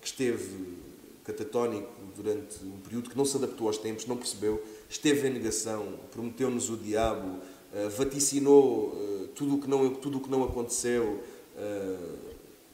que 0.00 0.06
esteve 0.06 0.78
catatónico 1.24 1.92
durante 2.16 2.64
um 2.64 2.78
período 2.80 3.10
que 3.10 3.16
não 3.16 3.24
se 3.24 3.36
adaptou 3.36 3.68
aos 3.68 3.78
tempos, 3.78 4.06
não 4.06 4.16
percebeu, 4.16 4.62
esteve 4.88 5.28
em 5.28 5.32
negação, 5.32 5.94
prometeu-nos 6.10 6.68
o 6.70 6.76
diabo, 6.76 7.40
vaticinou 7.96 8.88
uh, 8.88 9.28
tudo 9.34 9.56
o 9.56 9.60
que 9.60 9.68
não 9.68 9.94
tudo 9.94 10.18
o 10.18 10.20
que 10.20 10.30
não 10.30 10.44
aconteceu, 10.44 11.20
uh, 11.56 12.18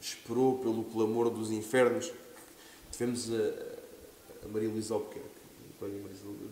esperou 0.01 0.57
pelo 0.57 0.83
clamor 0.85 1.29
dos 1.29 1.51
infernos. 1.51 2.11
Tivemos 2.91 3.29
a, 3.31 4.45
a 4.45 4.47
Maria 4.47 4.69
Luísa 4.69 4.93
Albuquerque, 4.93 5.27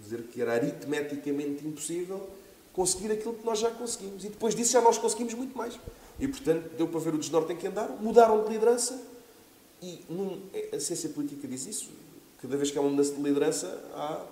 dizer 0.01 0.23
que 0.23 0.41
era 0.41 0.53
aritmeticamente 0.53 1.65
impossível 1.65 2.29
conseguir 2.71 3.11
aquilo 3.11 3.33
que 3.33 3.45
nós 3.45 3.59
já 3.59 3.71
conseguimos. 3.71 4.25
E 4.25 4.29
depois 4.29 4.53
disso 4.53 4.73
já 4.73 4.81
nós 4.81 4.97
conseguimos 4.97 5.33
muito 5.33 5.57
mais. 5.57 5.79
E, 6.19 6.27
portanto, 6.27 6.69
deu 6.77 6.87
para 6.87 6.99
ver 6.99 7.15
o 7.15 7.17
desnorte 7.17 7.53
em 7.53 7.55
que 7.55 7.67
andaram, 7.67 7.97
mudaram 7.97 8.43
de 8.43 8.49
liderança 8.49 9.01
e 9.81 10.01
num, 10.09 10.41
a 10.73 10.79
ciência 10.79 11.09
política 11.09 11.47
diz 11.47 11.65
isso. 11.65 11.89
Cada 12.41 12.57
vez 12.57 12.69
que 12.71 12.77
há 12.77 12.81
uma 12.81 12.89
mudança 12.89 13.13
de 13.13 13.21
liderança, 13.21 13.67
há 13.93 14.25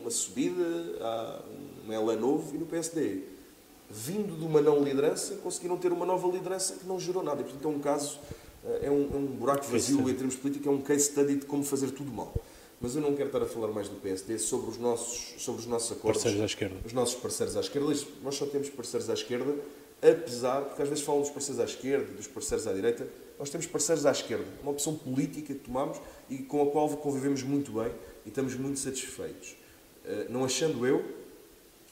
uma 0.00 0.10
subida, 0.10 0.64
há 1.00 1.42
ela 1.90 2.14
novo 2.16 2.54
e 2.54 2.58
no 2.58 2.66
PSD. 2.66 3.22
Vindo 3.90 4.38
de 4.38 4.44
uma 4.44 4.60
não 4.60 4.82
liderança, 4.82 5.36
conseguiram 5.36 5.76
ter 5.76 5.92
uma 5.92 6.06
nova 6.06 6.26
liderança 6.28 6.76
que 6.76 6.86
não 6.86 6.98
gerou 6.98 7.22
nada. 7.22 7.40
E, 7.40 7.44
portanto, 7.44 7.66
é 7.66 7.70
um 7.70 7.78
caso, 7.78 8.18
uh, 8.64 8.78
é, 8.82 8.90
um, 8.90 9.10
é 9.12 9.16
um 9.16 9.26
buraco 9.26 9.64
vazio 9.66 10.08
em 10.08 10.14
termos 10.14 10.36
políticos, 10.36 10.66
é 10.66 10.70
um 10.70 10.80
case 10.80 11.06
study 11.06 11.36
de 11.36 11.46
como 11.46 11.64
fazer 11.64 11.90
tudo 11.90 12.10
mal. 12.10 12.32
Mas 12.80 12.96
eu 12.96 13.02
não 13.02 13.14
quero 13.14 13.28
estar 13.28 13.42
a 13.42 13.46
falar 13.46 13.68
mais 13.68 13.88
do 13.88 13.96
PSD 13.96 14.38
sobre 14.38 14.70
os 14.70 14.78
nossos, 14.78 15.40
sobre 15.40 15.60
os 15.60 15.66
nossos 15.66 15.92
acordos. 15.92 16.22
Parceiros 16.22 16.42
à 16.42 16.46
esquerda. 16.46 16.76
Os 16.84 16.92
nossos 16.92 17.14
parceiros 17.14 17.56
à 17.56 17.60
esquerda. 17.60 17.94
Nós 18.22 18.34
só 18.34 18.46
temos 18.46 18.68
parceiros 18.70 19.08
à 19.08 19.14
esquerda, 19.14 19.54
apesar, 20.02 20.62
porque 20.62 20.82
às 20.82 20.88
vezes 20.88 21.04
falam 21.04 21.20
dos 21.20 21.30
parceiros 21.30 21.60
à 21.60 21.64
esquerda 21.64 22.12
dos 22.12 22.26
parceiros 22.26 22.66
à 22.66 22.72
direita. 22.72 23.06
Nós 23.38 23.50
temos 23.50 23.66
parceiros 23.66 24.04
à 24.04 24.10
esquerda. 24.10 24.46
Uma 24.62 24.72
opção 24.72 24.96
política 24.96 25.54
que 25.54 25.60
tomamos 25.60 25.98
e 26.28 26.38
com 26.38 26.62
a 26.62 26.70
qual 26.72 26.88
convivemos 26.96 27.42
muito 27.44 27.72
bem 27.72 27.92
e 28.26 28.30
estamos 28.30 28.56
muito 28.56 28.80
satisfeitos. 28.80 29.56
Eh, 30.04 30.26
não 30.28 30.44
achando 30.44 30.84
eu 30.86 31.04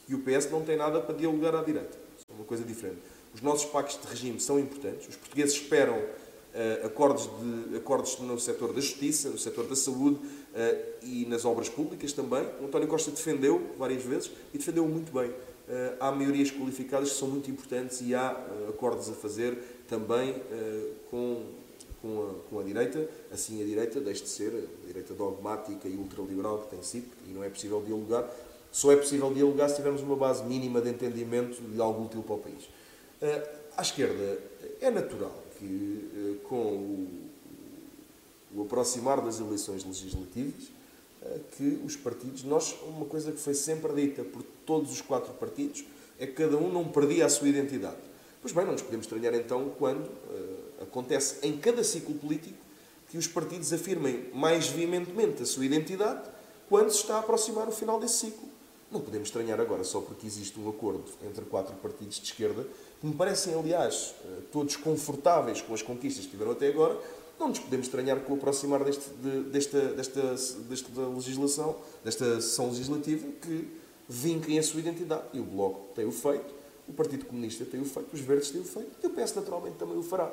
que 0.07 0.15
o 0.15 0.19
PS 0.19 0.49
não 0.51 0.63
tem 0.63 0.75
nada 0.75 0.99
para 0.99 1.15
dialogar 1.15 1.55
à 1.55 1.63
direita. 1.63 1.97
É 2.29 2.33
uma 2.33 2.45
coisa 2.45 2.63
diferente. 2.63 2.99
Os 3.33 3.41
nossos 3.41 3.69
pactos 3.69 3.99
de 4.01 4.07
regime 4.07 4.39
são 4.39 4.59
importantes. 4.59 5.07
Os 5.07 5.15
portugueses 5.15 5.55
esperam 5.55 5.97
uh, 5.97 6.85
acordos, 6.85 7.29
de, 7.69 7.77
acordos 7.77 8.19
no 8.19 8.39
setor 8.39 8.73
da 8.73 8.81
justiça, 8.81 9.29
no 9.29 9.37
setor 9.37 9.67
da 9.67 9.75
saúde, 9.75 10.17
uh, 10.17 11.01
e 11.01 11.25
nas 11.25 11.45
obras 11.45 11.69
públicas 11.69 12.11
também. 12.13 12.43
O 12.61 12.65
António 12.65 12.87
Costa 12.87 13.11
defendeu 13.11 13.71
várias 13.77 14.03
vezes 14.03 14.31
e 14.53 14.57
defendeu 14.57 14.85
muito 14.87 15.11
bem. 15.11 15.29
Uh, 15.29 15.95
há 15.99 16.11
maiorias 16.11 16.51
qualificadas 16.51 17.11
que 17.11 17.17
são 17.17 17.29
muito 17.29 17.49
importantes 17.49 18.01
e 18.01 18.13
há 18.13 18.31
acordos 18.67 19.09
a 19.09 19.13
fazer 19.13 19.57
também 19.87 20.35
com, 21.09 21.43
com 22.01 22.29
a, 22.29 22.49
com, 22.49 22.59
a, 22.59 22.63
direita. 22.63 23.07
Assim, 23.31 23.61
a 23.61 23.65
direita 23.65 23.99
deixe 23.99 24.23
de 24.23 24.29
ser 24.29 24.51
a 24.53 24.87
direita 24.87 25.13
dogmática 25.13 25.87
e 25.87 25.95
ultraliberal 25.95 26.59
que 26.59 26.69
tem 26.69 26.83
sido, 26.83 27.07
e 27.27 27.31
não 27.31 27.43
é 27.43 27.49
possível 27.49 27.81
dialogar. 27.85 28.29
Só 28.71 28.91
é 28.91 28.95
possível 28.95 29.33
dialogar 29.33 29.69
se 29.69 29.75
tivermos 29.75 30.01
uma 30.01 30.15
base 30.15 30.43
mínima 30.43 30.81
de 30.81 30.89
entendimento 30.89 31.61
de 31.61 31.81
algo 31.81 32.05
útil 32.05 32.23
para 32.23 32.35
o 32.35 32.39
país. 32.39 32.69
À 33.75 33.81
esquerda, 33.81 34.39
é 34.79 34.89
natural 34.89 35.43
que, 35.59 36.39
com 36.47 36.57
o 36.57 37.31
o 38.53 38.63
aproximar 38.63 39.21
das 39.21 39.39
eleições 39.39 39.83
legislativas, 39.83 40.69
eh, 41.21 41.39
que 41.57 41.81
os 41.85 41.95
partidos, 41.95 42.43
nós, 42.43 42.75
uma 42.83 43.05
coisa 43.05 43.31
que 43.31 43.39
foi 43.39 43.53
sempre 43.53 43.93
dita 43.93 44.23
por 44.23 44.43
todos 44.65 44.91
os 44.91 45.01
quatro 45.01 45.33
partidos, 45.33 45.83
é 46.19 46.27
que 46.27 46.33
cada 46.33 46.57
um 46.57 46.71
não 46.71 46.87
perdia 46.87 47.25
a 47.25 47.29
sua 47.29 47.47
identidade. 47.47 47.97
Pois 48.41 48.53
bem, 48.53 48.65
não 48.65 48.73
nos 48.73 48.81
podemos 48.81 49.05
estranhar 49.05 49.33
então 49.35 49.71
quando 49.77 50.05
uh, 50.05 50.83
acontece 50.83 51.45
em 51.45 51.57
cada 51.57 51.83
ciclo 51.83 52.15
político 52.15 52.57
que 53.09 53.17
os 53.17 53.27
partidos 53.27 53.71
afirmem 53.71 54.29
mais 54.33 54.67
veementemente 54.67 55.43
a 55.43 55.45
sua 55.45 55.65
identidade 55.65 56.29
quando 56.67 56.89
se 56.89 56.97
está 56.97 57.17
a 57.17 57.19
aproximar 57.19 57.67
o 57.67 57.71
final 57.71 57.99
desse 57.99 58.25
ciclo. 58.25 58.49
Não 58.91 58.99
podemos 58.99 59.29
estranhar 59.29 59.59
agora 59.61 59.85
só 59.85 60.01
porque 60.01 60.27
existe 60.27 60.59
um 60.59 60.67
acordo 60.67 61.05
entre 61.25 61.45
quatro 61.45 61.73
partidos 61.77 62.17
de 62.17 62.25
esquerda, 62.25 62.67
que 62.99 63.07
me 63.07 63.13
parecem, 63.13 63.53
aliás, 63.53 64.13
uh, 64.25 64.41
todos 64.51 64.75
confortáveis 64.75 65.61
com 65.61 65.73
as 65.73 65.81
conquistas 65.81 66.25
que 66.25 66.31
tiveram 66.31 66.51
até 66.51 66.67
agora, 66.67 66.99
não 67.39 67.47
nos 67.47 67.59
podemos 67.59 67.87
estranhar 67.87 68.19
com 68.19 68.33
o 68.33 68.35
aproximar 68.35 68.83
deste, 68.83 69.09
de, 69.09 69.43
desta, 69.43 69.93
desta, 69.93 70.35
desta 70.69 71.07
legislação, 71.07 71.75
desta 72.03 72.41
sessão 72.41 72.67
legislativa, 72.67 73.27
que 73.41 73.67
vinquem 74.07 74.59
a 74.59 74.63
sua 74.63 74.81
identidade. 74.81 75.23
E 75.33 75.39
o 75.39 75.43
Bloco 75.43 75.87
tem 75.95 76.05
o 76.05 76.11
feito, 76.11 76.53
o 76.87 76.93
Partido 76.93 77.25
Comunista 77.25 77.63
tem 77.63 77.79
o 77.79 77.85
feito, 77.85 78.13
os 78.13 78.19
Verdes 78.19 78.51
têm 78.51 78.61
o 78.61 78.65
feito, 78.65 78.91
e 79.01 79.07
o 79.07 79.09
PS 79.09 79.33
naturalmente 79.35 79.77
também 79.77 79.97
o 79.97 80.03
fará. 80.03 80.31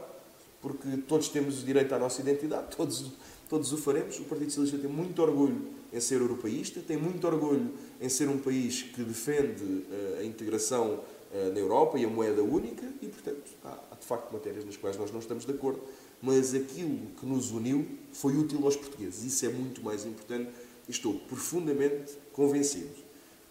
Porque 0.61 0.97
todos 1.07 1.29
temos 1.29 1.65
direito 1.65 1.95
à 1.95 1.99
nossa 1.99 2.21
identidade, 2.21 2.77
todos, 2.77 3.05
todos 3.49 3.73
o 3.73 3.77
faremos. 3.79 4.19
O 4.19 4.25
Partido 4.25 4.51
Socialista 4.51 4.79
tem 4.79 4.91
muito 4.91 5.23
orgulho 5.23 5.78
em 5.93 6.01
ser 6.01 6.21
europeísta, 6.21 6.81
tem 6.87 6.97
muito 6.97 7.27
orgulho 7.27 7.73
em 8.01 8.09
ser 8.09 8.29
um 8.29 8.39
país 8.39 8.83
que 8.83 9.03
defende 9.03 9.65
uh, 9.65 10.21
a 10.21 10.25
integração 10.25 10.95
uh, 11.33 11.53
na 11.53 11.59
Europa 11.59 11.99
e 11.99 12.05
a 12.05 12.09
moeda 12.09 12.43
única, 12.43 12.87
e, 13.01 13.07
portanto, 13.07 13.51
há, 13.65 13.79
há 13.93 13.95
de 13.95 14.05
facto 14.05 14.33
matérias 14.33 14.65
nas 14.65 14.77
quais 14.77 14.97
nós 14.97 15.11
não 15.11 15.21
estamos 15.21 15.45
de 15.45 15.53
acordo 15.53 15.81
mas 16.21 16.55
aquilo 16.55 16.99
que 17.19 17.27
nos 17.27 17.51
uniu 17.51 17.87
foi 18.13 18.37
útil 18.37 18.65
aos 18.65 18.77
portugueses. 18.77 19.25
Isso 19.25 19.47
é 19.47 19.49
muito 19.49 19.83
mais 19.83 20.05
importante. 20.05 20.51
Estou 20.89 21.15
profundamente 21.15 22.15
convencido 22.33 22.95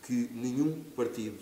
que 0.05 0.29
nenhum 0.33 0.83
partido 0.95 1.39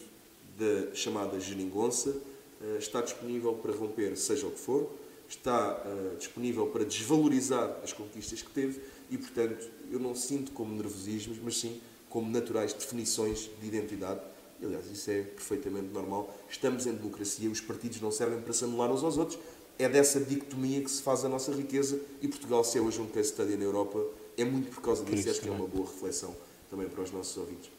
da 0.58 0.94
chamada 0.94 1.40
geringonça 1.40 2.16
eh, 2.62 2.78
está 2.80 3.02
disponível 3.02 3.54
para 3.54 3.74
romper 3.74 4.16
seja 4.16 4.48
o 4.48 4.52
que 4.52 4.60
for, 4.60 4.90
está 5.28 5.84
disponível 6.18 6.68
para 6.68 6.86
desvalorizar 6.86 7.80
as 7.84 7.92
conquistas 7.92 8.44
que 8.44 8.52
teve 8.52 8.80
e, 9.10 9.18
portanto, 9.18 9.68
eu 9.92 10.00
não 10.00 10.16
sinto 10.16 10.52
como 10.52 10.76
nervosismos, 10.76 11.38
mas 11.44 11.58
sim 11.58 11.80
como 12.10 12.30
naturais 12.30 12.74
definições 12.74 13.50
de 13.62 13.68
identidade. 13.68 14.20
E, 14.62 14.66
aliás, 14.66 14.90
isso 14.90 15.12
é 15.12 15.22
perfeitamente 15.22 15.88
normal. 15.94 16.34
Estamos 16.50 16.88
em 16.88 16.94
democracia, 16.94 17.50
os 17.50 17.60
partidos 17.60 18.00
não 18.00 18.12
servem 18.12 18.40
para 18.40 18.54
se 18.54 18.64
anular 18.64 18.92
uns 18.92 19.04
aos 19.04 19.18
outros, 19.18 19.38
é 19.78 19.90
dessa 19.90 20.20
dicotomia 20.20 20.82
que 20.82 20.90
se 20.90 21.02
faz 21.02 21.26
a 21.26 21.30
nossa 21.30 21.52
riqueza 21.52 22.00
e 22.22 22.28
Portugal, 22.28 22.64
se 22.64 22.78
é 22.78 22.82
hoje 22.82 23.02
um 23.02 23.08
case 23.08 23.30
study 23.30 23.58
na 23.58 23.66
Europa, 23.66 24.02
é 24.38 24.46
muito 24.46 24.70
por 24.70 24.82
causa 24.82 25.04
disso. 25.04 25.30
Acho 25.30 25.42
que 25.42 25.50
é 25.50 25.52
uma 25.52 25.68
boa 25.68 25.86
reflexão 25.86 26.36
também 26.70 26.88
para 26.88 27.02
os 27.02 27.12
nossos 27.12 27.36
ouvintes. 27.38 27.70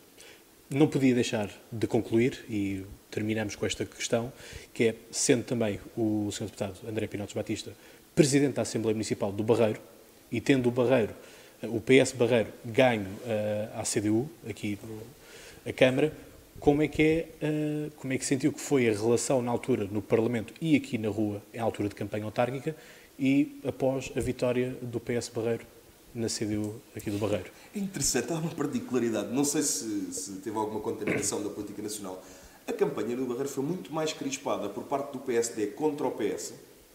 Não 0.68 0.88
podia 0.88 1.14
deixar 1.14 1.50
de 1.70 1.86
concluir 1.86 2.44
e 2.48 2.84
terminamos 3.10 3.54
com 3.54 3.64
esta 3.64 3.86
questão, 3.86 4.32
que 4.74 4.84
é, 4.84 4.96
sendo 5.10 5.44
também 5.44 5.80
o 5.96 6.28
Sr. 6.32 6.46
Deputado 6.46 6.88
André 6.88 7.06
Pinotes 7.06 7.34
Batista 7.34 7.72
Presidente 8.14 8.54
da 8.54 8.62
Assembleia 8.62 8.94
Municipal 8.94 9.30
do 9.30 9.44
Barreiro 9.44 9.80
e 10.30 10.40
tendo 10.40 10.68
o 10.68 10.72
Barreiro, 10.72 11.14
o 11.68 11.80
PS 11.80 12.12
Barreiro, 12.12 12.48
ganho 12.64 13.02
uh, 13.02 13.80
à 13.80 13.82
CDU, 13.82 14.28
aqui 14.48 14.78
na 15.64 15.72
Câmara, 15.72 16.12
como 16.58 16.82
é 16.82 16.88
que 16.88 17.02
é, 17.02 17.28
uh, 17.46 17.90
como 17.96 18.12
é 18.12 18.18
que 18.18 18.24
sentiu 18.24 18.52
que 18.52 18.60
foi 18.60 18.88
a 18.88 18.92
relação 18.92 19.42
na 19.42 19.50
altura 19.50 19.88
no 19.90 20.00
Parlamento 20.00 20.54
e 20.60 20.76
aqui 20.76 20.98
na 20.98 21.08
rua, 21.08 21.42
em 21.52 21.58
altura 21.58 21.88
de 21.88 21.94
campanha 21.94 22.24
autárquica, 22.24 22.74
e 23.18 23.60
após 23.64 24.12
a 24.16 24.20
vitória 24.20 24.76
do 24.82 25.00
PS 25.00 25.28
Barreiro 25.28 25.64
na 26.14 26.28
CDU 26.28 26.80
aqui 26.96 27.10
do 27.10 27.18
Barreiro? 27.18 27.50
É 27.74 27.78
interessante, 27.78 28.32
há 28.32 28.36
uma 28.36 28.50
particularidade, 28.50 29.32
não 29.32 29.44
sei 29.44 29.62
se, 29.62 30.12
se 30.12 30.32
teve 30.36 30.56
alguma 30.56 30.80
contaminação 30.80 31.42
da 31.42 31.50
política 31.50 31.82
nacional. 31.82 32.22
A 32.66 32.72
campanha 32.72 33.14
no 33.14 33.26
Barreiro 33.26 33.48
foi 33.48 33.62
muito 33.62 33.92
mais 33.92 34.12
crispada 34.12 34.68
por 34.68 34.84
parte 34.84 35.12
do 35.12 35.18
PSD 35.20 35.68
contra 35.68 36.06
o 36.06 36.10
PS, 36.10 36.54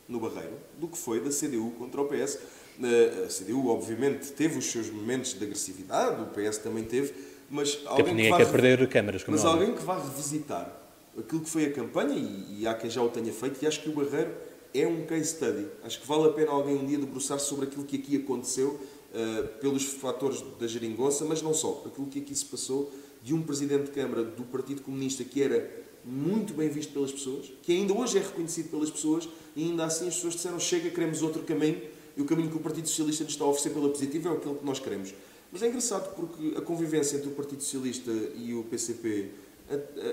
no 0.10 0.19
Barreiro, 0.19 0.53
do 0.79 0.88
que 0.88 0.97
foi 0.97 1.21
da 1.21 1.29
CDU 1.29 1.71
contra 1.77 2.01
o 2.01 2.05
PS. 2.05 2.39
A 2.79 3.27
CDU, 3.27 3.67
obviamente, 3.67 4.31
teve 4.31 4.57
os 4.57 4.65
seus 4.65 4.89
momentos 4.89 5.34
de 5.34 5.43
agressividade, 5.43 6.21
o 6.21 6.25
PS 6.27 6.57
também 6.57 6.84
teve, 6.84 7.13
mas 7.49 7.79
alguém 7.86 8.15
que, 8.15 8.37
quer 8.37 8.52
perder 8.52 8.87
câmaras, 8.87 9.23
mas 9.27 9.46
alguém 9.46 9.75
que 9.75 9.83
vá 9.83 9.98
revisitar 9.98 10.81
aquilo 11.17 11.41
que 11.41 11.50
foi 11.50 11.65
a 11.65 11.71
campanha, 11.71 12.15
e, 12.15 12.62
e 12.62 12.67
há 12.67 12.73
quem 12.73 12.89
já 12.89 13.02
o 13.02 13.10
tenha 13.10 13.31
feito, 13.33 13.62
e 13.62 13.67
acho 13.67 13.81
que 13.81 13.89
o 13.89 13.93
Barreiro 13.93 14.31
é 14.73 14.87
um 14.87 15.06
case 15.06 15.35
study. 15.35 15.67
Acho 15.83 16.02
que 16.02 16.08
vale 16.08 16.25
a 16.25 16.29
pena 16.29 16.52
alguém 16.52 16.75
um 16.75 16.85
dia 16.85 16.98
debruçar-se 16.98 17.46
sobre 17.46 17.65
aquilo 17.65 17.83
que 17.83 17.98
aqui 17.98 18.15
aconteceu, 18.17 18.79
uh, 19.12 19.48
pelos 19.60 19.85
fatores 19.85 20.43
da 20.60 20.67
geringonça, 20.67 21.25
mas 21.25 21.41
não 21.41 21.54
só. 21.54 21.83
Aquilo 21.85 22.08
que 22.08 22.19
aqui 22.19 22.33
se 22.33 22.46
passou 22.46 22.91
de 23.21 23.33
um 23.33 23.41
Presidente 23.41 23.85
de 23.85 23.91
Câmara 23.91 24.23
do 24.23 24.43
Partido 24.43 24.81
Comunista 24.81 25.23
que 25.23 25.43
era 25.43 25.81
muito 26.04 26.54
bem 26.54 26.67
visto 26.67 26.91
pelas 26.93 27.12
pessoas, 27.12 27.52
que 27.62 27.71
ainda 27.71 27.93
hoje 27.93 28.17
é 28.17 28.21
reconhecido 28.21 28.69
pelas 28.71 28.89
pessoas, 28.89 29.29
e 29.56 29.63
ainda 29.63 29.85
assim 29.85 30.08
as 30.08 30.15
pessoas 30.15 30.33
disseram: 30.35 30.60
chega, 30.60 30.89
queremos 30.89 31.21
outro 31.21 31.43
caminho, 31.43 31.81
e 32.22 32.24
o 32.24 32.26
caminho 32.28 32.52
que 32.52 32.58
o 32.58 32.60
Partido 32.60 32.88
Socialista 32.88 33.24
nos 33.24 33.34
está 33.34 33.44
a 33.44 33.48
oferecer 33.48 33.72
pela 33.72 33.90
positiva 33.90 34.30
é 34.30 34.34
aquele 34.34 34.56
que 34.56 34.65
nós 34.65 34.80
queremos. 34.80 35.13
Mas 35.52 35.63
é 35.63 35.67
engraçado 35.67 36.15
porque 36.15 36.56
a 36.56 36.62
convivência 36.62 37.17
entre 37.17 37.30
o 37.30 37.32
Partido 37.32 37.63
Socialista 37.63 38.12
e 38.12 38.54
o 38.54 38.63
PCP, 38.63 39.32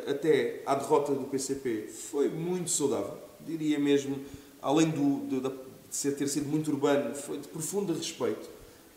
até 0.09 0.63
à 0.65 0.75
derrota 0.75 1.15
do 1.15 1.25
PCP, 1.25 1.89
foi 1.89 2.31
muito 2.31 2.71
saudável. 2.71 3.19
Diria 3.47 3.79
mesmo, 3.79 4.19
além 4.63 4.91
do, 4.91 5.27
de, 5.27 5.41
de 5.41 6.13
ter 6.13 6.29
sido 6.29 6.49
muito 6.49 6.71
urbano, 6.71 7.15
foi 7.15 7.39
de 7.39 7.49
profundo 7.49 7.93
respeito. 7.93 8.49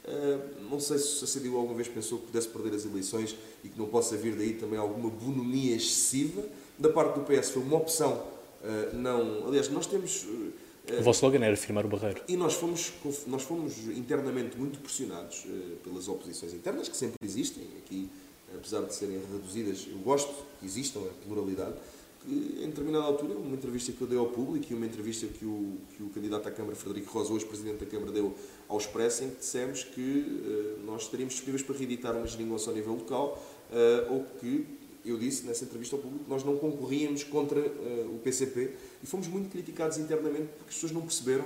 Uh, 0.04 0.70
não 0.70 0.80
sei 0.80 0.98
se 0.98 1.24
a 1.24 1.28
CDU 1.28 1.58
alguma 1.58 1.76
vez 1.76 1.88
pensou 1.88 2.18
que 2.18 2.28
pudesse 2.28 2.48
perder 2.48 2.74
as 2.76 2.86
eleições 2.86 3.36
e 3.64 3.70
que 3.70 3.78
não 3.78 3.86
possa 3.88 4.18
vir 4.18 4.36
daí 4.36 4.54
também 4.54 4.80
alguma 4.80 5.10
bonomia 5.10 5.76
excessiva. 5.76 6.44
Da 6.80 6.90
parte 6.90 7.20
do 7.20 7.26
PS 7.26 7.50
foi 7.50 7.62
uma 7.62 7.78
opção 7.78 8.32
Uh, 8.62 8.96
não, 8.96 9.48
aliás, 9.48 9.70
nós 9.70 9.88
temos. 9.88 10.24
Uh, 10.24 10.54
o 10.90 11.04
vosso 11.04 11.20
slogan 11.20 11.46
era 11.46 11.56
firmar 11.56 11.86
o 11.86 11.90
barreiro. 11.90 12.22
E 12.28 12.36
nós 12.36 12.56
fomos, 12.56 12.92
nós 13.28 13.44
fomos 13.44 13.78
internamente 13.90 14.58
muito 14.58 14.80
pressionados 14.80 15.46
uh, 15.46 15.78
pelas 15.84 16.08
oposições 16.08 16.54
internas, 16.54 16.90
que 16.90 16.98
sempre 16.98 17.16
existem. 17.24 17.64
Aqui, 17.78 18.10
apesar 18.54 18.82
de 18.82 18.94
serem 18.94 19.22
reduzidas, 19.32 19.88
eu 19.90 20.00
gosto 20.00 20.34
que 20.60 20.66
existam 20.66 21.00
a 21.02 21.26
pluralidade. 21.26 21.76
Que, 22.24 22.60
em 22.62 22.68
determinada 22.68 23.06
altura, 23.06 23.34
uma 23.34 23.56
entrevista 23.56 23.92
que 23.92 24.02
eu 24.02 24.08
dei 24.08 24.18
ao 24.18 24.28
público 24.28 24.72
e 24.72 24.76
uma 24.76 24.86
entrevista 24.86 25.28
que 25.28 25.46
o, 25.46 25.78
que 25.96 26.04
o 26.04 26.10
candidato 26.10 26.48
à 26.48 26.52
Câmara, 26.52 26.76
Frederico 26.76 27.12
Rosa, 27.12 27.34
hoje 27.34 27.46
presidente 27.46 27.84
da 27.84 27.86
Câmara, 27.86 28.12
deu 28.12 28.36
ao 28.68 28.78
Expresso, 28.78 29.24
em 29.24 29.30
que 29.30 29.38
dissemos 29.38 29.84
que 29.84 30.78
nós 30.86 31.04
estaríamos 31.04 31.34
disponíveis 31.34 31.66
para 31.66 31.76
reeditar 31.76 32.16
uma 32.16 32.28
geringonça 32.28 32.70
ao 32.70 32.76
nível 32.76 32.94
local 32.94 33.44
ou 34.10 34.24
que 34.40 34.68
eu 35.06 35.18
disse 35.18 35.46
nessa 35.46 35.66
entrevista 35.66 35.96
ao 35.96 36.02
público 36.02 36.26
que 36.26 36.30
nós 36.30 36.44
não 36.44 36.58
concorríamos 36.58 37.24
contra 37.24 37.60
uh, 37.60 38.16
o 38.16 38.20
PCP 38.20 38.72
e 39.04 39.08
fomos 39.08 39.28
muito 39.28 39.50
criticados 39.50 39.98
internamente 39.98 40.48
porque 40.58 40.70
as 40.70 40.76
pessoas 40.76 40.92
não 40.92 41.02
perceberam 41.02 41.46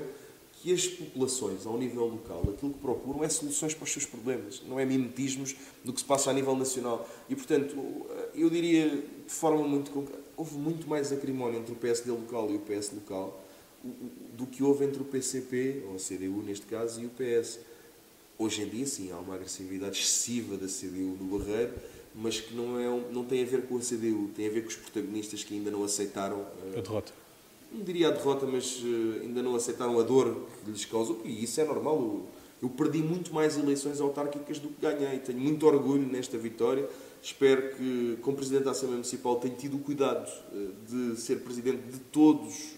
que 0.65 0.73
as 0.73 0.87
populações, 0.87 1.65
ao 1.67 1.77
nível 1.77 2.05
local, 2.05 2.41
aquilo 2.41 2.73
que 2.73 2.79
procuram 2.79 3.23
é 3.23 3.29
soluções 3.29 3.75
para 3.75 3.83
os 3.83 3.91
seus 3.91 4.05
problemas, 4.05 4.63
não 4.67 4.79
é 4.79 4.85
mimetismos 4.85 5.55
do 5.83 5.93
que 5.93 5.99
se 5.99 6.05
passa 6.05 6.31
a 6.31 6.33
nível 6.33 6.55
nacional. 6.55 7.07
E, 7.29 7.35
portanto, 7.35 7.75
eh, 8.09 8.29
eu 8.33 8.49
diria 8.49 8.89
de 8.89 9.31
forma 9.31 9.67
muito 9.67 9.91
concreta, 9.91 10.23
houve 10.35 10.55
muito 10.55 10.87
mais 10.87 11.11
acrimónio 11.11 11.59
entre 11.59 11.71
o 11.71 11.75
PSD 11.75 12.09
local 12.09 12.49
e 12.49 12.55
o 12.55 12.59
PS 12.59 12.93
local 12.93 13.45
do 14.35 14.47
que 14.47 14.63
houve 14.63 14.85
entre 14.85 15.01
o 15.03 15.05
PCP, 15.05 15.83
ou 15.87 15.95
a 15.95 15.99
CDU 15.99 16.41
neste 16.41 16.65
caso, 16.65 16.99
e 16.99 17.05
o 17.05 17.09
PS. 17.09 17.59
Hoje 18.37 18.63
em 18.63 18.67
dia, 18.67 18.87
sim, 18.87 19.11
há 19.11 19.17
uma 19.17 19.35
agressividade 19.35 19.99
excessiva 19.99 20.57
da 20.57 20.67
CDU 20.67 21.15
no 21.21 21.37
Barreiro, 21.37 21.73
mas 22.15 22.39
que 22.39 22.55
não, 22.55 22.79
é, 22.79 23.11
não 23.11 23.25
tem 23.25 23.43
a 23.43 23.45
ver 23.45 23.63
com 23.63 23.77
a 23.77 23.81
CDU, 23.81 24.29
tem 24.33 24.47
a 24.47 24.51
ver 24.51 24.61
com 24.61 24.69
os 24.69 24.75
protagonistas 24.75 25.43
que 25.43 25.53
ainda 25.53 25.69
não 25.69 25.83
aceitaram 25.83 26.37
uh, 26.37 26.77
a 26.77 26.81
derrota. 26.81 27.11
Não 27.71 27.83
diria 27.83 28.07
a 28.07 28.11
derrota, 28.11 28.45
mas 28.45 28.77
uh, 28.77 29.21
ainda 29.21 29.43
não 29.43 29.55
aceitaram 29.55 29.99
a 29.99 30.03
dor 30.03 30.33
que 30.63 30.71
lhes 30.71 30.85
causou, 30.85 31.21
e 31.25 31.43
isso 31.43 31.59
é 31.59 31.65
normal. 31.65 31.97
Eu, 31.97 32.25
eu 32.63 32.69
perdi 32.69 32.99
muito 32.99 33.33
mais 33.33 33.57
eleições 33.57 33.99
autárquicas 33.99 34.59
do 34.59 34.69
que 34.69 34.81
ganhei. 34.81 35.19
Tenho 35.19 35.39
muito 35.39 35.67
orgulho 35.67 36.07
nesta 36.07 36.37
vitória. 36.37 36.87
Espero 37.21 37.75
que, 37.75 38.17
como 38.21 38.37
Presidente 38.37 38.63
da 38.63 38.71
Assembleia 38.71 38.97
Municipal, 38.97 39.35
tenha 39.37 39.55
tido 39.55 39.75
o 39.75 39.79
cuidado 39.79 40.31
uh, 40.53 40.71
de 40.87 41.19
ser 41.19 41.41
Presidente 41.41 41.81
de 41.91 41.99
todos, 41.99 42.75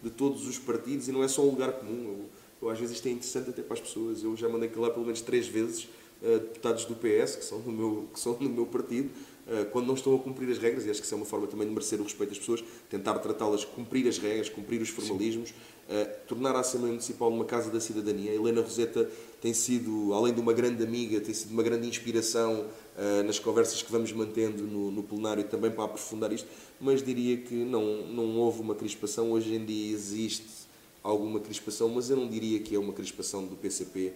de 0.00 0.10
todos 0.10 0.46
os 0.46 0.56
partidos 0.56 1.08
e 1.08 1.12
não 1.12 1.24
é 1.24 1.26
só 1.26 1.42
um 1.42 1.50
lugar 1.50 1.72
comum. 1.72 2.04
Eu, 2.04 2.24
eu, 2.62 2.70
às 2.70 2.78
vezes 2.78 2.94
isto 2.94 3.08
é 3.08 3.10
interessante 3.10 3.50
até 3.50 3.62
para 3.62 3.74
as 3.74 3.80
pessoas. 3.80 4.22
Eu 4.22 4.36
já 4.36 4.48
mandei 4.48 4.68
calar 4.68 4.92
pelo 4.92 5.04
menos 5.04 5.20
três 5.20 5.48
vezes 5.48 5.88
deputados 6.20 6.84
do 6.84 6.94
PS, 6.94 7.36
que 7.36 7.44
são 7.44 7.60
do 7.60 7.70
meu, 7.70 8.08
que 8.12 8.18
são 8.18 8.34
do 8.34 8.48
meu 8.48 8.66
partido, 8.66 9.10
eh, 9.50 9.64
quando 9.64 9.86
não 9.86 9.94
estão 9.94 10.14
a 10.14 10.18
cumprir 10.18 10.50
as 10.50 10.58
regras, 10.58 10.84
e 10.84 10.90
acho 10.90 11.00
que 11.00 11.06
isso 11.06 11.14
é 11.14 11.16
uma 11.16 11.24
forma 11.24 11.46
também 11.46 11.66
de 11.66 11.72
merecer 11.72 11.98
o 11.98 12.02
respeito 12.02 12.30
das 12.30 12.38
pessoas, 12.38 12.62
tentar 12.90 13.18
tratá-las, 13.18 13.64
cumprir 13.64 14.06
as 14.06 14.18
regras, 14.18 14.50
cumprir 14.50 14.82
os 14.82 14.90
formalismos, 14.90 15.50
uh, 15.50 16.26
tornar 16.26 16.54
a 16.54 16.60
Assembleia 16.60 16.92
Municipal 16.92 17.30
uma 17.30 17.46
casa 17.46 17.70
da 17.70 17.80
cidadania. 17.80 18.30
A 18.30 18.34
Helena 18.34 18.60
Roseta 18.60 19.10
tem 19.40 19.54
sido, 19.54 20.12
além 20.12 20.34
de 20.34 20.40
uma 20.40 20.52
grande 20.52 20.82
amiga, 20.82 21.18
tem 21.18 21.32
sido 21.32 21.52
uma 21.52 21.62
grande 21.62 21.88
inspiração 21.88 22.66
uh, 22.66 23.22
nas 23.22 23.38
conversas 23.38 23.82
que 23.82 23.90
vamos 23.90 24.12
mantendo 24.12 24.64
no, 24.64 24.90
no 24.90 25.02
plenário 25.02 25.44
também 25.44 25.70
para 25.70 25.84
aprofundar 25.84 26.30
isto, 26.30 26.46
mas 26.78 27.02
diria 27.02 27.38
que 27.38 27.54
não, 27.54 28.06
não 28.08 28.36
houve 28.36 28.60
uma 28.60 28.74
crispação. 28.74 29.32
Hoje 29.32 29.54
em 29.54 29.64
dia 29.64 29.94
existe 29.94 30.68
alguma 31.02 31.40
crispação, 31.40 31.88
mas 31.88 32.10
eu 32.10 32.18
não 32.18 32.28
diria 32.28 32.60
que 32.60 32.74
é 32.74 32.78
uma 32.78 32.92
crispação 32.92 33.46
do 33.46 33.56
PCP 33.56 34.12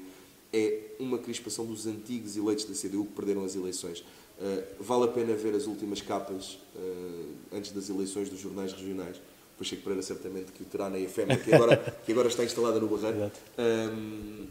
é 0.52 0.80
uma 0.98 1.18
crispação 1.18 1.64
dos 1.64 1.86
antigos 1.86 2.36
eleitos 2.36 2.64
da 2.64 2.74
CDU 2.74 3.06
que 3.06 3.12
perderam 3.12 3.44
as 3.44 3.56
eleições. 3.56 4.00
Uh, 4.00 4.62
vale 4.80 5.04
a 5.04 5.08
pena 5.08 5.34
ver 5.34 5.54
as 5.54 5.66
últimas 5.66 6.00
capas 6.00 6.58
uh, 6.74 7.28
antes 7.52 7.72
das 7.72 7.88
eleições 7.88 8.28
dos 8.28 8.40
jornais 8.40 8.72
regionais. 8.72 9.20
Pois 9.56 9.68
Chico 9.68 9.82
Pereira 9.82 10.02
certamente 10.02 10.52
que 10.52 10.62
o 10.62 10.66
terá 10.66 10.90
na 10.90 10.98
EFM, 10.98 11.42
que 11.42 11.54
agora, 11.54 11.76
que 12.04 12.12
agora 12.12 12.28
está 12.28 12.44
instalada 12.44 12.80
no 12.80 12.88
Barreiro. 12.88 13.30
Um, 13.58 14.46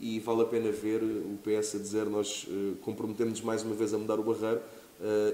e 0.00 0.18
vale 0.18 0.42
a 0.42 0.44
pena 0.44 0.70
ver 0.70 1.02
o 1.02 1.38
PS 1.44 1.76
a 1.76 1.78
dizer 1.78 2.06
nós 2.06 2.46
uh, 2.48 2.76
comprometemos-nos 2.82 3.40
mais 3.40 3.62
uma 3.62 3.74
vez 3.74 3.94
a 3.94 3.98
mudar 3.98 4.18
o 4.18 4.22
Barreiro 4.22 4.60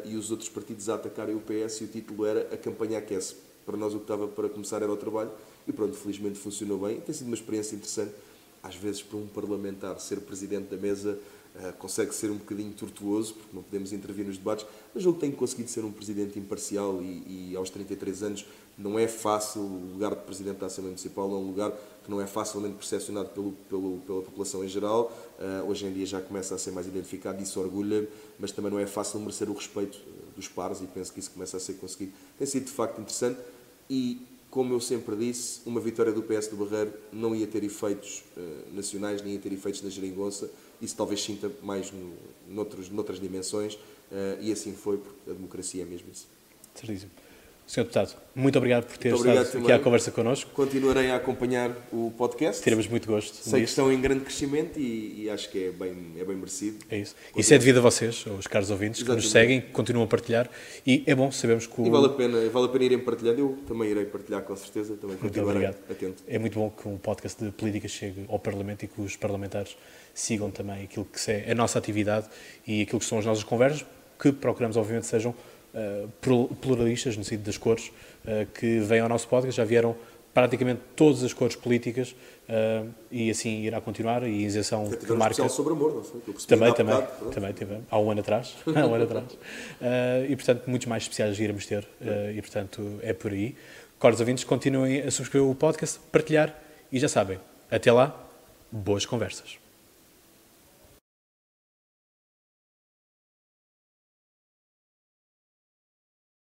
e 0.06 0.16
os 0.16 0.30
outros 0.30 0.48
partidos 0.48 0.88
a 0.88 0.94
atacarem 0.94 1.34
o 1.34 1.40
PS 1.40 1.82
e 1.82 1.84
o 1.84 1.88
título 1.88 2.24
era 2.24 2.48
A 2.54 2.56
Campanha 2.56 2.96
Aquece. 2.96 3.36
Para 3.66 3.76
nós 3.76 3.92
o 3.92 3.98
que 3.98 4.04
estava 4.04 4.26
para 4.26 4.48
começar 4.48 4.80
era 4.80 4.90
o 4.90 4.96
trabalho 4.96 5.30
e 5.66 5.72
pronto, 5.74 5.94
felizmente 5.94 6.38
funcionou 6.38 6.78
bem. 6.78 7.00
Tem 7.00 7.14
sido 7.14 7.26
uma 7.26 7.36
experiência 7.36 7.76
interessante 7.76 8.14
às 8.68 8.76
vezes 8.76 9.02
para 9.02 9.16
um 9.18 9.26
parlamentar 9.26 9.98
ser 9.98 10.20
presidente 10.20 10.68
da 10.68 10.76
mesa 10.76 11.18
uh, 11.56 11.72
consegue 11.78 12.14
ser 12.14 12.30
um 12.30 12.36
bocadinho 12.36 12.72
tortuoso, 12.72 13.34
porque 13.34 13.56
não 13.56 13.62
podemos 13.62 13.92
intervir 13.92 14.26
nos 14.26 14.36
debates, 14.36 14.66
mas 14.94 15.04
ele 15.04 15.16
tem 15.16 15.32
conseguido 15.32 15.70
ser 15.70 15.84
um 15.84 15.90
presidente 15.90 16.38
imparcial 16.38 17.00
e, 17.02 17.50
e, 17.50 17.56
aos 17.56 17.70
33 17.70 18.22
anos 18.22 18.46
não 18.76 18.98
é 18.98 19.08
fácil, 19.08 19.62
o 19.62 19.92
lugar 19.94 20.14
de 20.14 20.22
presidente 20.22 20.58
da 20.58 20.66
Assembleia 20.66 20.90
Municipal 20.90 21.30
é 21.30 21.34
um 21.34 21.46
lugar 21.46 21.72
que 22.04 22.10
não 22.10 22.20
é 22.20 22.26
facilmente 22.26 22.74
percepcionado 22.76 23.30
pelo, 23.30 23.52
pelo, 23.68 23.98
pela 24.06 24.22
população 24.22 24.64
em 24.64 24.68
geral, 24.68 25.10
uh, 25.38 25.68
hoje 25.68 25.86
em 25.86 25.92
dia 25.92 26.06
já 26.06 26.20
começa 26.20 26.54
a 26.54 26.58
ser 26.58 26.70
mais 26.70 26.86
identificado, 26.86 27.42
isso 27.42 27.58
orgulha 27.58 28.06
mas 28.38 28.52
também 28.52 28.70
não 28.70 28.78
é 28.78 28.86
fácil 28.86 29.18
merecer 29.20 29.50
o 29.50 29.52
respeito 29.52 29.98
eh, 29.98 30.10
dos 30.36 30.46
pares 30.46 30.80
e 30.80 30.86
penso 30.86 31.12
que 31.12 31.18
isso 31.18 31.30
começa 31.32 31.56
a 31.56 31.60
ser 31.60 31.74
conseguido. 31.74 32.12
Tem 32.38 32.46
sido 32.46 32.66
de 32.66 32.72
facto 32.72 33.00
interessante 33.00 33.40
e 33.90 34.27
como 34.50 34.72
eu 34.72 34.80
sempre 34.80 35.14
disse, 35.16 35.60
uma 35.66 35.80
vitória 35.80 36.12
do 36.12 36.22
PS 36.22 36.48
do 36.48 36.56
Barreiro 36.56 36.92
não 37.12 37.34
ia 37.34 37.46
ter 37.46 37.62
efeitos 37.64 38.24
uh, 38.36 38.74
nacionais, 38.74 39.22
nem 39.22 39.34
ia 39.34 39.38
ter 39.38 39.52
efeitos 39.52 39.82
na 39.82 39.90
geringonça. 39.90 40.50
Isso 40.80 40.96
talvez 40.96 41.22
sinta 41.22 41.50
mais 41.62 41.90
no, 41.92 42.14
noutros, 42.48 42.88
noutras 42.88 43.20
dimensões. 43.20 43.74
Uh, 43.74 44.40
e 44.40 44.50
assim 44.50 44.72
foi, 44.72 44.96
porque 44.96 45.30
a 45.30 45.34
democracia 45.34 45.82
é 45.82 45.86
mesmo 45.86 46.08
isso. 46.10 46.26
Certíssimo. 46.74 47.10
Sr. 47.68 47.82
Deputado, 47.82 48.16
muito 48.34 48.56
obrigado 48.56 48.86
por 48.86 48.96
ter 48.96 49.12
estado 49.12 49.40
aqui 49.40 49.52
também. 49.52 49.72
à 49.72 49.78
conversa 49.78 50.10
connosco. 50.10 50.50
Continuarei 50.52 51.10
a 51.10 51.16
acompanhar 51.16 51.70
o 51.92 52.10
podcast. 52.16 52.62
Teremos 52.62 52.86
muito 52.86 53.06
gosto. 53.06 53.34
Sei 53.34 53.42
disso. 53.42 53.56
que 53.56 53.64
estão 53.64 53.92
em 53.92 54.00
grande 54.00 54.24
crescimento 54.24 54.80
e, 54.80 55.24
e, 55.24 55.30
acho 55.30 55.50
que 55.50 55.66
é 55.66 55.70
bem, 55.70 55.94
é 56.18 56.24
bem 56.24 56.34
merecido. 56.34 56.78
É 56.88 56.96
isso. 56.96 57.14
Continua. 57.14 57.40
Isso 57.42 57.52
é 57.52 57.58
devido 57.58 57.76
a 57.76 57.80
vocês, 57.82 58.24
aos 58.26 58.46
caros 58.46 58.70
ouvintes, 58.70 59.02
Exatamente. 59.02 59.20
que 59.20 59.26
nos 59.26 59.32
seguem, 59.32 59.60
que 59.60 59.70
continuam 59.72 60.06
a 60.06 60.08
partilhar 60.08 60.48
e 60.86 61.04
é 61.06 61.14
bom 61.14 61.30
sabermos 61.30 61.66
que 61.66 61.78
o... 61.78 61.86
E 61.86 61.90
vale 61.90 62.06
a 62.06 62.08
pena, 62.08 62.48
vale 62.48 62.64
a 62.64 62.68
pena 62.70 62.84
irem 62.86 62.98
partilhando. 63.00 63.38
Eu 63.38 63.58
também 63.68 63.90
irei 63.90 64.06
partilhar 64.06 64.40
com 64.40 64.56
certeza, 64.56 64.96
também 64.96 65.18
muito 65.20 65.42
obrigado. 65.42 65.76
atento. 65.90 66.22
É 66.26 66.38
muito 66.38 66.58
bom 66.58 66.70
que 66.70 66.88
um 66.88 66.96
podcast 66.96 67.44
de 67.44 67.50
política 67.50 67.86
chegue 67.86 68.24
ao 68.30 68.38
Parlamento 68.38 68.84
e 68.84 68.88
que 68.88 68.98
os 68.98 69.14
parlamentares 69.14 69.76
sigam 70.14 70.50
também 70.50 70.84
aquilo 70.84 71.04
que 71.04 71.30
é 71.30 71.52
a 71.52 71.54
nossa 71.54 71.78
atividade 71.78 72.28
e 72.66 72.80
aquilo 72.80 72.98
que 72.98 73.04
são 73.04 73.18
as 73.18 73.26
nossas 73.26 73.44
conversas, 73.44 73.84
que 74.18 74.32
procuramos 74.32 74.78
obviamente 74.78 75.06
sejam 75.06 75.34
pluralistas 76.60 77.16
no 77.16 77.24
sentido 77.24 77.44
das 77.44 77.56
cores, 77.56 77.88
uh, 78.24 78.46
que 78.54 78.80
vêm 78.80 79.00
ao 79.00 79.08
nosso 79.08 79.28
podcast, 79.28 79.56
já 79.56 79.64
vieram 79.64 79.96
praticamente 80.38 80.80
todas 80.94 81.24
as 81.24 81.32
cores 81.32 81.56
políticas 81.56 82.14
uh, 82.48 82.88
e 83.10 83.28
assim 83.28 83.62
irá 83.62 83.80
continuar 83.80 84.22
e 84.22 84.44
isenção 84.44 84.88
que 84.88 85.12
marca 85.12 85.42
um 85.42 85.48
sobre 85.48 85.72
amor 85.72 85.94
não 85.94 86.04
foi? 86.04 86.20
também 86.46 86.72
também 86.72 86.94
bocado, 86.94 87.30
também 87.32 87.52
tivemos 87.52 87.84
há 87.90 87.98
um 87.98 88.08
ano 88.08 88.20
atrás 88.20 88.54
há 88.66 88.86
um 88.86 88.94
ano 88.94 89.02
atrás. 89.04 89.32
Uh, 89.32 90.30
e 90.30 90.36
portanto 90.36 90.68
muitos 90.68 90.86
mais 90.86 91.02
especiais 91.02 91.38
iremos 91.40 91.66
ter 91.66 91.82
uh, 91.82 92.30
e 92.32 92.40
portanto 92.40 93.00
é 93.02 93.12
por 93.12 93.32
aí. 93.32 93.56
Caros 93.98 94.20
ouvintes 94.20 94.44
continuem 94.44 95.00
a 95.00 95.10
subscrever 95.10 95.50
o 95.50 95.56
podcast 95.56 95.98
partilhar 96.12 96.56
e 96.92 97.00
já 97.00 97.08
sabem 97.08 97.40
até 97.68 97.90
lá 97.90 98.16
boas 98.70 99.04
conversas 99.04 99.58